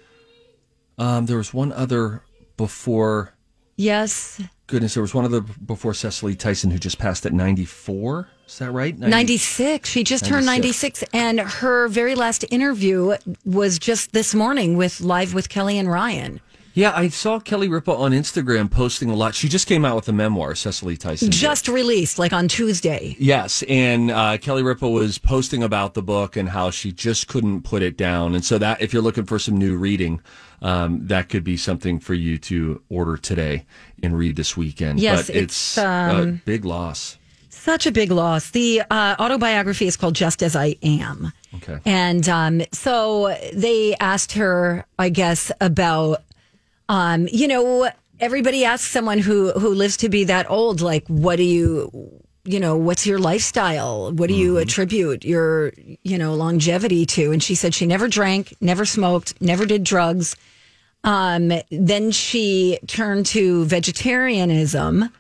Um, 0.99 1.27
there 1.27 1.37
was 1.37 1.55
one 1.55 1.73
other 1.73 2.23
before. 2.57 3.35
Yes, 3.77 4.41
Goodness, 4.73 4.95
there 4.95 5.03
was 5.03 5.13
one 5.13 5.27
other 5.27 5.43
before 5.43 5.93
Cicely 5.93 6.35
Tyson 6.35 6.71
who 6.71 6.79
just 6.79 6.99
passed 6.99 7.27
at 7.27 7.35
94. 7.35 8.27
Is 8.47 8.59
that 8.59 8.71
right? 8.71 8.97
90 8.99 9.11
96. 9.11 9.89
She 9.89 10.05
just 10.05 10.27
turned 10.27 10.47
96. 10.47 11.03
96. 11.03 11.15
And 11.15 11.41
her 11.41 11.89
very 11.89 12.15
last 12.15 12.45
interview 12.51 13.17
was 13.45 13.79
just 13.79 14.13
this 14.13 14.35
morning 14.35 14.77
with 14.77 15.01
Live 15.01 15.35
with 15.35 15.49
Kelly 15.49 15.79
and 15.79 15.91
Ryan. 15.91 16.41
Yeah, 16.75 16.93
I 16.97 17.09
saw 17.09 17.39
Kelly 17.39 17.69
Ripa 17.69 17.93
on 17.93 18.13
Instagram 18.13 18.71
posting 18.71 19.11
a 19.11 19.15
lot. 19.15 19.35
She 19.35 19.49
just 19.49 19.67
came 19.67 19.85
out 19.85 19.95
with 19.95 20.09
a 20.09 20.13
memoir, 20.13 20.55
Cicely 20.55 20.97
Tyson. 20.97 21.29
did. 21.29 21.39
Just 21.39 21.69
released, 21.69 22.19
like 22.19 22.33
on 22.33 22.49
Tuesday. 22.49 23.15
Yes, 23.19 23.63
and 23.69 24.11
uh, 24.11 24.39
Kelly 24.39 24.63
Ripa 24.63 24.89
was 24.89 25.19
posting 25.19 25.63
about 25.63 25.93
the 25.93 26.03
book 26.03 26.35
and 26.35 26.49
how 26.49 26.71
she 26.71 26.91
just 26.91 27.29
couldn't 27.29 27.63
put 27.63 27.83
it 27.83 27.99
down. 27.99 28.35
And 28.35 28.43
so 28.43 28.57
that, 28.57 28.81
if 28.81 28.95
you're 28.95 29.03
looking 29.03 29.25
for 29.25 29.39
some 29.39 29.59
new 29.59 29.77
reading, 29.77 30.23
um, 30.63 31.07
that 31.09 31.29
could 31.29 31.45
be 31.45 31.59
something 31.59 32.01
for 32.01 32.15
you 32.15 32.39
to 32.39 32.81
order 32.89 33.19
today 33.19 33.67
and 34.03 34.17
read 34.17 34.37
this 34.37 34.57
weekend. 34.57 34.99
Yes, 34.99 35.27
but 35.27 35.37
it's, 35.37 35.77
it's, 35.77 35.79
a 35.79 35.87
um, 35.87 36.43
big 36.47 36.65
loss. 36.65 37.19
Such 37.63 37.87
a 37.87 37.93
big 37.93 38.11
loss. 38.11 38.51
The 38.51 38.83
uh, 38.91 39.15
autobiography 39.21 39.87
is 39.87 39.97
called 39.97 40.17
Just 40.17 40.43
As 40.43 40.57
I 40.57 40.75
Am. 40.83 41.33
Okay. 41.55 41.79
And 41.85 42.29
um, 42.29 42.63
so 42.73 43.39
they 43.53 43.95
asked 44.01 44.33
her, 44.33 44.85
I 44.99 45.11
guess, 45.11 45.53
about, 45.61 46.25
um, 46.89 47.29
you 47.31 47.47
know, 47.47 47.89
everybody 48.19 48.65
asks 48.65 48.91
someone 48.91 49.19
who 49.19 49.53
who 49.53 49.69
lives 49.75 49.97
to 49.99 50.09
be 50.09 50.25
that 50.25 50.51
old, 50.51 50.81
like, 50.81 51.07
what 51.07 51.37
do 51.37 51.45
you, 51.45 52.11
you 52.43 52.59
know, 52.59 52.77
what's 52.77 53.07
your 53.07 53.21
lifestyle? 53.21 54.11
What 54.11 54.27
do 54.27 54.35
you 54.35 54.57
attribute 54.57 55.25
your, 55.25 55.73
you 56.03 56.19
know, 56.19 56.35
longevity 56.35 57.07
to? 57.07 57.31
And 57.31 57.41
she 57.41 57.55
said 57.55 57.75
she 57.75 57.87
never 57.87 58.09
drank, 58.09 58.57
never 58.61 58.85
smoked, 58.85 59.41
never 59.41 59.67
did 59.67 59.85
drugs. 59.85 60.35
Um, 61.05 61.53
then 61.71 62.11
she 62.11 62.81
turned 62.89 63.27
to 63.27 63.67
vegetarianism 63.67 65.11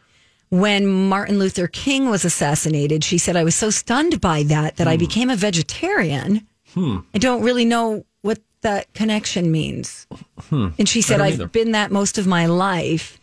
when 0.52 0.86
Martin 0.86 1.38
Luther 1.38 1.66
King 1.66 2.10
was 2.10 2.26
assassinated, 2.26 3.02
she 3.02 3.16
said, 3.16 3.36
I 3.36 3.42
was 3.42 3.54
so 3.54 3.70
stunned 3.70 4.20
by 4.20 4.42
that 4.42 4.76
that 4.76 4.86
I 4.86 4.98
became 4.98 5.30
a 5.30 5.34
vegetarian. 5.36 6.46
I 6.76 7.18
don't 7.18 7.42
really 7.42 7.64
know 7.64 8.04
what 8.20 8.38
that 8.60 8.92
connection 8.92 9.50
means. 9.50 10.06
And 10.50 10.86
she 10.86 11.00
said, 11.00 11.22
I've 11.22 11.34
either. 11.34 11.46
been 11.46 11.72
that 11.72 11.90
most 11.90 12.18
of 12.18 12.26
my 12.26 12.44
life. 12.44 13.18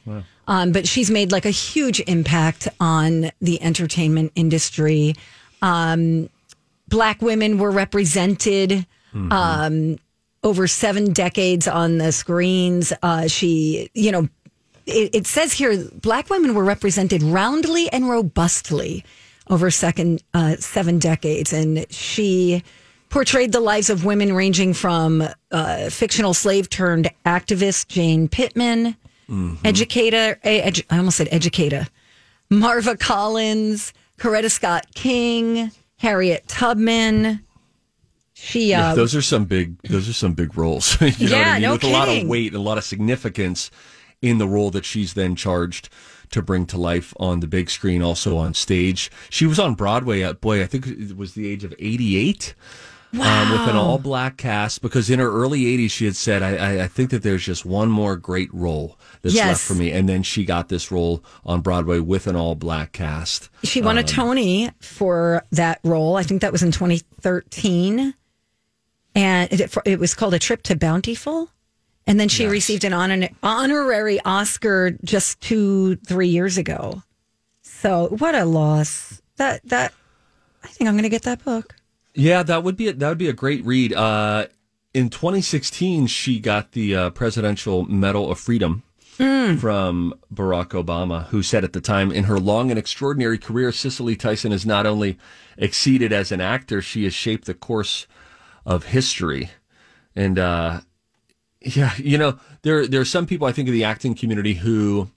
Um, 0.48 0.72
but 0.72 0.88
she's 0.88 1.12
made 1.12 1.32
like 1.32 1.46
a 1.46 1.52
huge 1.52 2.00
impact 2.08 2.68
on 2.80 3.30
the 3.40 3.62
entertainment 3.62 4.32
industry. 4.34 5.14
Um, 5.62 6.30
black 6.88 7.22
women 7.22 7.60
were 7.60 7.70
represented 7.70 8.88
um, 9.14 10.00
over 10.44 10.66
seven 10.66 11.14
decades 11.14 11.68
on 11.68 12.00
the 12.00 12.12
screens. 12.12 12.92
Uh, 13.04 13.28
she, 13.28 13.92
you 13.94 14.12
know, 14.12 14.28
it, 14.90 15.16
it 15.16 15.28
says 15.28 15.54
here 15.54 15.78
black 16.02 16.30
women 16.30 16.54
were 16.54 16.64
represented 16.64 17.22
roundly 17.24 17.90
and 17.92 18.10
robustly 18.10 19.04
over 19.50 19.72
second 19.72 20.22
uh, 20.34 20.56
seven 20.58 21.00
decades, 21.00 21.54
and 21.54 21.86
she 21.92 22.64
portrayed 23.10 23.52
the 23.52 23.60
lives 23.60 23.90
of 23.90 24.06
women 24.06 24.34
ranging 24.34 24.74
from 24.74 25.24
uh, 25.52 25.90
fictional 25.90 26.34
slave 26.34 26.70
turned 26.70 27.10
activist 27.26 27.88
Jane 27.88 28.28
Pittman, 28.28 28.96
educator, 29.64 30.40
eh, 30.44 30.70
edu- 30.70 30.86
I 30.90 30.98
almost 30.98 31.18
said 31.18 31.28
educator, 31.32 31.88
Marva 32.50 32.96
Collins, 32.98 33.94
Coretta 34.20 34.50
Scott 34.52 34.86
King, 34.94 35.72
Harriet 35.98 36.48
Tubman. 36.48 37.44
She, 38.34 38.70
Yeah, 38.70 38.92
uh, 38.92 38.96
those 38.96 39.16
are 39.16 39.22
some 39.22 39.46
big. 39.46 39.82
Those 39.84 40.08
are 40.08 40.14
some 40.14 40.34
big 40.34 40.58
roles. 40.58 41.00
you 41.02 41.08
know 41.08 41.12
what 41.12 41.22
Yeah, 41.46 41.50
I 41.50 41.54
mean? 41.54 41.62
no 41.64 41.74
With 41.74 41.84
a 41.84 41.88
lot 41.90 42.08
of 42.08 42.28
weight 42.28 42.48
and 42.48 42.56
a 42.56 42.62
lot 42.62 42.78
of 42.78 42.84
significance 42.84 43.70
in 44.22 44.38
the 44.38 44.48
role 44.48 44.70
that 44.72 44.86
she's 44.86 45.14
then 45.14 45.36
charged 45.36 45.90
to 46.32 46.42
bring 46.42 46.66
to 46.68 46.78
life 46.78 47.14
on 47.20 47.40
the 47.40 47.48
big 47.48 47.70
screen, 47.70 48.02
also 48.02 48.38
on 48.38 48.54
stage. 48.54 49.10
She 49.30 49.46
was 49.48 49.60
on 49.60 49.74
Broadway 49.76 50.22
at 50.22 50.42
boy, 50.42 50.62
I 50.62 50.68
think 50.68 50.86
it 50.88 51.18
was 51.18 51.34
the 51.34 51.48
age 51.50 51.64
of 51.64 51.74
eighty-eight. 51.80 52.54
Um, 53.12 53.52
with 53.52 53.62
an 53.68 53.76
all-black 53.76 54.38
cast, 54.38 54.84
because 54.84 55.10
in 55.10 55.18
her 55.18 55.32
early 55.32 55.62
'80s, 55.62 55.90
she 55.90 56.06
had 56.06 56.16
said, 56.16 56.44
I, 56.44 56.58
I, 56.58 56.84
"I 56.84 56.88
think 56.88 57.10
that 57.10 57.24
there's 57.24 57.44
just 57.44 57.66
one 57.66 57.90
more 57.90 58.16
great 58.16 58.54
role 58.54 59.00
that's 59.24 59.34
Yes. 59.34 59.48
left 59.48 59.62
for 59.62 59.74
me," 59.74 59.90
and 59.92 60.08
then 60.08 60.22
she 60.22 60.46
got 60.46 60.70
this 60.70 60.92
role 60.92 61.24
on 61.44 61.62
Broadway 61.62 61.98
with 61.98 62.28
an 62.28 62.36
all-black 62.36 62.92
cast. 62.92 63.50
She 63.64 63.82
won 63.82 63.98
a 63.98 64.04
Tony 64.04 64.70
for 64.80 65.44
that 65.52 65.80
role. 65.84 66.18
I 66.18 66.22
think 66.22 66.42
that 66.42 66.52
was 66.52 66.62
in 66.62 66.72
2013. 66.72 68.14
And 69.16 69.52
it, 69.52 69.76
it 69.86 70.00
was 70.00 70.14
called 70.14 70.36
A 70.36 70.40
Trip 70.40 70.62
to 70.64 70.76
Bountiful. 70.76 71.50
And 72.10 72.20
then 72.20 72.28
she 72.28 72.48
received 72.48 72.84
an 72.86 72.92
honor, 72.92 73.30
honorary 73.44 74.20
Oscar 74.26 74.98
just 75.04 75.40
two, 75.42 75.96
three 75.98 76.28
years 76.28 76.58
ago. 76.58 77.04
So 77.62 78.08
what 78.18 78.34
a 78.34 78.46
loss. 78.46 79.22
That, 79.38 79.62
that, 79.70 79.94
I 80.64 80.68
think 80.70 80.88
I'm 80.88 80.96
going 80.96 81.04
to 81.04 81.10
get 81.10 81.22
that 81.22 81.46
book. 81.46 81.76
Yeah, 82.16 82.42
that 82.42 82.64
would 82.64 82.76
be 82.76 82.88
a, 82.88 82.94
that 82.94 83.10
would 83.10 83.20
be 83.20 83.30
a 83.30 83.34
great 83.34 83.64
read. 83.64 83.94
Uh, 83.94 84.48
in 84.92 85.12
2016, 85.12 86.08
she 86.08 86.40
got 86.40 86.72
the 86.72 86.96
uh, 86.96 87.10
Presidential 87.12 87.86
Medal 87.86 88.32
of 88.32 88.40
Freedom 88.40 88.82
from 89.16 90.14
Barack 90.34 90.70
Obama, 90.70 91.28
who 91.28 91.44
said 91.44 91.64
at 91.64 91.74
the 91.74 91.82
time, 91.82 92.12
"In 92.12 92.24
her 92.24 92.40
long 92.40 92.72
and 92.72 92.80
extraordinary 92.80 93.38
career, 93.38 93.72
Cicely 93.72 94.16
Tyson 94.16 94.52
has 94.52 94.66
not 94.66 94.88
only 94.88 95.20
exceeded 95.58 96.12
as 96.12 96.32
an 96.32 96.42
actor, 96.42 96.82
she 96.82 97.04
has 97.04 97.14
shaped 97.14 97.46
the 97.46 97.54
course 97.54 98.08
of 98.66 98.86
history." 98.86 99.52
And 100.16 100.40
uh, 100.40 100.82
yeah, 101.62 101.94
you 101.98 102.18
know, 102.18 102.40
there 102.62 102.88
there 102.88 103.02
are 103.02 103.06
some 103.06 103.26
people 103.26 103.48
I 103.48 103.52
think 103.52 103.68
in 103.68 103.74
the 103.74 103.84
acting 103.84 104.16
community 104.16 104.56
who, 104.56 105.10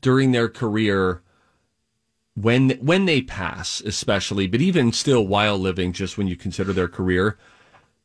during 0.00 0.32
their 0.32 0.48
career, 0.48 1.22
when 2.34 2.70
when 2.80 3.04
they 3.06 3.22
pass, 3.22 3.80
especially, 3.80 4.46
but 4.46 4.60
even 4.60 4.92
still 4.92 5.26
while 5.26 5.58
living, 5.58 5.92
just 5.92 6.18
when 6.18 6.26
you 6.26 6.36
consider 6.36 6.72
their 6.72 6.88
career, 6.88 7.38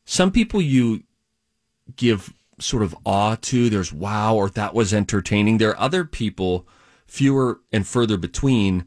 some 0.04 0.30
people 0.30 0.60
you 0.60 1.02
give 1.96 2.32
sort 2.58 2.82
of 2.82 2.96
awe 3.04 3.36
to. 3.36 3.68
There's 3.70 3.92
wow, 3.92 4.34
or 4.34 4.48
that 4.50 4.74
was 4.74 4.94
entertaining. 4.94 5.58
There 5.58 5.70
are 5.70 5.80
other 5.80 6.04
people, 6.04 6.66
fewer 7.06 7.60
and 7.72 7.86
further 7.86 8.16
between, 8.16 8.86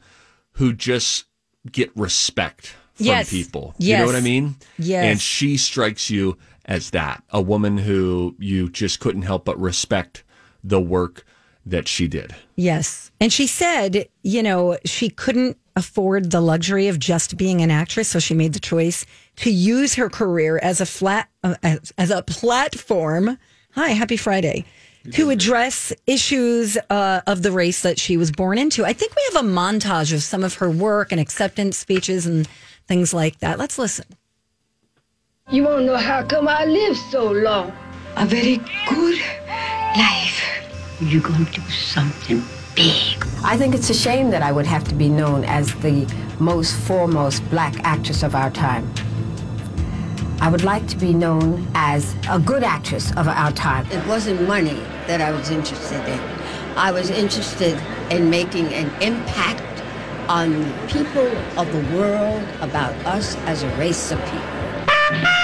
who 0.53 0.73
just 0.73 1.25
get 1.71 1.91
respect 1.95 2.75
from 2.93 3.05
Yes. 3.07 3.29
people. 3.29 3.75
You 3.77 3.97
know 3.97 4.05
what 4.05 4.15
I 4.15 4.21
mean? 4.21 4.55
Yes. 4.77 5.03
And 5.05 5.21
she 5.21 5.57
strikes 5.57 6.09
you 6.09 6.37
as 6.69 6.91
that 6.91 7.23
a 7.31 7.41
woman 7.41 7.79
who 7.79 8.35
you 8.39 8.69
just 8.69 9.01
couldn't 9.01 9.23
help 9.23 9.43
but 9.43 9.59
respect 9.59 10.23
the 10.63 10.79
work 10.79 11.25
that 11.65 11.87
she 11.87 12.07
did. 12.07 12.33
Yes. 12.55 13.11
And 13.19 13.33
she 13.33 13.47
said, 13.47 14.07
you 14.23 14.41
know, 14.41 14.77
she 14.85 15.09
couldn't 15.09 15.57
afford 15.75 16.31
the 16.31 16.41
luxury 16.41 16.87
of 16.87 16.99
just 16.99 17.37
being 17.37 17.61
an 17.61 17.71
actress. 17.71 18.07
So 18.07 18.19
she 18.19 18.33
made 18.33 18.53
the 18.53 18.59
choice 18.59 19.05
to 19.37 19.51
use 19.51 19.95
her 19.95 20.09
career 20.09 20.59
as 20.61 20.79
a 20.79 20.85
flat, 20.85 21.27
uh, 21.43 21.55
as, 21.63 21.91
as 21.97 22.11
a 22.11 22.21
platform. 22.21 23.37
Hi, 23.71 23.89
happy 23.89 24.17
Friday. 24.17 24.65
To 25.13 25.29
address 25.29 25.93
issues 26.05 26.77
uh, 26.89 27.21
of 27.25 27.41
the 27.41 27.51
race 27.51 27.81
that 27.81 27.97
she 27.97 28.17
was 28.17 28.31
born 28.31 28.57
into. 28.57 28.85
I 28.85 28.93
think 28.93 29.15
we 29.15 29.23
have 29.33 29.43
a 29.43 29.47
montage 29.47 30.13
of 30.13 30.21
some 30.21 30.43
of 30.43 30.55
her 30.55 30.69
work 30.69 31.11
and 31.11 31.21
acceptance 31.21 31.77
speeches 31.77 32.27
and 32.27 32.47
things 32.87 33.13
like 33.13 33.39
that. 33.39 33.57
Let's 33.57 33.79
listen. 33.79 34.05
You 35.51 35.63
won't 35.63 35.85
know 35.85 35.97
how 35.97 36.21
come 36.21 36.47
I 36.47 36.65
lived 36.65 36.99
so 36.99 37.31
long. 37.31 37.73
a 38.15 38.23
very 38.23 38.57
good 38.87 39.19
life. 39.97 40.43
You're 41.01 41.23
going 41.23 41.43
to 41.47 41.51
do 41.51 41.61
something 41.71 42.43
big. 42.75 43.25
I 43.43 43.57
think 43.57 43.73
it's 43.73 43.89
a 43.89 43.95
shame 43.95 44.29
that 44.29 44.43
I 44.43 44.51
would 44.51 44.67
have 44.67 44.83
to 44.89 44.93
be 44.93 45.09
known 45.09 45.43
as 45.45 45.73
the 45.81 46.05
most 46.39 46.75
foremost 46.75 47.49
black 47.49 47.73
actress 47.83 48.21
of 48.21 48.35
our 48.35 48.51
time. 48.51 48.93
I 50.39 50.51
would 50.51 50.63
like 50.63 50.87
to 50.89 50.97
be 50.97 51.15
known 51.15 51.67
as 51.73 52.15
a 52.29 52.37
good 52.37 52.63
actress 52.63 53.09
of 53.17 53.27
our 53.27 53.51
time. 53.51 53.87
It 53.91 54.05
wasn't 54.05 54.47
money 54.47 54.79
that 55.07 55.19
I 55.19 55.31
was 55.31 55.49
interested 55.49 56.07
in. 56.07 56.19
I 56.77 56.91
was 56.91 57.09
interested 57.09 57.81
in 58.11 58.29
making 58.29 58.67
an 58.67 58.91
impact 59.01 59.63
on 60.29 60.51
the 60.51 60.87
people 60.87 61.27
of 61.57 61.73
the 61.73 61.97
world 61.97 62.47
about 62.61 62.93
us 63.07 63.35
as 63.47 63.63
a 63.63 63.77
race 63.77 64.11
of 64.11 64.23
people. 64.25 65.38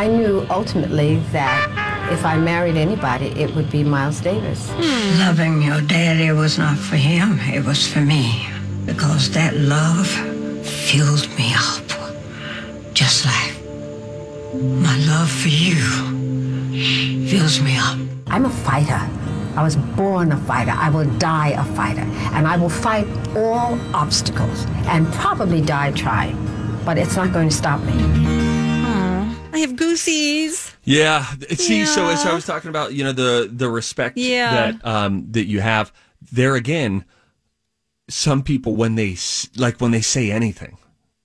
I 0.00 0.06
knew 0.06 0.46
ultimately 0.48 1.18
that 1.30 2.08
if 2.10 2.24
I 2.24 2.38
married 2.38 2.78
anybody, 2.78 3.26
it 3.38 3.54
would 3.54 3.70
be 3.70 3.84
Miles 3.84 4.18
Davis. 4.22 4.70
Loving 5.18 5.60
your 5.60 5.82
daddy 5.82 6.32
was 6.32 6.56
not 6.56 6.78
for 6.78 6.96
him, 6.96 7.38
it 7.40 7.66
was 7.66 7.86
for 7.86 8.00
me. 8.00 8.48
Because 8.86 9.30
that 9.32 9.54
love 9.54 10.08
filled 10.66 11.28
me 11.36 11.52
up. 11.54 11.84
Just 12.94 13.26
like 13.26 13.52
my 14.54 14.96
love 15.06 15.30
for 15.30 15.48
you 15.48 15.76
fills 17.28 17.60
me 17.60 17.76
up. 17.76 17.98
I'm 18.28 18.46
a 18.46 18.54
fighter. 18.64 19.06
I 19.54 19.62
was 19.62 19.76
born 19.76 20.32
a 20.32 20.38
fighter. 20.38 20.72
I 20.74 20.88
will 20.88 21.10
die 21.18 21.50
a 21.50 21.64
fighter. 21.76 22.06
And 22.32 22.46
I 22.46 22.56
will 22.56 22.70
fight 22.70 23.06
all 23.36 23.78
obstacles 23.92 24.64
and 24.86 25.06
probably 25.12 25.60
die 25.60 25.90
trying. 25.90 26.38
But 26.86 26.96
it's 26.96 27.16
not 27.16 27.34
going 27.34 27.50
to 27.50 27.54
stop 27.54 27.82
me. 27.82 28.49
I 29.52 29.58
have 29.58 29.76
goosies. 29.76 30.74
Yeah. 30.84 31.24
See, 31.50 31.84
so 31.86 32.06
as 32.08 32.24
I 32.24 32.32
was 32.34 32.46
talking 32.46 32.68
about, 32.70 32.92
you 32.94 33.04
know, 33.04 33.12
the 33.12 33.50
the 33.52 33.68
respect 33.68 34.16
Yeah. 34.16 34.72
that 34.72 34.86
um 34.86 35.26
that 35.32 35.46
you 35.46 35.60
have 35.60 35.92
there 36.32 36.54
again, 36.54 37.04
some 38.08 38.42
people 38.42 38.76
when 38.76 38.94
they 38.94 39.16
like 39.56 39.80
when 39.80 39.90
they 39.90 40.00
say 40.00 40.30
anything, 40.30 40.78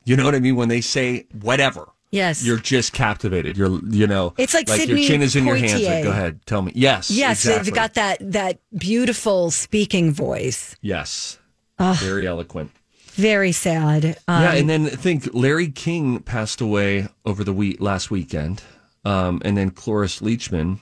you 0.06 0.16
know 0.16 0.26
what 0.26 0.36
I 0.36 0.40
mean? 0.40 0.56
When 0.56 0.70
they 0.70 0.82
say 0.82 1.26
whatever, 1.42 1.90
Yes. 2.12 2.44
you're 2.46 2.58
just 2.60 2.94
captivated. 2.94 3.58
You're 3.58 3.80
you 3.90 4.08
know, 4.08 4.34
It's 4.38 4.54
like 4.54 4.68
your 4.68 4.78
Sidney 4.78 5.08
chin 5.08 5.22
is 5.22 5.36
in 5.36 5.46
your 5.46 5.56
hands. 5.56 5.82
Like, 5.84 6.04
go 6.04 6.12
ahead, 6.12 6.40
tell 6.46 6.62
me. 6.62 6.72
Yes. 6.76 7.12
yes, 7.12 7.40
exactly. 7.46 7.64
they've 7.66 7.74
got 7.76 7.94
that 7.96 8.18
that 8.32 8.60
beautiful 8.78 9.52
speaking 9.52 10.12
voice. 10.12 10.76
Yes. 10.82 11.40
Ugh. 11.80 11.98
Very 11.98 12.26
eloquent. 12.28 12.72
Very 13.16 13.52
sad. 13.52 14.18
Um, 14.28 14.42
yeah, 14.44 14.54
and 14.54 14.70
then 14.70 14.86
think 14.88 15.30
Larry 15.34 15.70
King 15.70 16.20
passed 16.20 16.62
away 16.62 17.08
over 17.26 17.44
the 17.44 17.54
week 17.54 17.80
last 17.82 18.12
weekend, 18.12 18.62
um, 19.04 19.42
and 19.46 19.58
then 19.58 19.72
Cloris 19.72 20.20
Leachman. 20.20 20.80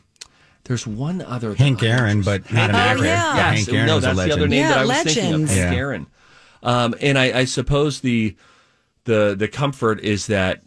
There's 0.65 0.87
one 0.87 1.21
other 1.21 1.55
Hank 1.55 1.83
Aaron, 1.83 2.21
but 2.21 2.51
not 2.51 2.69
an 2.69 2.75
Oh, 2.75 2.79
actor. 2.79 3.03
yeah. 3.05 3.35
Yes, 3.35 3.55
Hank 3.65 3.73
Aaron 3.73 3.87
no, 3.87 3.95
was 3.95 4.03
a 4.05 4.07
that's 4.07 4.19
the 4.27 4.31
other 4.33 4.47
name 4.47 4.59
Yeah, 4.61 4.69
that 4.69 4.77
I 4.77 4.85
was 4.85 5.13
thinking 5.13 5.33
of. 5.43 5.49
Hank 5.49 5.71
Yeah. 5.73 5.77
Aaron. 5.77 6.07
Um, 6.63 6.95
and 7.01 7.17
I, 7.19 7.39
I 7.39 7.45
suppose 7.45 7.99
the 7.99 8.35
the 9.03 9.35
the 9.37 9.49
comfort 9.49 9.99
is 9.99 10.27
that 10.27 10.63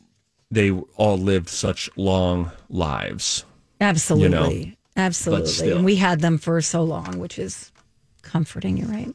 they 0.51 0.71
all 0.71 1.17
lived 1.17 1.49
such 1.49 1.89
long 1.97 2.51
lives. 2.69 3.45
Absolutely. 3.81 4.77
Absolutely. 4.97 5.73
And 5.73 5.85
we 5.85 5.97
had 5.97 6.21
them 6.21 6.39
for 6.39 6.61
so 6.61 6.83
long, 6.83 7.19
which 7.19 7.39
is 7.39 7.73
comforting. 8.27 8.77
You're 8.77 8.89
right. 8.89 9.15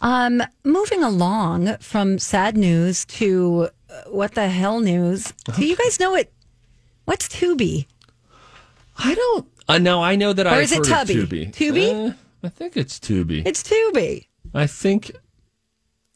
Um, 0.00 0.42
moving 0.64 1.02
along 1.02 1.76
from 1.78 2.18
sad 2.18 2.56
news 2.56 3.04
to 3.06 3.68
uh, 3.90 4.02
what 4.10 4.34
the 4.34 4.48
hell 4.48 4.80
news. 4.80 5.32
Do 5.56 5.64
you 5.64 5.76
guys 5.76 5.98
know 6.00 6.14
it? 6.14 6.32
What's 7.04 7.28
Tubi? 7.28 7.86
I 8.98 9.14
don't. 9.14 9.46
Uh, 9.68 9.78
no, 9.78 10.02
I 10.02 10.16
know 10.16 10.32
that 10.32 10.46
Or 10.46 10.50
I've 10.50 10.62
is 10.64 10.72
it 10.72 10.86
heard 10.86 11.06
Tubi? 11.06 11.52
Tubi. 11.52 11.52
Tubi? 11.52 12.10
Uh, 12.10 12.14
I 12.42 12.48
think 12.48 12.76
it's 12.76 12.98
Tubi. 12.98 13.42
It's 13.46 13.62
Tubi. 13.62 14.26
I 14.54 14.66
think 14.66 15.12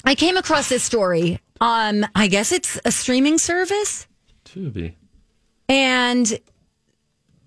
I 0.05 0.15
came 0.15 0.37
across 0.37 0.69
this 0.69 0.83
story. 0.83 1.39
Um, 1.61 2.05
I 2.15 2.27
guess 2.27 2.51
it's 2.53 2.79
a 2.85 2.91
streaming 2.93 3.39
service. 3.39 4.07
Tubi. 4.45 4.95
And 5.69 6.39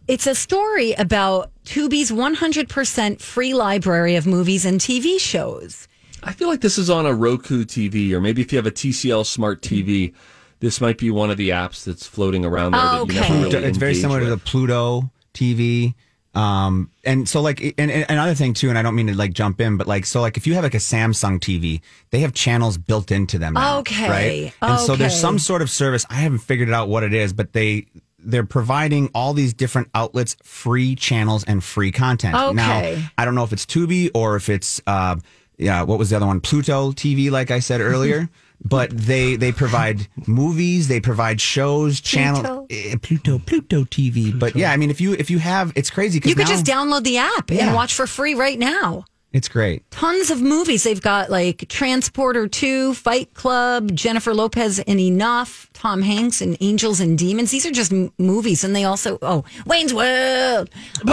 it's 0.08 0.28
a 0.28 0.36
story 0.36 0.94
about 0.94 1.52
Tubi's 1.66 2.12
100% 2.12 3.22
free 3.22 3.54
library 3.54 4.16
of 4.16 4.26
movies 4.28 4.66
and 4.66 4.80
TV 4.80 5.20
shows. 5.20 5.88
I 6.24 6.32
feel 6.32 6.48
like 6.48 6.62
this 6.62 6.78
is 6.78 6.90
on 6.90 7.06
a 7.06 7.14
Roku 7.14 7.66
TV, 7.66 8.12
or 8.12 8.20
maybe 8.22 8.42
if 8.42 8.52
you 8.52 8.58
have 8.58 8.66
a 8.66 8.72
TCL 8.72 9.26
Smart 9.26 9.62
TV, 9.62 10.14
this 10.60 10.82
might 10.82 10.98
be 10.98 11.12
one 11.12 11.30
of 11.30 11.38
the 11.38 11.50
apps 11.50 11.84
that's 11.84 12.08
floating 12.08 12.46
around 12.46 12.72
there 12.72 12.82
that 12.82 12.96
you 13.14 13.20
Okay. 13.22 13.42
really 13.44 13.66
it's 13.66 13.78
very 13.78 13.92
engage 13.92 14.02
similar 14.02 14.20
to 14.22 14.26
the. 14.28 14.38
Pluto 14.38 15.12
TV. 15.34 15.94
Um, 16.34 16.92
and 17.06 17.30
so 17.30 17.42
like, 17.42 17.62
and, 17.78 17.90
and 17.92 18.06
another 18.10 18.34
thing 18.34 18.54
too, 18.54 18.70
and 18.70 18.78
I 18.78 18.82
don't 18.82 18.96
mean 18.96 19.08
to 19.08 19.16
like 19.16 19.34
jump 19.34 19.62
in, 19.62 19.78
but 19.78 19.88
like, 19.88 20.06
so 20.06 20.20
like 20.20 20.36
if 20.36 20.46
you 20.48 20.54
have 20.56 20.64
like 20.64 20.74
a 20.74 20.78
Samsung 20.80 21.40
TV, 21.40 21.82
they 22.10 22.20
have 22.22 22.34
channels 22.34 22.78
built 22.78 23.12
into 23.12 23.38
them 23.38 23.54
now. 23.54 23.80
Okay. 23.80 24.10
Right. 24.10 24.54
And 24.62 24.80
so 24.80 24.96
there's 24.96 25.18
some 25.20 25.40
sort 25.40 25.62
of 25.62 25.70
service. 25.70 26.06
I 26.10 26.16
haven't 26.16 26.40
figured 26.40 26.70
out 26.72 26.90
what 26.90 27.04
it 27.04 27.14
is, 27.14 27.32
but 27.34 27.54
they, 27.54 27.86
they're 28.26 28.46
providing 28.46 29.10
all 29.14 29.34
these 29.34 29.54
different 29.54 29.90
outlets 29.96 30.36
free 30.44 30.96
channels 30.96 31.44
and 31.44 31.64
free 31.64 31.92
content. 31.92 32.36
Okay. 32.36 32.54
Now, 32.54 33.10
I 33.18 33.26
don't 33.26 33.36
know 33.36 33.44
if 33.44 33.54
it's 33.54 33.66
Tubi 33.66 34.10
or 34.14 34.36
if 34.36 34.50
it's, 34.50 34.82
uh, 34.88 35.16
yeah, 35.58 35.84
what 35.84 36.00
was 36.00 36.10
the 36.10 36.18
other 36.18 36.26
one? 36.26 36.42
Pluto 36.42 36.92
TV, 36.92 37.32
like 37.32 37.52
I 37.52 37.60
said 37.60 37.82
earlier. 37.82 38.30
But 38.64 38.90
they 38.90 39.36
they 39.36 39.52
provide 39.52 40.08
movies, 40.26 40.88
they 40.88 41.02
provide 41.02 41.42
shows, 41.42 42.00
channel 42.00 42.66
eh, 42.70 42.96
Pluto 43.02 43.38
Pluto 43.38 43.84
TV. 43.84 44.38
But 44.40 44.56
yeah, 44.56 44.72
I 44.72 44.78
mean, 44.78 44.90
if 44.90 45.02
you 45.02 45.12
if 45.14 45.30
you 45.30 45.40
have, 45.40 45.74
it's 45.76 45.90
crazy 45.90 46.22
You 46.24 46.36
could 46.36 46.48
just 46.48 46.66
download 46.66 47.04
the 47.04 47.18
app 47.18 47.52
Yeah. 47.52 47.66
and 47.68 47.76
watch 47.76 47.94
for 47.94 48.08
free 48.08 48.34
right 48.34 48.58
now. 48.58 49.04
It's 49.36 49.50
great. 49.50 49.84
Tons 49.92 50.32
of 50.32 50.42
movies. 50.42 50.84
They've 50.84 51.02
got 51.02 51.30
like 51.30 51.68
Transporter 51.68 52.48
2, 52.48 52.94
Fight 52.94 53.34
Club, 53.34 53.94
Jennifer 53.94 54.34
Lopez 54.34 54.80
and 54.80 54.98
Enough, 54.98 55.70
Tom 55.74 56.02
Hanks 56.04 56.40
and 56.40 56.56
Angels 56.62 57.02
and 57.02 57.18
Demons. 57.18 57.52
These 57.52 57.66
are 57.66 57.72
just 57.72 57.92
m- 57.92 58.14
movies. 58.18 58.64
And 58.64 58.74
they 58.74 58.86
also, 58.86 59.20
oh, 59.22 59.44
Wayne's 59.66 59.94
World. 59.94 60.70
Um, 61.02 61.08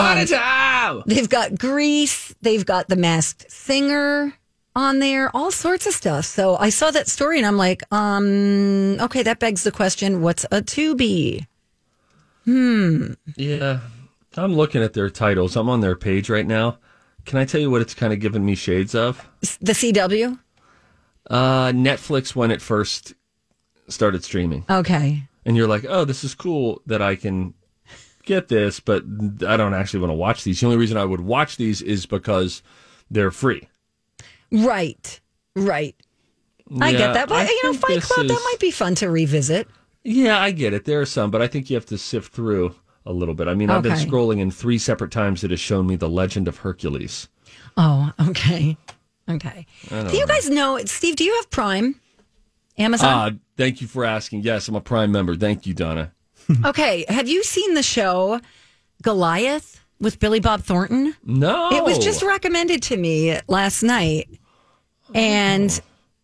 They've 1.05 1.29
got 1.29 1.59
Grease. 1.59 2.33
They've 2.43 2.65
got 2.65 2.87
The 2.87 2.95
Masked 2.95 3.51
Singer 3.51 4.33
on 4.77 5.01
there, 5.01 5.29
all 5.37 5.51
sorts 5.51 5.89
of 5.89 5.93
stuff. 5.93 6.25
So 6.25 6.57
I 6.59 6.69
saw 6.69 6.93
that 6.93 7.09
story 7.09 7.39
and 7.39 7.47
I'm 7.47 7.57
like, 7.57 7.83
um, 7.93 9.01
okay, 9.01 9.25
that 9.25 9.41
begs 9.41 9.65
the 9.65 9.73
question 9.73 10.23
what's 10.23 10.45
a 10.45 10.63
Tubi? 10.63 11.45
Hmm. 12.45 13.15
Yeah, 13.35 13.81
I'm 14.37 14.55
looking 14.55 14.81
at 14.81 14.93
their 14.93 15.11
titles. 15.11 15.57
I'm 15.57 15.69
on 15.69 15.81
their 15.81 15.97
page 15.97 16.31
right 16.31 16.47
now. 16.47 16.79
Can 17.25 17.39
I 17.39 17.45
tell 17.45 17.61
you 17.61 17.71
what 17.71 17.81
it's 17.83 17.95
kind 17.95 18.13
of 18.13 18.21
given 18.21 18.45
me 18.45 18.55
shades 18.55 18.95
of? 18.95 19.27
The 19.61 19.73
CW? 19.73 20.39
Uh, 21.31 21.69
Netflix 21.69 22.35
when 22.35 22.51
it 22.51 22.61
first 22.61 23.15
started 23.89 24.25
streaming, 24.25 24.65
Okay. 24.69 25.25
and 25.45 25.57
you're 25.57 25.69
like, 25.69 25.85
"Oh, 25.89 26.05
this 26.05 26.25
is 26.25 26.35
cool 26.35 26.83
that 26.87 27.01
I 27.01 27.15
can 27.15 27.55
get 28.25 28.49
this," 28.49 28.81
but 28.81 29.05
I 29.47 29.57
don't 29.57 29.73
actually 29.75 30.01
want 30.01 30.11
to 30.11 30.15
watch 30.17 30.43
these. 30.45 30.61
The 30.61 30.67
only 30.67 30.79
reason 30.79 30.97
I 30.97 31.05
would 31.05 31.21
watch 31.21 31.57
these 31.57 31.81
is 31.81 32.07
because 32.07 32.63
they're 33.11 33.31
free. 33.31 33.69
Right. 34.51 35.21
Right. 35.55 35.95
I 36.81 36.93
get 36.93 37.13
that. 37.15 37.29
But, 37.29 37.47
I 37.47 37.51
you 37.51 37.61
know, 37.65 37.75
Fight 37.79 38.03
Club, 38.03 38.27
that 38.29 38.35
is- 38.35 38.45
might 38.45 38.61
be 38.61 38.71
fun 38.71 38.95
to 38.97 39.11
revisit. 39.11 39.69
Yeah, 40.05 40.41
I 40.41 40.51
get 40.51 40.73
it. 40.73 40.85
There 40.87 41.01
are 41.01 41.07
some, 41.07 41.31
but 41.31 41.41
I 41.43 41.47
think 41.47 41.71
you 41.71 41.77
have 41.77 41.87
to 41.87 41.99
sift 41.99 42.33
through 42.33 42.75
a 43.07 43.13
little 43.13 43.35
bit. 43.35 43.49
I 43.49 43.55
mean, 43.55 43.71
I've 43.71 43.83
been 43.83 43.93
scrolling 43.93 44.39
in 44.41 44.51
three 44.51 44.79
separate 44.79 45.11
times. 45.11 45.43
It 45.45 45.51
has 45.51 45.61
shown 45.61 45.87
me 45.87 45.97
the 45.97 46.09
Legend 46.09 46.49
of 46.49 46.59
Hercules. 46.59 47.29
Oh, 47.77 48.13
okay. 48.29 48.77
Okay. 49.29 49.67
Don't 49.89 50.13
you 50.15 50.27
guys 50.27 50.49
know, 50.51 50.79
Steve, 50.85 51.17
do 51.17 51.25
you 51.25 51.35
have 51.37 51.51
Prime? 51.51 52.01
Amazon? 52.79 53.09
Ah, 53.09 53.31
thank 53.57 53.81
you 53.81 53.87
for 53.87 54.05
asking. 54.05 54.43
Yes, 54.43 54.69
I'm 54.69 54.75
a 54.75 54.81
Prime 54.81 55.13
member. 55.13 55.37
Thank 55.37 55.67
you, 55.67 55.75
Donna. 55.75 56.13
okay. 56.65 57.05
Have 57.09 57.29
you 57.29 57.43
seen 57.45 57.75
the 57.75 57.83
show 57.83 58.41
Goliath 59.03 59.85
with 60.01 60.19
Billy 60.19 60.41
Bob 60.41 60.63
Thornton? 60.63 61.15
No, 61.25 61.71
It 61.73 61.85
was 61.85 61.99
just 61.99 62.23
recommended 62.23 62.83
to 62.85 62.97
me 62.97 63.39
last 63.49 63.83
night. 63.83 64.29
And 65.15 65.81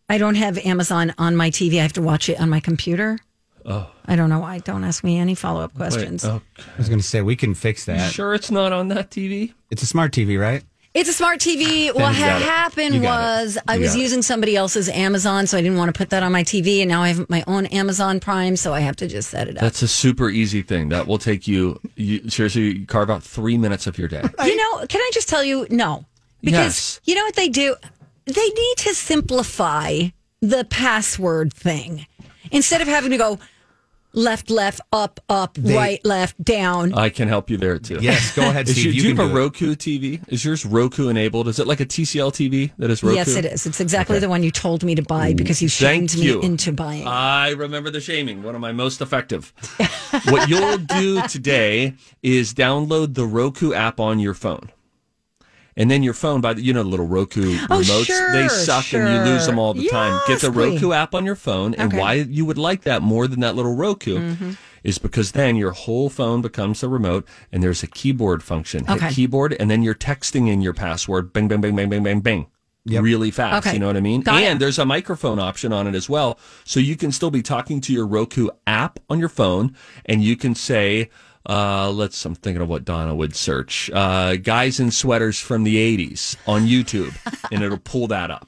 I 0.09 0.17
don't 0.17 0.35
have 0.35 0.57
Amazon 0.59 1.13
on 1.17 1.35
my 1.35 1.49
TV. 1.51 1.79
I 1.79 1.83
have 1.83 1.93
to 1.93 2.01
watch 2.01 2.29
it 2.29 2.39
on 2.41 2.49
my 2.49 2.59
computer. 2.59 3.19
Oh. 3.65 3.89
I 4.05 4.15
don't 4.15 4.29
know 4.29 4.39
why. 4.39 4.59
Don't 4.59 4.83
ask 4.83 5.03
me 5.03 5.17
any 5.17 5.35
follow 5.35 5.61
up 5.61 5.73
questions. 5.75 6.23
Wait, 6.23 6.29
oh, 6.31 6.41
I 6.57 6.77
was 6.77 6.89
going 6.89 6.99
to 6.99 7.05
say 7.05 7.21
we 7.21 7.35
can 7.35 7.53
fix 7.53 7.85
that. 7.85 8.11
Sure, 8.11 8.33
it's 8.33 8.49
not 8.51 8.71
on 8.73 8.87
that 8.89 9.09
TV. 9.11 9.53
It's 9.69 9.83
a 9.83 9.85
smart 9.85 10.11
TV, 10.11 10.39
right? 10.39 10.63
It's 10.95 11.07
a 11.07 11.13
smart 11.13 11.39
TV. 11.39 11.93
What 11.93 12.15
you 12.15 12.19
got 12.21 12.41
it. 12.41 12.45
happened 12.45 12.95
You 12.95 13.01
got 13.01 13.41
it. 13.41 13.43
was 13.43 13.57
I 13.67 13.77
was 13.77 13.93
it. 13.95 13.99
using 13.99 14.23
somebody 14.23 14.55
else's 14.55 14.89
Amazon, 14.89 15.45
so 15.45 15.55
I 15.55 15.61
didn't 15.61 15.77
want 15.77 15.93
to 15.93 15.97
put 15.97 16.09
that 16.09 16.23
on 16.23 16.31
my 16.31 16.43
TV, 16.43 16.79
and 16.81 16.89
now 16.89 17.03
I 17.03 17.09
have 17.09 17.29
my 17.29 17.43
own 17.45 17.67
Amazon 17.67 18.19
Prime, 18.19 18.55
so 18.55 18.73
I 18.73 18.79
have 18.79 18.95
to 18.97 19.07
just 19.07 19.29
set 19.29 19.47
it 19.47 19.55
up. 19.57 19.61
That's 19.61 19.83
a 19.83 19.87
super 19.87 20.29
easy 20.31 20.63
thing. 20.63 20.89
That 20.89 21.05
will 21.05 21.19
take 21.19 21.47
you, 21.47 21.79
you 21.95 22.27
seriously 22.29 22.79
you 22.79 22.85
carve 22.87 23.11
out 23.11 23.21
three 23.21 23.55
minutes 23.57 23.85
of 23.85 23.99
your 23.99 24.07
day. 24.07 24.23
you 24.43 24.55
know, 24.55 24.85
can 24.87 24.99
I 24.99 25.11
just 25.13 25.29
tell 25.29 25.43
you 25.43 25.67
no? 25.69 26.05
Because 26.41 26.55
Yes. 26.65 27.01
you 27.03 27.13
know 27.13 27.23
what 27.23 27.35
they 27.35 27.49
do? 27.49 27.75
They 28.25 28.33
need 28.49 28.77
to 28.77 28.95
simplify 28.95 30.05
the 30.41 30.65
password 30.65 31.53
thing 31.53 32.07
instead 32.51 32.81
of 32.81 32.87
having 32.87 33.11
to 33.11 33.17
go 33.17 33.37
left, 34.13 34.49
left, 34.49 34.81
up, 34.91 35.19
up, 35.29 35.53
They- 35.55 35.75
right, 35.75 36.05
left, 36.05 36.43
down. 36.43 36.93
I 36.93 37.09
can 37.09 37.27
help 37.27 37.49
you 37.49 37.57
there 37.57 37.77
too. 37.79 37.99
Yes, 38.01 38.35
go 38.35 38.49
ahead, 38.49 38.67
Is 38.69 38.75
Steve. 38.75 38.93
You 38.93 39.01
do 39.01 39.07
you 39.09 39.15
have 39.15 39.25
a 39.25 39.29
do 39.29 39.35
it. 39.37 39.39
Roku 39.39 39.75
TV? 39.75 40.21
Is 40.31 40.43
yours 40.43 40.65
Roku 40.65 41.09
enabled? 41.09 41.47
Is 41.47 41.59
it 41.59 41.67
like 41.67 41.79
a 41.79 41.85
TCL 41.85 42.31
TV 42.31 42.71
that 42.77 42.89
is 42.89 43.03
Roku? 43.03 43.15
Yes, 43.15 43.35
it 43.35 43.45
is. 43.45 43.65
It's 43.65 43.79
exactly 43.79 44.19
the 44.19 44.29
one 44.29 44.43
you 44.43 44.51
told 44.51 44.83
me 44.83 44.95
to 44.95 45.01
buy 45.03 45.33
because 45.33 45.61
you 45.61 45.69
Thank 45.69 46.09
shamed 46.11 46.13
you. 46.23 46.39
me 46.39 46.45
into 46.45 46.71
buying. 46.71 47.07
I 47.07 47.51
remember 47.51 47.89
the 47.89 48.01
shaming, 48.01 48.43
one 48.43 48.55
of 48.55 48.61
my 48.61 48.71
most 48.71 49.01
effective. 49.01 49.53
what 50.29 50.49
you'll 50.49 50.77
do 50.77 51.21
today 51.27 51.93
is 52.23 52.53
download 52.53 53.13
the 53.13 53.25
Roku 53.25 53.73
app 53.73 53.99
on 53.99 54.19
your 54.19 54.33
phone. 54.33 54.71
And 55.79 55.89
then 55.89 56.03
your 56.03 56.13
phone, 56.13 56.41
by 56.41 56.53
the 56.53 56.61
you 56.61 56.73
know 56.73 56.83
the 56.83 56.89
little 56.89 57.07
Roku 57.07 57.53
Oh, 57.71 57.79
remotes, 57.79 58.05
sure, 58.05 58.31
they 58.33 58.47
suck 58.49 58.93
and 58.93 59.07
you 59.09 59.17
lose 59.19 59.45
them 59.47 59.57
all 59.57 59.73
the 59.73 59.87
time. 59.87 60.19
Get 60.27 60.41
the 60.41 60.47
Yes, 60.47 60.53
please. 60.55 60.73
Roku 60.81 60.91
app 60.93 61.15
on 61.15 61.25
your 61.25 61.35
phone, 61.35 61.73
and 61.73 61.87
Okay. 61.91 61.97
why 61.97 62.13
you 62.15 62.45
would 62.45 62.57
like 62.57 62.81
that 62.83 63.01
more 63.01 63.27
than 63.27 63.39
that 63.39 63.55
little 63.55 63.75
Roku 63.75 64.19
Mhm. 64.19 64.57
is 64.83 64.97
because 64.97 65.31
then 65.31 65.55
your 65.55 65.71
whole 65.71 66.09
phone 66.09 66.41
becomes 66.41 66.83
a 66.83 66.89
remote, 66.89 67.25
and 67.51 67.63
there's 67.63 67.81
a 67.81 67.87
keyboard 67.87 68.43
function. 68.43 68.85
Hit 68.85 68.97
Okay. 68.97 69.09
keyboard, 69.13 69.55
and 69.59 69.71
then 69.71 69.81
you're 69.81 69.95
texting 69.95 70.49
in 70.49 70.61
your 70.61 70.73
password. 70.73 71.31
Bang, 71.33 71.47
bang, 71.47 71.61
bang, 71.61 71.75
bang, 71.75 71.89
bang, 71.89 72.03
bang, 72.03 72.19
bang. 72.19 72.45
Really 72.85 73.29
fast. 73.29 73.67
Okay. 73.67 73.73
You 73.75 73.79
know 73.79 73.87
what 73.87 73.97
I 73.97 74.01
mean? 74.01 74.21
Got 74.21 74.41
it. 74.41 74.45
and 74.47 74.59
there's 74.59 74.79
a 74.79 74.85
microphone 74.85 75.37
option 75.39 75.71
on 75.71 75.85
it 75.85 75.93
as 75.95 76.09
well. 76.09 76.39
So 76.63 76.79
you 76.79 76.95
can 76.95 77.11
still 77.11 77.29
be 77.29 77.41
talking 77.43 77.81
to 77.81 77.93
your 77.93 78.07
Roku 78.07 78.47
app 78.65 78.99
on 79.09 79.19
your 79.19 79.29
phone 79.29 79.75
and 80.07 80.23
you 80.23 80.35
can 80.35 80.55
say, 80.55 81.09
Uh, 81.49 81.89
let's. 81.89 82.23
I'm 82.25 82.35
thinking 82.35 82.61
of 82.61 82.69
what 82.69 82.85
Donna 82.85 83.15
would 83.15 83.35
search. 83.35 83.89
Uh, 83.91 84.35
guys 84.35 84.79
in 84.79 84.91
sweaters 84.91 85.39
from 85.39 85.63
the 85.63 85.75
'80s 85.97 86.35
on 86.47 86.67
YouTube, 86.67 87.13
and 87.51 87.63
it'll 87.63 87.79
pull 87.79 88.07
that 88.07 88.29
up. 88.29 88.47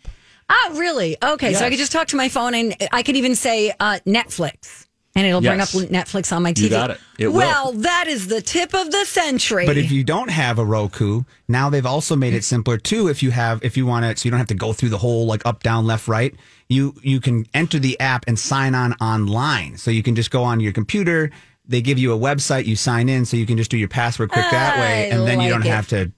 Oh, 0.50 0.74
really? 0.76 1.18
Okay, 1.24 1.54
so 1.54 1.66
I 1.66 1.70
could 1.70 1.80
just 1.80 1.92
talk 1.94 2.08
to 2.10 2.18
my 2.18 2.30
phone, 2.30 2.54
and 2.54 2.76
I 2.92 3.04
could 3.04 3.16
even 3.16 3.36
say 3.36 3.72
uh, 3.80 4.00
Netflix, 4.06 4.86
and 5.16 5.26
it'll 5.26 5.42
bring 5.42 5.62
up 5.62 5.70
Netflix 5.70 6.36
on 6.36 6.44
my 6.44 6.52
TV. 6.54 6.64
You 6.64 6.70
got 6.70 6.92
it. 6.92 7.00
It 7.18 7.28
will. 7.30 7.38
well, 7.38 7.72
that 7.72 8.06
is 8.08 8.28
the 8.28 8.42
tip 8.42 8.76
of 8.76 8.92
the 8.92 9.06
century. 9.06 9.66
But 9.66 9.78
if 9.78 9.92
you 9.92 10.04
don't 10.04 10.30
have 10.30 10.60
a 10.60 10.66
Roku, 10.66 11.24
now 11.48 11.70
they've 11.70 11.86
also 11.86 12.16
made 12.16 12.34
it 12.34 12.44
simpler 12.44 12.78
too. 12.78 13.08
If 13.08 13.24
you 13.24 13.32
have, 13.32 13.64
if 13.64 13.78
you 13.78 13.86
want 13.86 14.06
it, 14.06 14.20
so 14.20 14.28
you 14.28 14.32
don't 14.32 14.40
have 14.40 14.48
to 14.50 14.54
go 14.54 14.74
through 14.74 14.90
the 14.90 14.98
whole 14.98 15.26
like 15.26 15.46
up, 15.46 15.64
down, 15.64 15.88
left, 15.88 16.08
right. 16.08 16.36
You 16.68 16.96
you 17.02 17.20
can 17.20 17.46
enter 17.54 17.80
the 17.80 18.00
app 18.00 18.26
and 18.28 18.38
sign 18.38 18.76
on 18.76 18.94
online. 18.96 19.78
So 19.78 19.90
you 19.90 20.04
can 20.04 20.16
just 20.16 20.32
go 20.32 20.44
on 20.44 20.60
your 20.60 20.74
computer. 20.74 21.32
They 21.72 21.82
give 21.82 21.98
you 21.98 22.14
a 22.14 22.18
website. 22.18 22.66
You 22.66 22.76
sign 22.76 23.10
in, 23.10 23.26
so 23.26 23.38
you 23.38 23.46
can 23.46 23.58
just 23.58 23.72
do 23.72 23.78
your 23.78 23.88
password 23.88 24.30
quick 24.32 24.46
that 24.52 24.78
way, 24.80 25.12
I 25.12 25.16
and 25.16 25.26
then 25.28 25.40
you 25.40 25.50
don't 25.50 25.66
it. 25.66 25.70
have 25.70 25.88
to. 25.90 26.12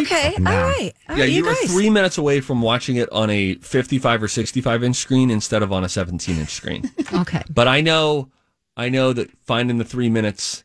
okay, 0.00 0.34
and 0.36 0.46
all 0.48 0.54
down. 0.54 0.72
all 1.08 1.16
yeah, 1.16 1.22
right, 1.22 1.28
you, 1.30 1.36
you 1.36 1.44
were 1.44 1.52
guys. 1.54 1.70
three 1.72 1.90
minutes 1.90 2.18
away 2.18 2.40
from 2.40 2.60
watching 2.62 2.96
it 2.96 3.10
on 3.12 3.30
a 3.30 3.54
55 3.56 4.22
or 4.22 4.28
65 4.28 4.84
inch 4.84 4.96
screen 4.96 5.30
instead 5.30 5.62
of 5.62 5.72
on 5.72 5.84
a 5.84 5.88
17 5.88 6.36
inch 6.38 6.50
screen. 6.50 6.90
Okay. 7.12 7.42
But 7.48 7.68
I 7.68 7.80
know, 7.80 8.28
I 8.76 8.88
know 8.90 9.12
that 9.14 9.30
finding 9.46 9.78
the 9.78 9.84
three 9.84 10.10
minutes 10.10 10.62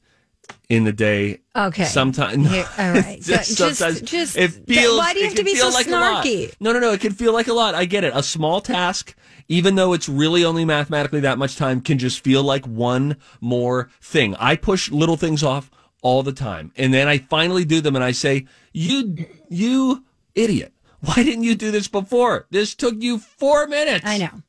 in 0.69 0.83
the 0.83 0.93
day. 0.93 1.41
Okay. 1.55 1.85
Sometimes. 1.85 2.49
Here- 2.49 2.67
all 2.77 2.91
right. 2.91 3.21
just, 3.21 3.57
Just- 3.57 3.77
sometimes 3.79 4.01
just- 4.01 4.37
it 4.37 4.49
feels. 4.67 4.97
why 4.97 5.13
do 5.13 5.19
you 5.19 5.25
have 5.25 5.35
to 5.35 5.43
be 5.43 5.55
so 5.55 5.69
like 5.69 5.87
snarky? 5.87 6.53
No, 6.59 6.71
no, 6.73 6.79
no. 6.79 6.91
It 6.93 7.01
can 7.01 7.13
feel 7.13 7.33
like 7.33 7.47
a 7.47 7.53
lot. 7.53 7.75
I 7.75 7.85
get 7.85 8.03
it. 8.03 8.13
A 8.15 8.23
small 8.23 8.61
task, 8.61 9.15
even 9.47 9.75
though 9.75 9.93
it's 9.93 10.09
really 10.09 10.43
only 10.45 10.65
mathematically 10.65 11.19
that 11.21 11.37
much 11.37 11.55
time, 11.57 11.81
can 11.81 11.97
just 11.97 12.23
feel 12.23 12.43
like 12.43 12.65
one 12.65 13.17
more 13.41 13.89
thing. 14.01 14.35
I 14.39 14.55
push 14.55 14.89
little 14.91 15.17
things 15.17 15.43
off 15.43 15.69
all 16.01 16.23
the 16.23 16.33
time, 16.33 16.71
and 16.75 16.93
then 16.93 17.07
I 17.07 17.17
finally 17.19 17.63
do 17.65 17.79
them, 17.79 17.95
and 17.95 18.03
I 18.03 18.11
say, 18.11 18.45
"You, 18.73 19.25
you 19.49 20.03
idiot! 20.35 20.73
Why 20.99 21.15
didn't 21.15 21.43
you 21.43 21.55
do 21.55 21.71
this 21.71 21.87
before? 21.87 22.45
This 22.49 22.75
took 22.75 22.95
you 23.01 23.19
four 23.19 23.67
minutes." 23.67 24.05
I 24.05 24.17
know. 24.17 24.41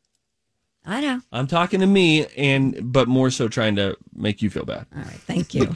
I 0.87 1.01
know. 1.01 1.21
I'm 1.33 1.47
talking 1.47 1.81
to 1.81 1.87
me, 1.87 2.27
and 2.37 2.93
but 2.93 3.09
more 3.09 3.31
so 3.31 3.49
trying 3.49 3.77
to 3.77 3.97
make 4.15 4.43
you 4.43 4.51
feel 4.51 4.65
bad. 4.65 4.87
All 4.95 5.03
right, 5.03 5.11
thank 5.13 5.55
you. 5.55 5.73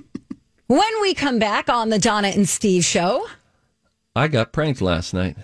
when 0.66 1.00
we 1.00 1.14
come 1.14 1.38
back 1.38 1.68
on 1.70 1.88
the 1.88 1.98
Donna 1.98 2.28
and 2.28 2.48
Steve 2.48 2.84
show, 2.84 3.26
I 4.14 4.28
got 4.28 4.52
pranked 4.52 4.82
last 4.82 5.14
night. 5.14 5.36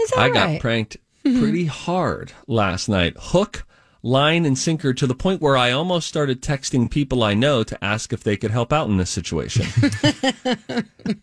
is 0.00 0.10
that 0.10 0.18
I 0.18 0.30
got 0.30 0.60
pranked 0.60 0.96
pretty 1.22 1.66
hard 1.66 2.32
last 2.48 2.88
night. 2.88 3.14
Hook, 3.16 3.64
line, 4.02 4.44
and 4.44 4.58
sinker 4.58 4.92
to 4.94 5.06
the 5.06 5.14
point 5.14 5.40
where 5.40 5.56
I 5.56 5.70
almost 5.70 6.08
started 6.08 6.42
texting 6.42 6.90
people 6.90 7.22
I 7.22 7.34
know 7.34 7.62
to 7.62 7.84
ask 7.84 8.12
if 8.12 8.24
they 8.24 8.36
could 8.36 8.50
help 8.50 8.72
out 8.72 8.88
in 8.88 8.96
this 8.96 9.10
situation. 9.10 9.66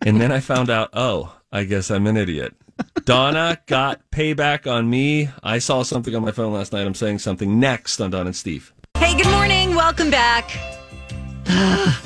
and 0.05 0.21
then 0.21 0.31
I 0.31 0.39
found 0.39 0.69
out, 0.69 0.89
oh, 0.93 1.35
I 1.51 1.65
guess 1.65 1.91
I'm 1.91 2.07
an 2.07 2.15
idiot. 2.15 2.55
Donna 3.05 3.59
got 3.67 4.01
payback 4.11 4.71
on 4.71 4.89
me. 4.89 5.29
I 5.43 5.59
saw 5.59 5.83
something 5.83 6.15
on 6.15 6.21
my 6.21 6.31
phone 6.31 6.53
last 6.53 6.73
night. 6.73 6.85
I'm 6.85 6.93
saying 6.93 7.19
something 7.19 7.59
next 7.59 8.01
on 8.01 8.11
Donna 8.11 8.27
and 8.27 8.35
Steve. 8.35 8.73
Hey, 8.97 9.15
good 9.15 9.29
morning. 9.31 9.75
Welcome 9.75 10.09
back. 10.09 10.49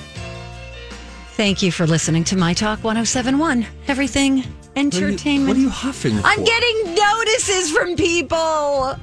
Thank 1.34 1.62
you 1.62 1.71
for 1.71 1.88
listening 1.88 2.23
to 2.25 2.36
My 2.36 2.53
Talk 2.53 2.84
1071. 2.84 3.65
Everything 3.88 4.43
entertainment. 4.75 5.47
What 5.47 5.58
are 5.58 5.62
you 5.62 5.69
huffing 5.69 6.17
for? 6.17 6.27
I'm 6.27 6.43
getting 6.43 6.95
notices 6.95 7.71
from 7.71 7.95
people 7.95 8.99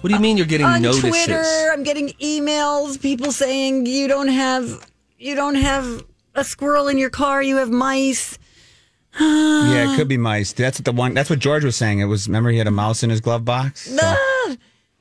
what 0.00 0.08
do 0.08 0.14
you 0.14 0.20
mean 0.20 0.38
you're 0.38 0.46
getting 0.46 0.66
on 0.66 0.80
notices? 0.80 1.10
Twitter. 1.10 1.70
I'm 1.72 1.82
getting 1.82 2.08
emails, 2.20 3.00
people 3.00 3.32
saying 3.32 3.84
you 3.84 4.08
don't 4.08 4.28
have 4.28 4.88
you 5.18 5.34
don't 5.34 5.56
have 5.56 6.04
a 6.34 6.42
squirrel 6.42 6.88
in 6.88 6.96
your 6.96 7.10
car, 7.10 7.42
you 7.42 7.56
have 7.58 7.68
mice. 7.68 8.38
Yeah, 9.20 9.92
it 9.92 9.96
could 9.98 10.08
be 10.08 10.16
mice. 10.16 10.52
That's 10.52 10.80
the 10.80 10.92
one. 10.92 11.14
That's 11.14 11.30
what 11.30 11.38
George 11.38 11.64
was 11.64 11.76
saying. 11.76 12.00
It 12.00 12.06
was. 12.06 12.26
Remember, 12.28 12.50
he 12.50 12.58
had 12.58 12.66
a 12.66 12.70
mouse 12.72 13.02
in 13.02 13.10
his 13.10 13.20
glove 13.20 13.44
box. 13.44 13.94
Ah! 14.00 14.56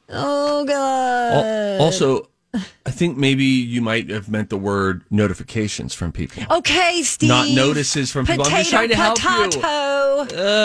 Oh 0.09 0.65
god. 0.65 1.33
Al- 1.79 1.81
Also, 1.85 2.29
I 2.53 2.89
think 2.91 3.15
maybe 3.15 3.45
you 3.45 3.81
might 3.81 4.09
have 4.09 4.27
meant 4.29 4.49
the 4.49 4.57
word 4.57 5.03
notifications 5.11 5.93
from 5.93 6.11
people. 6.11 6.43
Okay, 6.51 7.01
Steve. 7.03 7.29
Not 7.29 7.49
notices 7.49 8.11
from 8.11 8.25
people. 8.25 8.45
I'm 8.45 8.51
just 8.51 8.71
trying 8.71 8.89
to 8.89 8.95
help 8.95 9.21
you. 9.23 9.29
potato. 9.29 9.67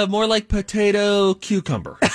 Uh, 0.02 0.06
more 0.08 0.26
like 0.26 0.48
potato 0.48 1.34
cucumber. 1.34 1.98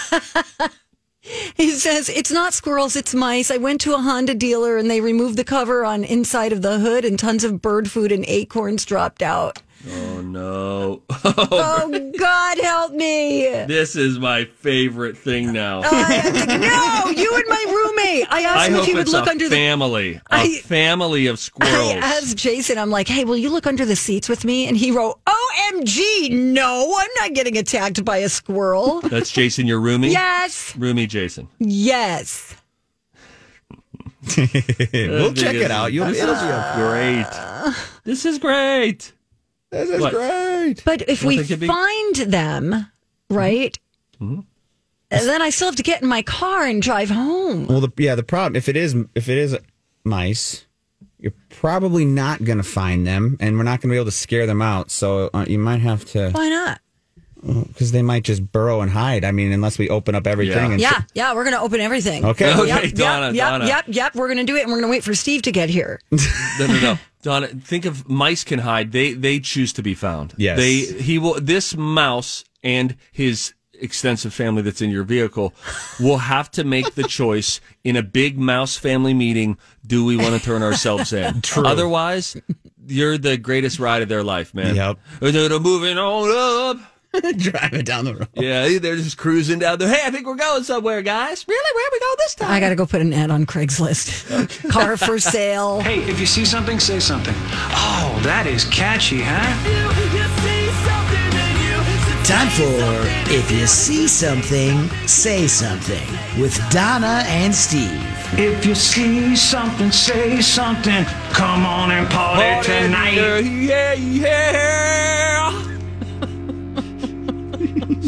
He 1.56 1.71
says 1.71 2.10
it's 2.10 2.32
not 2.32 2.54
squirrels, 2.54 2.95
it's 2.95 3.13
mice. 3.13 3.52
I 3.52 3.58
went 3.58 3.82
to 3.82 3.93
a 3.93 3.99
Honda 4.02 4.34
dealer 4.34 4.78
and 4.78 4.89
they 4.89 5.02
removed 5.02 5.38
the 5.38 5.43
cover 5.43 5.86
on 5.86 6.04
inside 6.04 6.52
of 6.54 6.62
the 6.63 6.80
hood 6.80 7.06
and 7.06 7.19
tons 7.19 7.43
of 7.43 7.62
bird 7.62 7.91
food 7.91 8.12
and 8.12 8.25
acorns 8.28 8.84
dropped 8.86 9.21
out. 9.21 9.62
Oh 9.88 10.22
no! 10.22 11.02
Oh 11.52 12.12
God, 12.18 12.58
help 12.60 12.92
me! 12.94 13.44
this 13.68 13.96
is 13.96 14.20
my 14.20 14.46
favorite 14.46 15.18
thing 15.18 15.54
now. 15.54 15.82
No, 15.82 17.12
you 17.15 17.36
and 17.36 17.44
my 17.48 17.65
roommate. 17.68 18.28
I 18.30 18.42
asked 18.42 18.58
I 18.60 18.68
him 18.68 18.74
hope 18.74 18.82
if 18.84 18.88
he 18.88 18.94
would 18.96 19.02
it's 19.04 19.12
look 19.12 19.28
a 19.28 19.30
under 19.32 19.48
the. 19.50 19.56
family, 19.56 20.15
a 20.15 20.22
I- 20.30 20.58
family 20.60 21.28
of 21.28 21.39
squirrels. 21.39 21.74
I 21.76 21.86
squirrels. 22.00 22.04
asked 22.04 22.38
Jason, 22.38 22.78
I'm 22.78 22.89
like, 22.89 23.08
hey, 23.08 23.24
will 23.26 23.38
you 23.38 23.50
look 23.50 23.65
under 23.68 23.86
the 23.86 23.96
seats 23.96 24.28
with 24.30 24.44
me? 24.46 24.68
And 24.68 24.76
he 24.78 24.92
wrote, 24.92 25.20
OMG, 25.26 26.32
no, 26.32 26.96
I'm 26.98 27.10
not 27.20 27.34
getting 27.34 27.58
attacked 27.58 28.04
by 28.04 28.18
a 28.18 28.30
squirrel. 28.30 29.02
That's 29.02 29.32
Jason, 29.32 29.65
your 29.68 29.80
roomie. 29.82 30.12
yes, 30.12 30.74
roomie 30.74 31.08
Jason. 31.08 31.48
yes. 31.60 32.56
we'll 34.38 35.34
check 35.34 35.56
it 35.56 35.72
out. 35.72 35.94
You'll, 35.94 36.08
This 36.08 36.20
it'll 36.22 36.36
be 36.36 36.42
a, 36.42 36.74
great. 36.76 37.74
This 38.04 38.26
is 38.26 38.38
great. 38.38 39.13
This 39.71 39.89
is 39.89 40.01
What? 40.01 40.13
great. 40.13 40.84
But 40.86 41.08
if 41.10 41.21
You 41.21 41.27
we 41.29 41.36
don't 41.36 41.43
think 41.45 41.51
it'd 41.51 41.60
be- 41.62 41.67
find 41.67 42.15
them, 42.15 42.88
right, 43.29 43.77
Mm-hmm. 44.21 44.41
then 45.10 45.41
I 45.41 45.49
still 45.49 45.67
have 45.69 45.75
to 45.77 45.84
get 45.84 46.01
in 46.01 46.08
my 46.08 46.21
car 46.21 46.65
and 46.65 46.82
drive 46.82 47.10
home. 47.10 47.67
Well, 47.67 47.82
the, 47.82 47.91
yeah, 47.97 48.15
the 48.15 48.23
problem 48.23 48.55
if 48.55 48.67
it 48.69 48.75
is 48.75 48.95
if 49.15 49.29
it 49.29 49.38
is 49.38 49.58
mice, 50.03 50.65
you're 51.19 51.34
probably 51.49 52.05
not 52.05 52.43
going 52.43 52.58
to 52.58 52.63
find 52.63 53.05
them, 53.08 53.38
and 53.39 53.58
we're 53.58 53.63
not 53.63 53.82
going 53.82 53.89
to 53.89 53.93
be 53.93 53.97
able 53.97 54.05
to 54.05 54.12
scare 54.12 54.45
them 54.45 54.62
out. 54.62 54.91
So 54.91 55.29
uh, 55.34 55.45
you 55.47 55.58
might 55.60 55.79
have 55.82 56.05
to 56.12 56.32
Why 56.32 56.49
not? 56.49 56.79
Because 57.45 57.91
they 57.91 58.02
might 58.02 58.23
just 58.23 58.52
burrow 58.52 58.82
and 58.82 58.91
hide. 58.91 59.23
I 59.23 59.32
mean, 59.32 59.52
unless 59.52 59.78
we 59.78 59.89
open 59.89 60.15
up 60.15 60.28
everything. 60.28 60.73
And 60.73 60.82
Yeah, 60.82 61.02
yeah, 61.13 61.34
we're 61.34 61.43
going 61.43 61.56
to 61.56 61.62
open 61.62 61.80
everything. 61.80 62.25
Okay. 62.25 62.54
Okay, 62.54 62.67
Yep, 62.67 62.93
Donna, 62.93 63.25
yep, 63.28 63.36
yep, 63.36 63.49
Donna. 63.49 63.65
yep, 63.67 63.86
yep. 63.88 64.15
We're 64.15 64.28
going 64.28 64.39
to 64.39 64.43
do 64.43 64.56
it, 64.56 64.63
and 64.63 64.71
we're 64.71 64.80
going 64.80 64.89
to 64.89 64.91
wait 64.91 65.04
for 65.04 65.15
Steve 65.15 65.43
to 65.43 65.52
get 65.52 65.69
here. 65.69 65.99
No, 66.60 66.67
no, 66.67 66.80
no. 66.82 66.97
Donna, 67.21 67.47
think 67.47 67.86
of 67.86 68.10
mice 68.10 68.43
can 68.43 68.60
hide. 68.60 68.91
They 68.91 69.13
they 69.13 69.39
choose 69.39 69.71
to 69.73 69.82
be 69.82 69.93
found. 69.93 70.34
Yes. 70.36 70.58
They 70.58 70.80
he 71.02 71.17
will 71.17 71.39
this 71.39 71.73
mouse 71.75 72.43
and 72.63 72.97
his 73.13 73.54
extensive 73.73 74.34
family 74.34 74.62
that's 74.62 74.82
in 74.82 74.89
your 74.89 75.04
vehicle 75.04 75.54
will 76.02 76.17
have 76.17 76.52
to 76.52 76.65
make 76.65 76.95
the 76.95 77.04
choice 77.04 77.62
in 77.86 77.95
a 77.95 78.04
big 78.04 78.38
mouse 78.38 78.75
family 78.75 79.13
meeting, 79.13 79.58
do 79.88 80.04
we 80.04 80.17
want 80.17 80.36
to 80.38 80.39
turn 80.45 80.62
ourselves 80.62 81.13
in? 81.13 81.41
True. 81.41 81.65
Otherwise, 81.65 82.36
you're 82.88 83.17
the 83.17 83.38
greatest 83.38 83.80
ride 83.80 84.02
of 84.02 84.10
their 84.10 84.23
life, 84.23 84.54
man. 84.54 84.75
Yep. 84.75 84.99
They're 85.21 85.60
moving 85.60 85.97
on 85.97 86.75
up. 86.78 86.91
driving 87.38 87.84
down 87.84 88.06
the 88.06 88.15
road. 88.15 88.28
Yeah, 88.36 88.78
they're 88.80 88.95
just 88.95 89.17
cruising 89.17 89.60
down 89.60 89.80
there. 89.80 89.89
Hey, 89.89 90.02
I 90.06 90.12
think 90.12 90.28
we're 90.28 90.36
going 90.36 90.63
somewhere, 90.63 91.02
guys. 91.02 91.45
Really? 91.48 91.76
Where 91.76 91.88
are 91.88 91.91
we 91.91 92.00
go 92.00 92.15
this 92.17 92.36
time? 92.36 92.52
I 92.52 92.60
got 92.60 92.69
to 92.69 92.76
go 92.76 92.86
put 92.86 93.02
an 93.02 93.13
ad 93.13 93.32
on 93.32 93.45
Craigslist. 93.45 94.69
Car 94.69 94.95
for 94.95 95.19
sale. 95.19 95.80
Hey, 95.82 96.00
if 96.04 96.19
you 96.19 96.26
see 96.26 96.45
something, 96.45 96.80
say 96.80 97.00
something. 97.00 97.34
Oh, 97.38 98.19
that 98.24 98.45
is 98.45 98.65
catchy, 98.65 99.22
huh? 99.24 99.39
Time 102.30 102.50
for 102.50 103.34
If 103.34 103.50
You 103.50 103.65
See 103.65 104.08
Something, 104.08 104.88
Say 105.08 105.48
Something 105.48 106.08
with 106.39 106.56
Donna 106.69 107.24
and 107.26 107.54
Steve. 107.56 108.06
If 108.38 108.67
you 108.67 108.76
see 108.76 109.36
something, 109.36 109.91
say 109.91 110.39
something. 110.39 111.06
Come 111.34 111.65
on 111.65 111.89
and 111.89 112.08
party, 112.08 112.67
tonight. 112.67 113.15
Yeah, 113.15 113.93
yeah. 113.93 115.29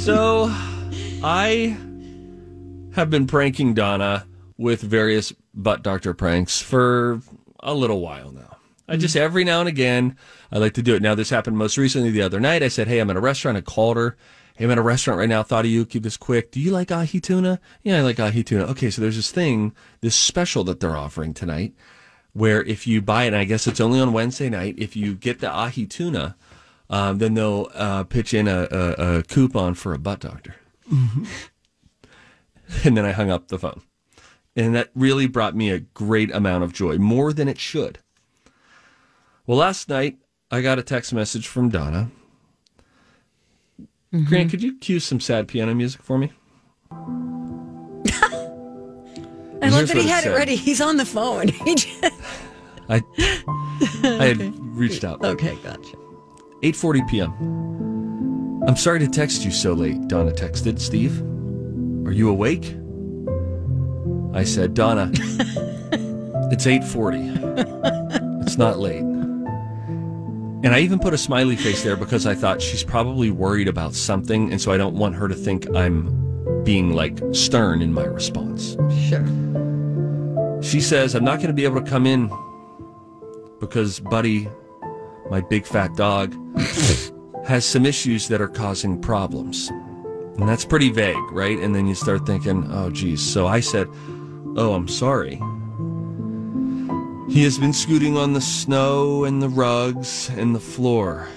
So, 0.02 0.48
I 1.24 1.78
have 2.96 3.12
been 3.12 3.28
pranking 3.28 3.76
Donna 3.76 4.26
with 4.58 4.82
various 4.82 5.32
butt 5.54 5.84
doctor 5.84 6.16
pranks 6.16 6.60
for 6.60 7.22
a 7.60 7.76
little 7.76 8.02
while 8.02 8.32
now. 8.32 8.58
I 8.88 8.98
just 8.98 9.16
mm-hmm. 9.16 9.24
every 9.24 9.44
now 9.44 9.60
and 9.60 9.70
again 9.70 10.18
I 10.52 10.58
like 10.58 10.74
to 10.74 10.82
do 10.82 10.96
it. 10.96 11.04
Now 11.04 11.14
this 11.14 11.30
happened 11.30 11.60
most 11.60 11.78
recently 11.78 12.10
the 12.10 12.24
other 12.24 12.40
night. 12.40 12.64
I 12.64 12.68
said, 12.68 12.88
"Hey, 12.88 12.98
I'm 12.98 13.12
at 13.12 13.16
a 13.16 13.22
restaurant." 13.22 13.60
I 13.60 13.62
called 13.62 13.98
her. 13.98 14.18
Hey, 14.56 14.66
I'm 14.66 14.72
at 14.72 14.80
a 14.80 14.82
restaurant 14.82 15.20
right 15.20 15.30
now. 15.30 15.44
Thought 15.44 15.66
of 15.66 15.72
you. 15.72 15.86
Keep 15.86 16.02
this 16.02 16.18
quick. 16.18 16.50
Do 16.50 16.60
you 16.60 16.72
like 16.72 16.92
ahi 16.92 17.20
tuna? 17.20 17.60
Yeah, 17.84 18.00
I 18.00 18.02
like 18.02 18.20
ahi 18.20 18.42
tuna. 18.42 18.64
Okay, 18.72 18.90
so 18.90 19.04
there's 19.04 19.18
this 19.18 19.32
thing, 19.32 19.76
this 20.02 20.16
special 20.16 20.64
that 20.64 20.80
they're 20.80 20.98
offering 20.98 21.36
tonight, 21.36 21.76
where 22.34 22.64
if 22.64 22.88
you 22.88 23.04
buy 23.04 23.26
it, 23.26 23.28
and 23.28 23.36
I 23.36 23.44
guess 23.44 23.68
it's 23.68 23.80
only 23.80 24.00
on 24.00 24.14
Wednesday 24.14 24.50
night, 24.50 24.76
if 24.80 24.96
you 24.96 25.14
get 25.14 25.42
the 25.42 25.52
ahi 25.52 25.86
tuna, 25.86 26.36
um, 26.92 27.18
then 27.18 27.34
they'll 27.34 27.70
uh, 27.74 28.04
pitch 28.04 28.34
in 28.36 28.48
a, 28.48 28.68
a, 28.70 29.18
a 29.18 29.24
coupon 29.24 29.74
for 29.74 29.94
a 29.94 29.98
butt 29.98 30.20
doctor. 30.20 30.56
And 32.84 32.96
then 32.96 33.06
I 33.06 33.12
hung 33.12 33.30
up 33.32 33.48
the 33.48 33.58
phone. 33.58 33.82
And 34.56 34.76
that 34.76 34.90
really 34.94 35.26
brought 35.28 35.56
me 35.56 35.70
a 35.72 35.80
great 35.80 36.30
amount 36.34 36.64
of 36.66 36.74
joy, 36.74 36.98
more 36.98 37.32
than 37.34 37.48
it 37.48 37.58
should. 37.60 38.00
Well, 39.48 39.58
last 39.58 39.88
night 39.90 40.20
I 40.52 40.62
got 40.62 40.78
a 40.80 40.84
text 40.84 41.14
message 41.14 41.48
from 41.48 41.70
Donna. 41.70 42.12
Grant, 44.26 44.52
could 44.52 44.62
you 44.62 44.78
cue 44.78 45.00
some 45.00 45.22
sad 45.22 45.48
piano 45.48 45.74
music 45.74 46.02
for 46.04 46.18
me? 46.18 46.34
I 49.64 49.70
love 49.70 49.88
that 49.88 49.96
he 49.98 50.08
had 50.08 50.24
it 50.26 50.28
said. 50.28 50.36
ready. 50.36 50.56
He's 50.56 50.82
on 50.82 50.98
the 50.98 51.06
phone. 51.06 51.48
He 51.66 51.76
just- 51.76 52.04
I 52.90 53.02
I 54.04 54.26
had 54.26 54.60
reached 54.60 55.04
out. 55.06 55.24
okay, 55.24 55.56
gotcha. 55.64 55.96
8:40 56.62 57.10
p.m. 57.10 58.64
I'm 58.68 58.76
sorry 58.76 59.00
to 59.00 59.08
text 59.08 59.44
you 59.44 59.52
so 59.52 59.74
late, 59.74 60.08
Donna 60.08 60.32
texted 60.32 60.80
Steve. 60.80 61.20
Are 62.06 62.12
you 62.12 62.30
awake? 62.30 62.76
I 64.34 64.44
said, 64.44 64.74
Donna, 64.74 65.10
it's 66.52 66.66
8:40. 66.66 68.44
It's 68.44 68.58
not 68.58 68.80
late. 68.80 69.02
And 70.64 70.68
I 70.76 70.80
even 70.80 71.00
put 71.00 71.14
a 71.14 71.18
smiley 71.18 71.56
face 71.56 71.84
there 71.84 71.96
because 71.96 72.28
I 72.28 72.36
thought 72.36 72.62
she's 72.62 72.84
probably 72.84 73.32
worried 73.32 73.68
about 73.68 73.96
something 73.96 74.52
and 74.52 74.62
so 74.62 74.72
I 74.72 74.78
don't 74.78 74.96
want 74.96 75.16
her 75.16 75.28
to 75.28 75.34
think 75.34 75.68
I'm 75.76 76.64
being 76.64 76.94
like 76.94 77.18
stern 77.32 77.82
in 77.82 77.92
my 77.92 78.04
response. 78.04 78.78
Sure. 79.10 79.26
She 80.62 80.80
says, 80.80 81.16
I'm 81.16 81.24
not 81.24 81.38
going 81.38 81.48
to 81.48 81.54
be 81.54 81.66
able 81.66 81.82
to 81.82 81.90
come 81.90 82.06
in 82.06 82.32
because 83.60 84.00
Buddy, 84.00 84.48
my 85.32 85.40
big 85.40 85.66
fat 85.66 85.96
dog, 85.96 86.36
has 87.46 87.64
some 87.64 87.86
issues 87.86 88.28
that 88.28 88.42
are 88.42 88.50
causing 88.50 89.02
problems. 89.02 89.70
And 90.38 90.48
that's 90.48 90.66
pretty 90.66 90.90
vague, 90.92 91.32
right? 91.32 91.58
And 91.58 91.74
then 91.74 91.88
you 91.88 91.96
start 91.96 92.26
thinking, 92.26 92.68
oh, 92.70 92.90
geez. 92.90 93.22
So 93.22 93.48
I 93.48 93.62
said, 93.62 93.88
oh, 94.58 94.74
I'm 94.74 94.90
sorry. 94.90 95.42
He 97.32 97.44
has 97.44 97.58
been 97.58 97.72
scooting 97.72 98.18
on 98.18 98.34
the 98.34 98.42
snow 98.42 99.24
and 99.24 99.42
the 99.42 99.48
rugs 99.48 100.30
and 100.32 100.54
the 100.54 100.60
floor. 100.60 101.30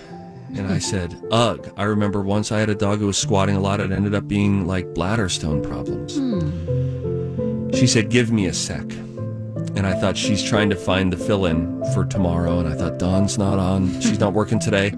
And 0.55 0.67
I 0.67 0.81
said, 0.81 1.17
ugh. 1.31 1.73
I 1.77 1.85
remember 1.85 2.21
once 2.21 2.51
I 2.51 2.59
had 2.59 2.71
a 2.71 2.75
dog 2.75 2.99
who 2.99 3.07
was 3.07 3.17
squatting 3.17 3.55
a 3.55 3.61
lot. 3.61 3.79
It 3.79 3.93
ended 3.93 4.15
up 4.15 4.27
being 4.27 4.67
like 4.67 4.93
bladder 4.95 5.29
stone 5.29 5.63
problems. 5.63 6.17
Hmm. 6.17 7.71
She 7.71 7.87
said, 7.87 8.09
Give 8.11 8.33
me 8.33 8.47
a 8.47 8.53
sec. 8.53 8.85
And 9.77 9.87
I 9.87 9.95
thought 9.95 10.17
she's 10.17 10.43
trying 10.43 10.71
to 10.71 10.77
find 10.77 11.13
the 11.13 11.17
fill 11.17 11.47
in 11.47 11.83
for 11.93 12.05
tomorrow. 12.05 12.61
And 12.61 12.69
I 12.69 12.75
thought, 12.75 12.99
Dawn's 12.99 13.39
not 13.39 13.59
on. 13.59 14.01
She's 14.01 14.21
not 14.21 14.33
working 14.33 14.59
today. 14.59 14.93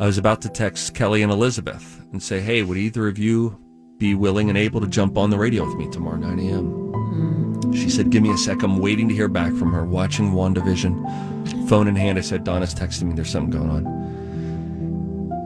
I 0.00 0.06
was 0.06 0.18
about 0.18 0.40
to 0.42 0.48
text 0.48 0.94
Kelly 0.94 1.22
and 1.22 1.32
Elizabeth 1.32 2.00
and 2.12 2.22
say, 2.22 2.40
Hey, 2.40 2.62
would 2.62 2.78
either 2.78 3.08
of 3.08 3.18
you 3.18 3.58
be 3.98 4.14
willing 4.14 4.48
and 4.48 4.56
able 4.56 4.80
to 4.80 4.86
jump 4.86 5.18
on 5.18 5.30
the 5.30 5.38
radio 5.38 5.66
with 5.66 5.76
me 5.76 5.90
tomorrow, 5.90 6.16
9 6.16 6.38
a.m.? 6.38 7.72
She 7.72 7.90
said, 7.90 8.10
Give 8.10 8.22
me 8.22 8.32
a 8.32 8.36
sec. 8.36 8.62
I'm 8.62 8.78
waiting 8.78 9.08
to 9.08 9.14
hear 9.14 9.28
back 9.28 9.52
from 9.54 9.72
her, 9.72 9.84
watching 9.84 10.32
WandaVision. 10.32 11.68
Phone 11.68 11.88
in 11.88 11.96
hand, 11.96 12.18
I 12.18 12.22
said, 12.22 12.44
Donna's 12.44 12.74
texting 12.74 13.04
me. 13.04 13.14
There's 13.14 13.30
something 13.30 13.50
going 13.50 13.70
on. 13.70 13.86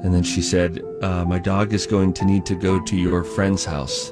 And 0.05 0.13
then 0.13 0.23
she 0.23 0.43
said, 0.43 0.83
uh, 1.01 1.25
My 1.25 1.39
dog 1.39 1.73
is 1.73 1.87
going 1.87 2.13
to 2.15 2.25
need 2.25 2.45
to 2.47 2.55
go 2.55 2.81
to 2.81 2.97
your 2.97 3.25
friend's 3.25 3.65
house, 3.65 4.11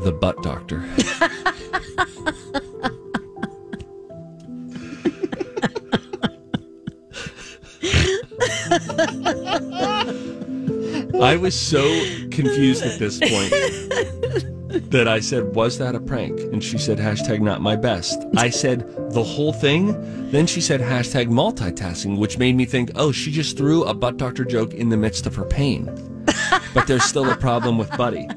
the 0.00 0.12
butt 0.12 0.42
doctor. 0.42 0.84
I 11.20 11.36
was 11.36 11.58
so 11.58 11.82
confused 12.30 12.82
at 12.84 12.98
this 12.98 13.18
point 13.18 13.50
that 14.90 15.06
I 15.08 15.20
said, 15.20 15.54
Was 15.54 15.78
that 15.78 15.94
a 15.94 16.00
prank? 16.00 16.38
And 16.40 16.62
she 16.62 16.78
said, 16.78 16.98
Hashtag 16.98 17.40
not 17.40 17.62
my 17.62 17.74
best. 17.74 18.22
I 18.36 18.50
said, 18.50 18.86
The 19.12 19.22
whole 19.22 19.52
thing? 19.52 20.30
Then 20.30 20.46
she 20.46 20.60
said, 20.60 20.80
Hashtag 20.80 21.28
multitasking, 21.28 22.18
which 22.18 22.38
made 22.38 22.54
me 22.54 22.66
think, 22.66 22.90
Oh, 22.96 23.12
she 23.12 23.30
just 23.30 23.56
threw 23.56 23.84
a 23.84 23.94
butt 23.94 24.18
doctor 24.18 24.44
joke 24.44 24.74
in 24.74 24.90
the 24.90 24.96
midst 24.96 25.26
of 25.26 25.34
her 25.36 25.44
pain. 25.44 25.86
But 26.74 26.86
there's 26.86 27.04
still 27.04 27.30
a 27.30 27.36
problem 27.36 27.78
with 27.78 27.90
Buddy. 27.96 28.28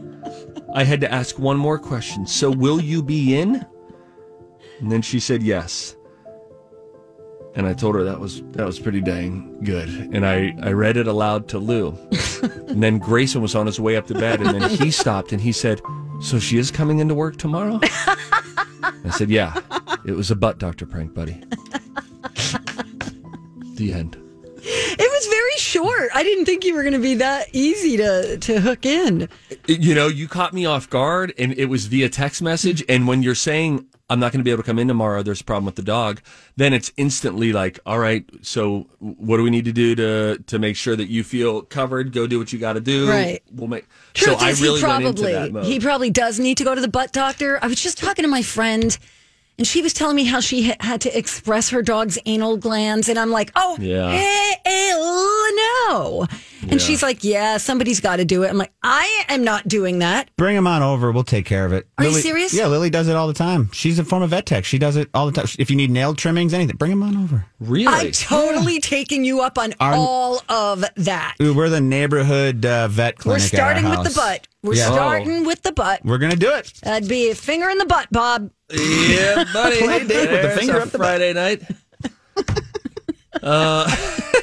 I 0.74 0.84
had 0.84 1.02
to 1.02 1.12
ask 1.12 1.38
one 1.38 1.58
more 1.58 1.80
question. 1.80 2.26
So, 2.28 2.50
will 2.50 2.80
you 2.80 3.04
be 3.04 3.38
in? 3.38 3.66
And 4.80 4.92
then 4.92 5.02
she 5.02 5.20
said, 5.20 5.44
Yes. 5.44 5.96
And 7.60 7.68
I 7.68 7.74
told 7.74 7.96
her 7.96 8.06
that 8.06 8.22
was 8.22 8.42
that 8.52 8.66
was 8.66 8.80
pretty 8.80 9.02
dang 9.02 9.62
good. 9.66 9.90
And 9.90 10.26
I, 10.26 10.56
I 10.64 10.72
read 10.72 10.96
it 10.96 11.08
aloud 11.08 11.50
to 11.50 11.60
Lou. 11.60 11.90
and 12.70 12.82
then 12.82 13.00
Grayson 13.00 13.42
was 13.42 13.54
on 13.54 13.66
his 13.66 13.82
way 13.82 13.98
up 13.98 14.08
to 14.08 14.14
bed 14.14 14.40
and 14.40 14.62
then 14.62 14.70
he 14.70 14.90
stopped 15.04 15.34
and 15.34 15.42
he 15.42 15.52
said, 15.52 15.82
So 16.22 16.40
she 16.40 16.58
is 16.58 16.72
coming 16.72 17.00
into 17.00 17.16
work 17.16 17.36
tomorrow? 17.36 17.82
I 17.84 19.10
said, 19.12 19.30
Yeah. 19.30 19.60
It 20.06 20.14
was 20.14 20.32
a 20.32 20.38
butt 20.38 20.58
doctor 20.58 20.86
prank, 20.86 21.14
buddy. 21.14 21.44
the 23.74 23.92
end. 23.92 24.16
It 24.64 25.12
was 25.12 25.28
very 25.28 25.58
short. 25.58 26.12
I 26.16 26.24
didn't 26.24 26.46
think 26.46 26.64
you 26.64 26.74
were 26.74 26.84
going 26.84 26.94
to 26.94 27.00
be 27.00 27.16
that 27.16 27.48
easy 27.52 27.98
to 27.98 28.38
to 28.38 28.62
hook 28.62 28.86
in. 28.86 29.28
You 29.68 29.96
know, 29.96 30.08
you 30.08 30.30
caught 30.30 30.54
me 30.54 30.66
off 30.66 30.90
guard 30.90 31.34
and 31.38 31.52
it 31.58 31.66
was 31.66 31.88
via 31.88 32.08
text 32.08 32.42
message. 32.42 32.86
And 32.88 33.06
when 33.06 33.22
you're 33.22 33.36
saying, 33.36 33.86
I'm 34.10 34.20
not 34.20 34.32
going 34.32 34.40
to 34.40 34.44
be 34.44 34.52
able 34.52 34.64
to 34.64 34.68
come 34.68 34.80
in 34.80 34.88
tomorrow, 34.88 35.22
there's 35.22 35.42
a 35.42 35.44
problem 35.44 35.66
with 35.66 35.76
the 35.76 35.84
dog, 35.84 36.22
then 36.56 36.74
it's 36.74 36.92
instantly 36.98 37.54
like, 37.54 37.80
all 37.86 38.00
right, 38.00 38.26
so 38.42 38.88
what 39.00 39.38
do 39.38 39.44
we 39.44 39.50
need 39.50 39.66
to 39.66 39.72
do 39.72 39.96
to, 39.96 40.40
to 40.48 40.60
make 40.60 40.76
sure 40.76 40.96
that 40.96 41.10
you 41.10 41.24
feel 41.24 41.62
covered? 41.62 42.12
Go 42.12 42.28
do 42.28 42.40
what 42.40 42.52
you 42.52 42.60
got 42.60 42.74
to 42.74 42.82
do. 42.82 43.10
Right. 43.10 43.44
We'll 43.52 43.68
make, 43.68 43.86
Truth 44.14 44.40
so 44.40 44.46
I 44.46 44.52
really 44.52 44.80
he 44.80 44.84
probably 44.84 45.64
he 45.64 45.80
probably 45.80 46.10
does 46.10 46.40
need 46.40 46.58
to 46.58 46.64
go 46.64 46.74
to 46.74 46.82
the 46.82 46.88
butt 46.88 47.12
doctor. 47.12 47.60
I 47.62 47.68
was 47.68 47.82
just 47.82 47.98
talking 47.98 48.24
to 48.24 48.30
my 48.30 48.42
friend, 48.42 48.98
and 49.60 49.68
she 49.68 49.82
was 49.84 49.94
telling 49.94 50.16
me 50.16 50.24
how 50.24 50.40
she 50.40 50.70
ha- 50.70 50.78
had 50.80 51.02
to 51.02 51.16
express 51.16 51.70
her 51.70 51.82
dog's 51.84 52.18
anal 52.26 52.58
glands, 52.58 53.08
and 53.10 53.20
I'm 53.20 53.30
like, 53.30 53.52
oh, 53.56 53.78
Yeah. 53.80 54.10
hey, 54.10 54.54
hey, 54.66 54.90
no. 55.90 56.26
And 56.62 56.74
Yeah. 56.74 56.78
she's 56.78 57.02
like, 57.04 57.24
yeah, 57.24 57.58
somebody's 57.58 58.00
got 58.00 58.18
to 58.18 58.26
do 58.26 58.44
it. 58.44 58.50
I'm 58.50 58.58
like, 58.58 58.72
I 58.84 59.24
am 59.30 59.44
not 59.44 59.68
doing 59.68 60.00
that. 60.00 60.30
Bring 60.38 60.56
him 60.56 60.68
on 60.68 60.82
over. 60.82 61.12
We'll 61.12 61.24
take 61.24 61.46
care 61.46 61.66
of 61.66 61.74
it. 61.74 61.88
Are 61.98 62.06
you 62.06 62.12
serious? 62.14 62.54
Yeah, 62.54 62.68
Lily 62.68 62.90
does 62.90 63.08
it 63.08 63.16
all 63.16 63.28
the 63.28 63.34
time. 63.34 63.70
She's 63.74 63.98
a 64.00 64.04
former 64.04 64.28
vet 64.28 64.46
tech. 64.46 64.66
She 64.66 64.78
does 64.78 64.96
it 64.96 65.10
all 65.14 65.26
the 65.26 65.32
time. 65.32 65.46
If 65.58 65.70
you 65.70 65.76
need 65.78 65.90
nail 65.90 66.14
trimmings, 66.16 66.54
anything, 66.54 66.76
bring 66.78 66.92
him 66.92 67.04
on 67.04 67.18
over. 67.18 67.46
Really? 67.60 67.88
I'm 67.88 68.12
totally 68.12 68.80
taking 68.80 69.24
you 69.24 69.42
up 69.42 69.58
on 69.58 69.74
Our- 69.80 69.94
all 69.96 70.42
of 70.50 70.84
that. 70.96 71.36
We're 71.40 71.70
the 71.70 71.82
neighborhood 71.82 72.66
uh, 72.66 72.88
vet 72.88 73.18
We're 73.26 73.38
clinic. 73.38 73.54
at 73.54 73.60
our 73.60 73.72
starting 73.80 73.90
with 73.90 74.04
the 74.14 74.16
butt. 74.16 74.48
We're 74.64 74.76
Yeah. 74.76 74.92
starting 74.92 75.46
with 75.46 75.62
the 75.62 75.72
butt. 75.72 76.02
We're 76.04 76.18
gonna 76.18 76.36
do 76.36 76.52
it. 76.52 76.74
That'd 76.84 77.08
be 77.10 77.30
a 77.32 77.36
finger 77.36 77.70
in 77.70 77.78
the 77.78 77.86
butt, 77.86 78.08
Bob. 78.12 78.52
Yeah, 78.72 79.46
buddy. 79.54 79.78
Play 79.82 79.98
a 80.02 80.06
date 80.06 80.32
with 80.32 80.42
the 80.44 80.50
finger 80.60 80.80
up 80.82 80.90
the 80.90 80.98
Friday 80.98 81.34
night. 81.34 81.64
Uh, 83.42 83.86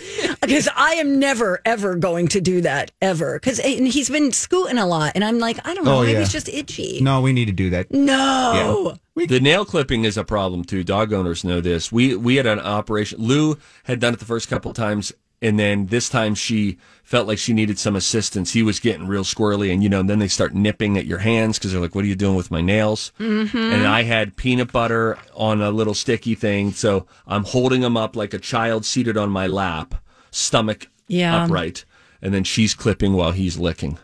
because 0.41 0.69
I 0.75 0.93
am 0.95 1.19
never 1.19 1.61
ever 1.67 1.97
going 1.97 2.29
to 2.29 2.41
do 2.41 2.63
that 2.63 2.93
ever. 3.03 3.39
Because 3.39 3.59
he's 3.59 4.09
been 4.09 4.33
scooting 4.33 4.79
a 4.79 4.87
lot, 4.87 5.13
and 5.15 5.25
I'm 5.25 5.39
like, 5.39 5.59
I 5.69 5.75
don't 5.75 5.85
know, 5.85 5.99
Oh, 5.99 6.01
maybe 6.03 6.13
yeah. 6.13 6.21
it's 6.21 6.33
just 6.33 6.49
itchy. 6.49 7.01
No, 7.03 7.21
we 7.21 7.33
need 7.33 7.45
to 7.47 7.53
do 7.53 7.69
that. 7.71 7.91
No. 7.93 8.97
the 9.15 9.41
nail 9.41 9.65
clipping 9.67 10.05
is 10.05 10.17
a 10.17 10.25
problem 10.25 10.65
too. 10.65 10.83
Dog 10.85 11.13
owners 11.13 11.45
know 11.45 11.61
this. 11.61 11.93
We 11.93 12.15
we 12.17 12.37
had 12.37 12.47
an 12.47 12.61
operation. 12.61 13.21
Lou 13.21 13.59
had 13.85 14.01
done 14.01 14.15
it 14.15 14.19
the 14.19 14.25
first 14.25 14.49
couple 14.49 14.73
times, 14.73 15.13
and 15.43 15.59
then 15.59 15.87
this 15.87 16.09
time 16.09 16.35
she 16.35 16.79
felt 17.03 17.29
like 17.29 17.39
she 17.39 17.53
needed 17.53 17.79
some 17.79 17.95
assistance. 17.95 18.53
He 18.53 18.63
was 18.63 18.81
getting 18.81 19.07
real 19.07 19.23
squirrely, 19.25 19.73
and 19.73 19.83
you 19.83 19.89
know, 19.89 20.03
then 20.03 20.19
they 20.19 20.29
start 20.29 20.55
nipping 20.55 20.97
at 20.99 21.07
your 21.07 21.19
hands 21.19 21.59
because 21.59 21.73
they're 21.73 21.81
like, 21.81 21.95
"What 21.95 22.05
are 22.05 22.09
you 22.09 22.17
doing 22.17 22.35
with 22.37 22.51
my 22.51 22.61
nails?" 22.61 23.13
Mm-hmm. 23.21 23.57
And 23.57 23.87
I 23.87 24.03
had 24.03 24.37
peanut 24.37 24.73
butter 24.73 25.19
on 25.35 25.61
a 25.61 25.71
little 25.71 25.95
sticky 25.95 26.35
thing, 26.35 26.73
so 26.73 27.07
I'm 27.27 27.45
holding 27.45 27.83
him 27.83 27.97
up 27.97 28.17
like 28.17 28.35
a 28.35 28.39
child 28.39 28.85
seated 28.85 29.17
on 29.17 29.31
my 29.31 29.47
lap, 29.47 29.95
stomach 30.31 30.89
Yeah. 31.09 31.45
upright, 31.45 31.85
and 32.23 32.35
then 32.35 32.45
she's 32.45 32.75
clipping 32.75 33.13
while 33.13 33.33
he's 33.33 33.59
licking. 33.59 33.99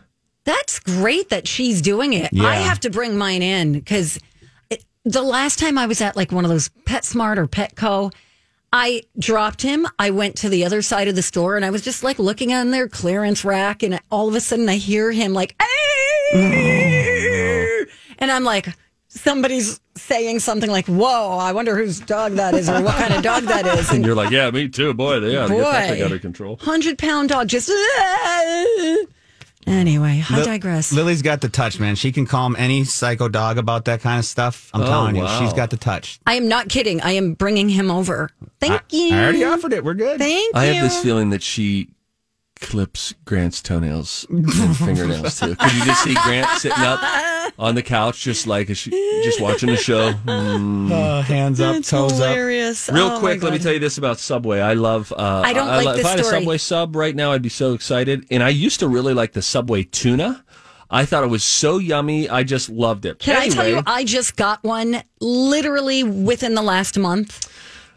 That's 0.45 0.79
great 0.79 1.29
that 1.29 1.47
she's 1.47 1.81
doing 1.81 2.13
it. 2.13 2.31
Yeah. 2.33 2.45
I 2.45 2.55
have 2.55 2.79
to 2.81 2.89
bring 2.89 3.17
mine 3.17 3.41
in 3.41 3.73
because 3.73 4.19
the 5.05 5.21
last 5.21 5.59
time 5.59 5.77
I 5.77 5.85
was 5.85 6.01
at 6.01 6.15
like 6.15 6.31
one 6.31 6.45
of 6.45 6.49
those 6.49 6.69
PetSmart 6.85 7.37
or 7.37 7.47
Petco, 7.47 8.13
I 8.75 9.03
dropped 9.19 9.61
him. 9.61 9.87
I 9.99 10.09
went 10.09 10.35
to 10.37 10.49
the 10.49 10.65
other 10.65 10.81
side 10.81 11.07
of 11.07 11.15
the 11.15 11.21
store 11.21 11.55
and 11.55 11.63
I 11.63 11.69
was 11.69 11.83
just 11.83 12.03
like 12.03 12.17
looking 12.17 12.51
on 12.53 12.71
their 12.71 12.89
clearance 12.89 13.45
rack, 13.45 13.83
and 13.83 13.99
all 14.09 14.27
of 14.27 14.33
a 14.33 14.41
sudden 14.41 14.67
I 14.67 14.77
hear 14.77 15.11
him 15.11 15.31
like, 15.31 15.55
"Hey!" 15.61 16.33
Mm. 16.35 17.87
and 18.17 18.31
I'm 18.31 18.43
like, 18.43 18.67
somebody's 19.09 19.79
saying 19.95 20.39
something 20.39 20.71
like, 20.71 20.87
"Whoa, 20.87 21.37
I 21.37 21.51
wonder 21.51 21.77
whose 21.77 21.99
dog 21.99 22.33
that 22.33 22.55
is 22.55 22.67
or 22.67 22.81
what 22.81 22.95
kind 22.95 23.13
of 23.13 23.21
dog 23.21 23.43
that 23.43 23.67
is." 23.77 23.91
And 23.91 24.03
you're 24.03 24.15
like, 24.15 24.31
"Yeah, 24.31 24.49
me 24.49 24.67
too, 24.67 24.95
boy. 24.95 25.19
Yeah, 25.19 25.47
got 25.47 25.49
Boy. 25.49 25.87
thing 25.89 26.01
under 26.01 26.17
control." 26.17 26.57
hundred 26.59 26.97
pound 26.97 27.29
dog 27.29 27.47
just. 27.49 27.69
Anyway, 29.67 30.23
I 30.29 30.39
Li- 30.39 30.45
digress. 30.45 30.91
Lily's 30.91 31.21
got 31.21 31.41
the 31.41 31.49
touch, 31.49 31.79
man. 31.79 31.95
She 31.95 32.11
can 32.11 32.25
calm 32.25 32.55
any 32.57 32.83
psycho 32.83 33.27
dog 33.29 33.57
about 33.57 33.85
that 33.85 34.01
kind 34.01 34.19
of 34.19 34.25
stuff. 34.25 34.69
I'm 34.73 34.81
Oh, 34.81 34.85
telling 34.85 35.15
you, 35.15 35.23
wow. 35.23 35.39
she's 35.39 35.53
got 35.53 35.69
the 35.69 35.77
touch. 35.77 36.19
I 36.25 36.33
am 36.35 36.47
not 36.47 36.69
kidding. 36.69 37.01
I 37.01 37.11
am 37.11 37.33
bringing 37.33 37.69
him 37.69 37.89
over. 37.91 38.29
Thank 38.59 38.73
I- 38.73 38.81
you. 38.89 39.15
I 39.15 39.23
already 39.23 39.43
offered 39.43 39.73
it. 39.73 39.83
We're 39.83 39.93
good. 39.93 40.19
Thank 40.19 40.55
I 40.55 40.67
you. 40.67 40.73
have 40.73 40.83
this 40.83 41.01
feeling 41.01 41.29
that 41.31 41.41
she 41.43 41.89
clips 42.63 43.13
Grant's 43.25 43.61
toenails 43.61 44.25
and 44.29 44.51
fingernails 44.77 45.39
too. 45.39 45.55
Could 45.55 45.73
you 45.73 45.85
just 45.85 46.03
see 46.03 46.15
Grant 46.23 46.49
sitting 46.59 46.83
up 46.83 47.53
on 47.59 47.75
the 47.75 47.83
couch, 47.83 48.21
just 48.23 48.47
like 48.47 48.69
a 48.69 48.75
sh- 48.75 48.89
just 49.23 49.39
watching 49.39 49.69
the 49.69 49.77
show? 49.77 50.13
Mm. 50.25 50.91
Uh, 50.91 51.21
hands 51.21 51.59
up, 51.61 51.75
That's 51.75 51.89
toes 51.89 52.13
hilarious. 52.13 52.89
Real 52.91 53.11
Oh, 53.11 53.19
quick, 53.19 53.43
let 53.43 53.53
me 53.53 53.59
tell 53.59 53.73
you 53.73 53.79
this 53.79 53.97
about 53.97 54.19
Subway. 54.19 54.59
I 54.61 54.73
love. 54.73 55.11
Uh, 55.11 55.41
I 55.45 55.53
don't 55.53 55.67
like 55.67 55.85
love- 55.85 55.95
this 55.97 56.01
If 56.01 56.07
I 56.07 56.09
had 56.11 56.19
a. 56.19 56.23
Subway 56.23 56.57
sub 56.57 56.95
right 56.95 57.15
now, 57.15 57.31
I'd 57.31 57.41
be 57.41 57.49
so 57.49 57.73
excited. 57.73 58.25
And 58.31 58.41
I 58.41 58.49
used 58.49 58.79
to 58.79 58.87
really 58.87 59.13
like 59.13 59.33
the 59.33 59.41
Subway 59.41 59.83
tuna. 59.83 60.43
I 60.89 61.05
thought 61.05 61.23
it 61.23 61.27
was 61.31 61.43
so 61.43 61.79
yummy. 61.79 62.29
I 62.29 62.43
just 62.43 62.69
loved 62.69 63.05
it. 63.05 63.17
Can 63.19 63.35
I 63.35 63.49
tell 63.49 63.67
you, 63.67 63.81
I 63.87 64.03
just 64.03 64.35
got 64.35 64.63
one 64.63 65.01
literally 65.19 66.03
within 66.03 66.53
the 66.55 66.61
last 66.61 66.97
month. 66.99 67.49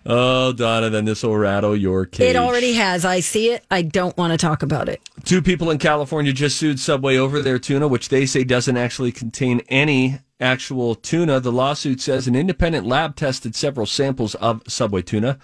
Oh, 0.08 0.52
Donna, 0.52 0.88
then 0.88 1.04
this 1.04 1.24
will 1.24 1.36
rattle 1.36 1.76
your 1.76 2.06
cage. 2.06 2.30
It 2.30 2.36
already 2.36 2.74
has. 2.74 3.04
I 3.04 3.18
see 3.18 3.50
it. 3.50 3.64
I 3.70 3.82
don't 3.82 4.16
want 4.16 4.32
to 4.32 4.38
talk 4.38 4.62
about 4.62 4.88
it. 4.88 5.00
Two 5.24 5.42
people 5.42 5.70
in 5.70 5.78
California 5.78 6.32
just 6.32 6.58
sued 6.58 6.78
Subway 6.78 7.16
over 7.16 7.42
their 7.42 7.58
tuna, 7.58 7.88
which 7.88 8.08
they 8.08 8.24
say 8.24 8.44
doesn't 8.44 8.76
actually 8.76 9.10
contain 9.10 9.62
any 9.68 10.20
actual 10.38 10.94
tuna. 10.94 11.40
The 11.40 11.50
lawsuit 11.50 12.00
says 12.00 12.28
an 12.28 12.36
independent 12.36 12.86
lab 12.86 13.16
tested 13.16 13.56
several 13.56 13.86
samples 13.86 14.36
of 14.36 14.62
Subway 14.68 15.02
tuna. 15.02 15.38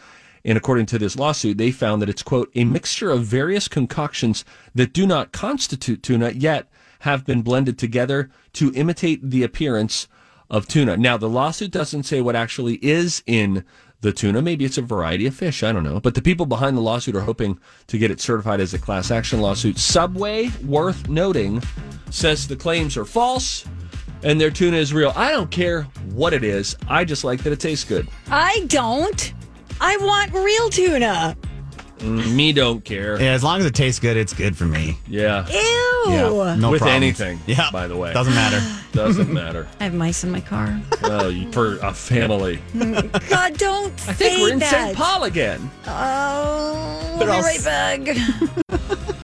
And 0.44 0.56
according 0.56 0.86
to 0.86 0.98
this 0.98 1.16
lawsuit, 1.16 1.58
they 1.58 1.72
found 1.72 2.00
that 2.00 2.08
it's, 2.08 2.22
quote, 2.22 2.50
a 2.54 2.64
mixture 2.64 3.10
of 3.10 3.24
various 3.24 3.66
concoctions 3.68 4.44
that 4.74 4.92
do 4.92 5.06
not 5.06 5.32
constitute 5.32 6.02
tuna, 6.02 6.30
yet 6.30 6.68
have 7.00 7.24
been 7.24 7.42
blended 7.42 7.78
together 7.78 8.30
to 8.52 8.72
imitate 8.74 9.28
the 9.28 9.42
appearance 9.42 10.06
of 10.50 10.68
tuna. 10.68 10.96
Now, 10.96 11.16
the 11.16 11.28
lawsuit 11.28 11.70
doesn't 11.70 12.04
say 12.04 12.20
what 12.20 12.36
actually 12.36 12.74
is 12.76 13.22
in 13.26 13.64
the 14.02 14.12
tuna. 14.12 14.42
Maybe 14.42 14.64
it's 14.64 14.78
a 14.78 14.82
variety 14.82 15.26
of 15.26 15.34
fish. 15.34 15.62
I 15.62 15.72
don't 15.72 15.84
know. 15.84 15.98
But 16.00 16.14
the 16.14 16.22
people 16.22 16.44
behind 16.44 16.76
the 16.76 16.80
lawsuit 16.82 17.16
are 17.16 17.22
hoping 17.22 17.58
to 17.86 17.98
get 17.98 18.10
it 18.10 18.20
certified 18.20 18.60
as 18.60 18.74
a 18.74 18.78
class 18.78 19.10
action 19.10 19.40
lawsuit. 19.40 19.78
Subway, 19.78 20.50
worth 20.64 21.08
noting, 21.08 21.62
says 22.10 22.46
the 22.46 22.56
claims 22.56 22.96
are 22.96 23.04
false 23.04 23.64
and 24.22 24.40
their 24.40 24.50
tuna 24.50 24.76
is 24.76 24.92
real. 24.92 25.12
I 25.16 25.30
don't 25.30 25.50
care 25.50 25.82
what 26.10 26.32
it 26.32 26.44
is. 26.44 26.76
I 26.88 27.04
just 27.04 27.24
like 27.24 27.42
that 27.42 27.52
it 27.52 27.60
tastes 27.60 27.84
good. 27.84 28.08
I 28.28 28.64
don't. 28.66 29.32
I 29.80 29.96
want 29.96 30.32
real 30.32 30.68
tuna. 30.68 31.36
Me 32.02 32.52
don't 32.52 32.84
care. 32.84 33.20
Yeah, 33.20 33.32
as 33.32 33.44
long 33.44 33.60
as 33.60 33.66
it 33.66 33.74
tastes 33.74 34.00
good, 34.00 34.16
it's 34.16 34.32
good 34.32 34.56
for 34.56 34.64
me. 34.64 34.98
Yeah. 35.06 35.46
Ew. 35.48 36.02
Yeah, 36.08 36.56
no 36.58 36.70
With 36.70 36.80
problem. 36.80 36.88
anything. 37.02 37.38
Yeah, 37.46 37.70
By 37.70 37.86
the 37.86 37.96
way. 37.96 38.12
doesn't 38.12 38.34
matter. 38.34 38.60
Doesn't 38.92 39.32
matter. 39.32 39.66
I 39.80 39.84
have 39.84 39.94
mice 39.94 40.22
in 40.22 40.30
my 40.30 40.42
car. 40.42 40.78
Oh, 41.04 41.28
you- 41.30 41.50
for 41.50 41.78
a 41.78 41.94
family. 41.94 42.60
God, 42.78 43.56
don't 43.56 43.90
I 44.06 44.12
think 44.12 44.16
say 44.36 44.42
we're 44.42 44.52
in 44.52 44.58
that. 44.58 44.70
St. 44.88 44.96
Paul 44.98 45.24
again. 45.24 45.70
Oh, 45.86 47.16
we'll 47.16 47.18
They're 47.20 47.28
be 47.28 47.32
all 47.32 47.40
right 47.42 47.64
back. 47.64 48.00